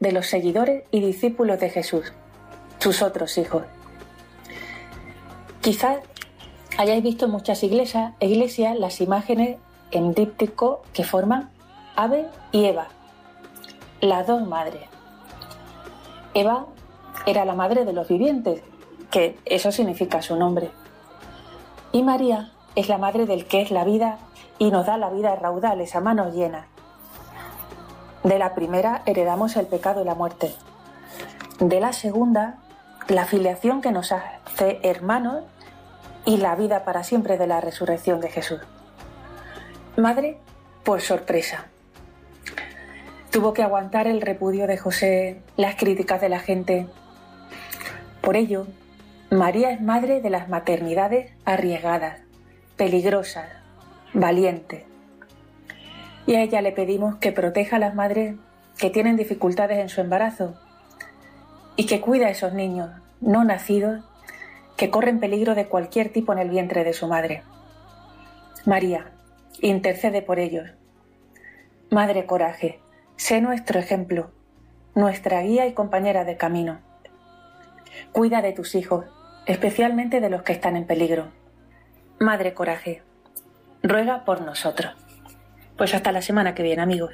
de 0.00 0.12
los 0.12 0.26
seguidores 0.26 0.84
y 0.90 1.00
discípulos 1.00 1.60
de 1.60 1.70
Jesús, 1.70 2.12
sus 2.78 3.02
otros 3.02 3.38
hijos. 3.38 3.62
Quizás 5.60 5.98
hayáis 6.78 7.02
visto 7.02 7.26
en 7.26 7.32
muchas 7.32 7.62
iglesias, 7.62 8.12
iglesias 8.20 8.78
las 8.78 9.00
imágenes 9.00 9.58
en 9.90 10.14
díptico 10.14 10.82
que 10.92 11.04
forman 11.04 11.50
Ave 11.96 12.26
y 12.52 12.64
Eva, 12.64 12.88
las 14.00 14.26
dos 14.26 14.46
madres. 14.46 14.82
Eva 16.34 16.66
era 17.26 17.44
la 17.44 17.54
madre 17.54 17.84
de 17.84 17.92
los 17.92 18.08
vivientes, 18.08 18.62
que 19.10 19.38
eso 19.44 19.72
significa 19.72 20.22
su 20.22 20.36
nombre. 20.36 20.70
Y 21.92 22.02
María 22.02 22.52
es 22.76 22.88
la 22.88 22.98
madre 22.98 23.26
del 23.26 23.46
que 23.46 23.62
es 23.62 23.70
la 23.70 23.84
vida 23.84 24.18
y 24.58 24.70
nos 24.70 24.86
da 24.86 24.98
la 24.98 25.10
vida 25.10 25.34
raudales, 25.36 25.94
a 25.96 26.00
manos 26.00 26.34
llenas. 26.34 26.66
De 28.22 28.38
la 28.38 28.54
primera 28.54 29.02
heredamos 29.06 29.56
el 29.56 29.66
pecado 29.66 30.02
y 30.02 30.04
la 30.04 30.14
muerte. 30.14 30.54
De 31.60 31.80
la 31.80 31.92
segunda, 31.92 32.58
la 33.08 33.24
filiación 33.24 33.80
que 33.80 33.90
nos 33.90 34.12
hace 34.12 34.80
hermanos 34.82 35.44
y 36.24 36.36
la 36.36 36.54
vida 36.56 36.84
para 36.84 37.04
siempre 37.04 37.38
de 37.38 37.46
la 37.46 37.60
resurrección 37.60 38.20
de 38.20 38.28
Jesús. 38.28 38.60
Madre, 39.96 40.38
por 40.84 41.00
sorpresa. 41.00 41.66
Tuvo 43.30 43.52
que 43.52 43.62
aguantar 43.62 44.06
el 44.06 44.20
repudio 44.20 44.66
de 44.66 44.78
José, 44.78 45.40
las 45.56 45.76
críticas 45.76 46.20
de 46.20 46.28
la 46.28 46.40
gente, 46.40 46.86
por 48.28 48.36
ello, 48.36 48.66
María 49.30 49.70
es 49.70 49.80
madre 49.80 50.20
de 50.20 50.28
las 50.28 50.50
maternidades 50.50 51.32
arriesgadas, 51.46 52.20
peligrosas, 52.76 53.48
valientes. 54.12 54.82
Y 56.26 56.34
a 56.34 56.42
ella 56.42 56.60
le 56.60 56.72
pedimos 56.72 57.16
que 57.16 57.32
proteja 57.32 57.76
a 57.76 57.78
las 57.78 57.94
madres 57.94 58.36
que 58.76 58.90
tienen 58.90 59.16
dificultades 59.16 59.78
en 59.78 59.88
su 59.88 60.02
embarazo 60.02 60.60
y 61.74 61.86
que 61.86 62.02
cuida 62.02 62.26
a 62.26 62.30
esos 62.30 62.52
niños 62.52 62.90
no 63.22 63.44
nacidos 63.44 64.04
que 64.76 64.90
corren 64.90 65.20
peligro 65.20 65.54
de 65.54 65.66
cualquier 65.66 66.12
tipo 66.12 66.34
en 66.34 66.38
el 66.40 66.50
vientre 66.50 66.84
de 66.84 66.92
su 66.92 67.06
madre. 67.06 67.44
María, 68.66 69.10
intercede 69.62 70.20
por 70.20 70.38
ellos. 70.38 70.68
Madre 71.90 72.26
Coraje, 72.26 72.78
sé 73.18 73.42
nuestro 73.42 73.78
ejemplo, 73.78 74.30
nuestra 74.94 75.42
guía 75.42 75.66
y 75.66 75.74
compañera 75.74 76.24
de 76.24 76.38
camino. 76.38 76.78
Cuida 78.12 78.40
de 78.40 78.52
tus 78.52 78.74
hijos, 78.74 79.04
especialmente 79.44 80.20
de 80.20 80.30
los 80.30 80.42
que 80.42 80.52
están 80.52 80.76
en 80.76 80.86
peligro. 80.86 81.28
Madre 82.20 82.54
Coraje, 82.54 83.02
ruega 83.82 84.24
por 84.24 84.40
nosotros. 84.40 84.94
Pues 85.76 85.94
hasta 85.94 86.12
la 86.12 86.22
semana 86.22 86.54
que 86.54 86.62
viene, 86.62 86.80
amigos. 86.80 87.12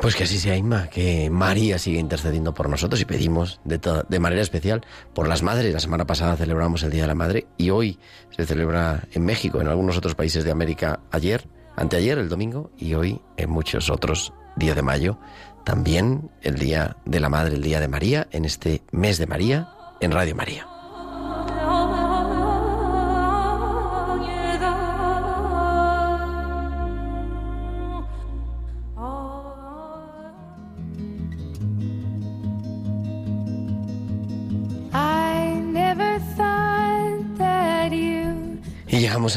Pues 0.00 0.16
que 0.16 0.24
así 0.24 0.38
sea, 0.38 0.56
Inma, 0.56 0.88
que 0.88 1.28
María 1.28 1.78
sigue 1.78 1.98
intercediendo 1.98 2.54
por 2.54 2.68
nosotros 2.68 3.00
y 3.00 3.04
pedimos 3.04 3.60
de, 3.64 3.78
de 4.08 4.18
manera 4.20 4.40
especial 4.40 4.86
por 5.12 5.28
las 5.28 5.42
madres. 5.42 5.72
La 5.72 5.80
semana 5.80 6.06
pasada 6.06 6.36
celebramos 6.36 6.82
el 6.82 6.90
Día 6.90 7.02
de 7.02 7.08
la 7.08 7.14
Madre 7.14 7.46
y 7.58 7.70
hoy 7.70 7.98
se 8.30 8.46
celebra 8.46 9.02
en 9.12 9.24
México, 9.24 9.60
en 9.60 9.68
algunos 9.68 9.98
otros 9.98 10.14
países 10.14 10.44
de 10.44 10.50
América 10.50 11.00
ayer, 11.10 11.46
anteayer, 11.76 12.18
el 12.18 12.30
domingo, 12.30 12.70
y 12.78 12.94
hoy 12.94 13.20
en 13.36 13.50
muchos 13.50 13.90
otros, 13.90 14.32
día 14.56 14.74
de 14.74 14.82
mayo, 14.82 15.18
también 15.64 16.30
el 16.42 16.58
Día 16.58 16.96
de 17.04 17.20
la 17.20 17.28
Madre, 17.28 17.54
el 17.54 17.62
Día 17.62 17.80
de 17.80 17.88
María, 17.88 18.26
en 18.32 18.44
este 18.44 18.82
mes 18.90 19.18
de 19.18 19.26
María, 19.26 19.68
en 20.00 20.12
Radio 20.12 20.34
María. 20.34 20.71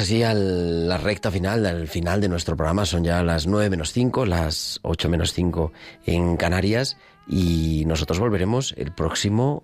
Así 0.05 0.21
a 0.21 0.35
la 0.35 0.99
recta 0.99 1.31
final, 1.31 1.65
al 1.65 1.87
final 1.87 2.21
de 2.21 2.29
nuestro 2.29 2.55
programa. 2.55 2.85
Son 2.85 3.03
ya 3.03 3.23
las 3.23 3.47
9 3.47 3.71
menos 3.71 3.91
5, 3.91 4.27
las 4.27 4.79
8 4.83 5.09
menos 5.09 5.33
5 5.33 5.71
en 6.05 6.37
Canarias. 6.37 6.95
Y 7.27 7.85
nosotros 7.87 8.19
volveremos 8.19 8.75
el 8.77 8.91
próximo 8.91 9.63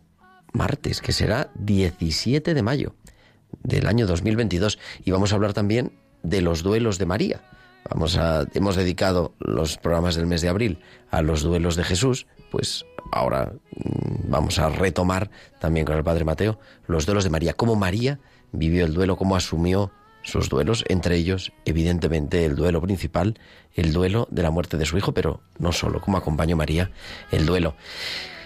martes, 0.52 1.00
que 1.00 1.12
será 1.12 1.52
17 1.60 2.56
de 2.56 2.62
mayo 2.64 2.96
del 3.62 3.86
año 3.86 4.08
2022. 4.08 4.80
Y 5.06 5.12
vamos 5.12 5.32
a 5.32 5.36
hablar 5.36 5.54
también 5.54 5.92
de 6.24 6.42
los 6.42 6.64
duelos 6.64 6.98
de 6.98 7.06
María. 7.06 7.42
Vamos 7.88 8.18
a, 8.18 8.48
hemos 8.56 8.76
dedicado 8.76 9.36
los 9.38 9.78
programas 9.78 10.16
del 10.16 10.26
mes 10.26 10.42
de 10.42 10.50
abril 10.50 10.80
a 11.12 11.22
los 11.22 11.44
duelos 11.44 11.76
de 11.76 11.84
Jesús, 11.84 12.26
pues 12.50 12.84
ahora 13.12 13.54
mm, 13.76 14.32
vamos 14.32 14.58
a 14.58 14.70
retomar 14.70 15.30
también 15.60 15.86
con 15.86 15.98
el 15.98 16.04
Padre 16.04 16.26
Mateo 16.26 16.58
los 16.88 17.06
duelos 17.06 17.26
de 17.26 17.30
María, 17.30 17.54
cómo 17.54 17.76
María 17.76 18.20
vivió 18.52 18.86
el 18.86 18.94
duelo, 18.94 19.18
cómo 19.18 19.36
asumió 19.36 19.92
sus 20.24 20.49
duelos, 20.49 20.84
entre 20.88 21.15
ellos, 21.15 21.51
evidentemente, 21.65 22.45
el 22.45 22.55
duelo 22.55 22.82
principal, 22.82 23.39
el 23.74 23.93
duelo 23.93 24.28
de 24.32 24.43
la 24.43 24.51
muerte 24.51 24.78
de 24.78 24.86
su 24.86 24.97
hijo, 24.97 25.13
pero 25.13 25.41
no 25.57 25.72
solo, 25.72 26.01
cómo 26.01 26.17
acompañó 26.17 26.55
María 26.55 26.91
el 27.32 27.45
duelo. 27.45 27.76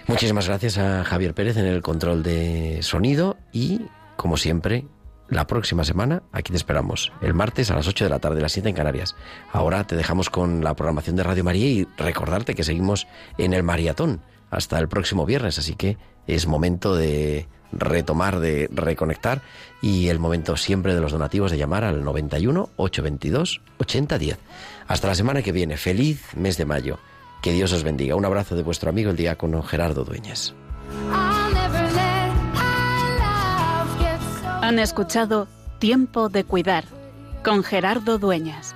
Muchísimas 0.06 0.46
gracias 0.46 0.78
a 0.78 1.04
Javier 1.04 1.34
Pérez 1.34 1.56
en 1.56 1.66
el 1.66 1.82
control 1.82 2.22
de 2.22 2.78
sonido 2.82 3.36
y, 3.52 3.82
como 4.16 4.36
siempre, 4.36 4.86
la 5.28 5.46
próxima 5.48 5.84
semana 5.84 6.22
aquí 6.30 6.52
te 6.52 6.56
esperamos, 6.56 7.12
el 7.20 7.34
martes 7.34 7.70
a 7.70 7.74
las 7.74 7.88
8 7.88 8.04
de 8.04 8.10
la 8.10 8.20
tarde, 8.20 8.40
las 8.40 8.52
7 8.52 8.68
en 8.68 8.74
Canarias. 8.76 9.16
Ahora 9.52 9.84
te 9.84 9.96
dejamos 9.96 10.30
con 10.30 10.62
la 10.62 10.74
programación 10.74 11.16
de 11.16 11.24
Radio 11.24 11.42
María 11.42 11.66
y 11.66 11.88
recordarte 11.96 12.54
que 12.54 12.62
seguimos 12.62 13.08
en 13.36 13.52
el 13.52 13.64
maratón 13.64 14.22
hasta 14.50 14.78
el 14.78 14.88
próximo 14.88 15.26
viernes, 15.26 15.58
así 15.58 15.74
que 15.74 15.98
es 16.28 16.46
momento 16.46 16.94
de 16.94 17.48
retomar, 17.78 18.40
de 18.40 18.68
reconectar 18.72 19.42
y 19.82 20.08
el 20.08 20.18
momento 20.18 20.56
siempre 20.56 20.94
de 20.94 21.00
los 21.00 21.12
donativos 21.12 21.50
de 21.50 21.58
llamar 21.58 21.84
al 21.84 22.04
91 22.04 22.70
822 22.76 23.60
8010. 23.78 24.38
Hasta 24.88 25.08
la 25.08 25.14
semana 25.14 25.42
que 25.42 25.52
viene. 25.52 25.76
Feliz 25.76 26.22
mes 26.36 26.56
de 26.56 26.64
mayo. 26.64 26.98
Que 27.42 27.52
Dios 27.52 27.72
os 27.72 27.82
bendiga. 27.82 28.16
Un 28.16 28.24
abrazo 28.24 28.56
de 28.56 28.62
vuestro 28.62 28.90
amigo 28.90 29.10
el 29.10 29.16
diácono 29.16 29.62
Gerardo 29.62 30.04
Dueñas. 30.04 30.54
Han 34.62 34.78
escuchado 34.78 35.46
Tiempo 35.78 36.28
de 36.28 36.44
Cuidar 36.44 36.84
con 37.44 37.62
Gerardo 37.62 38.18
Dueñas. 38.18 38.74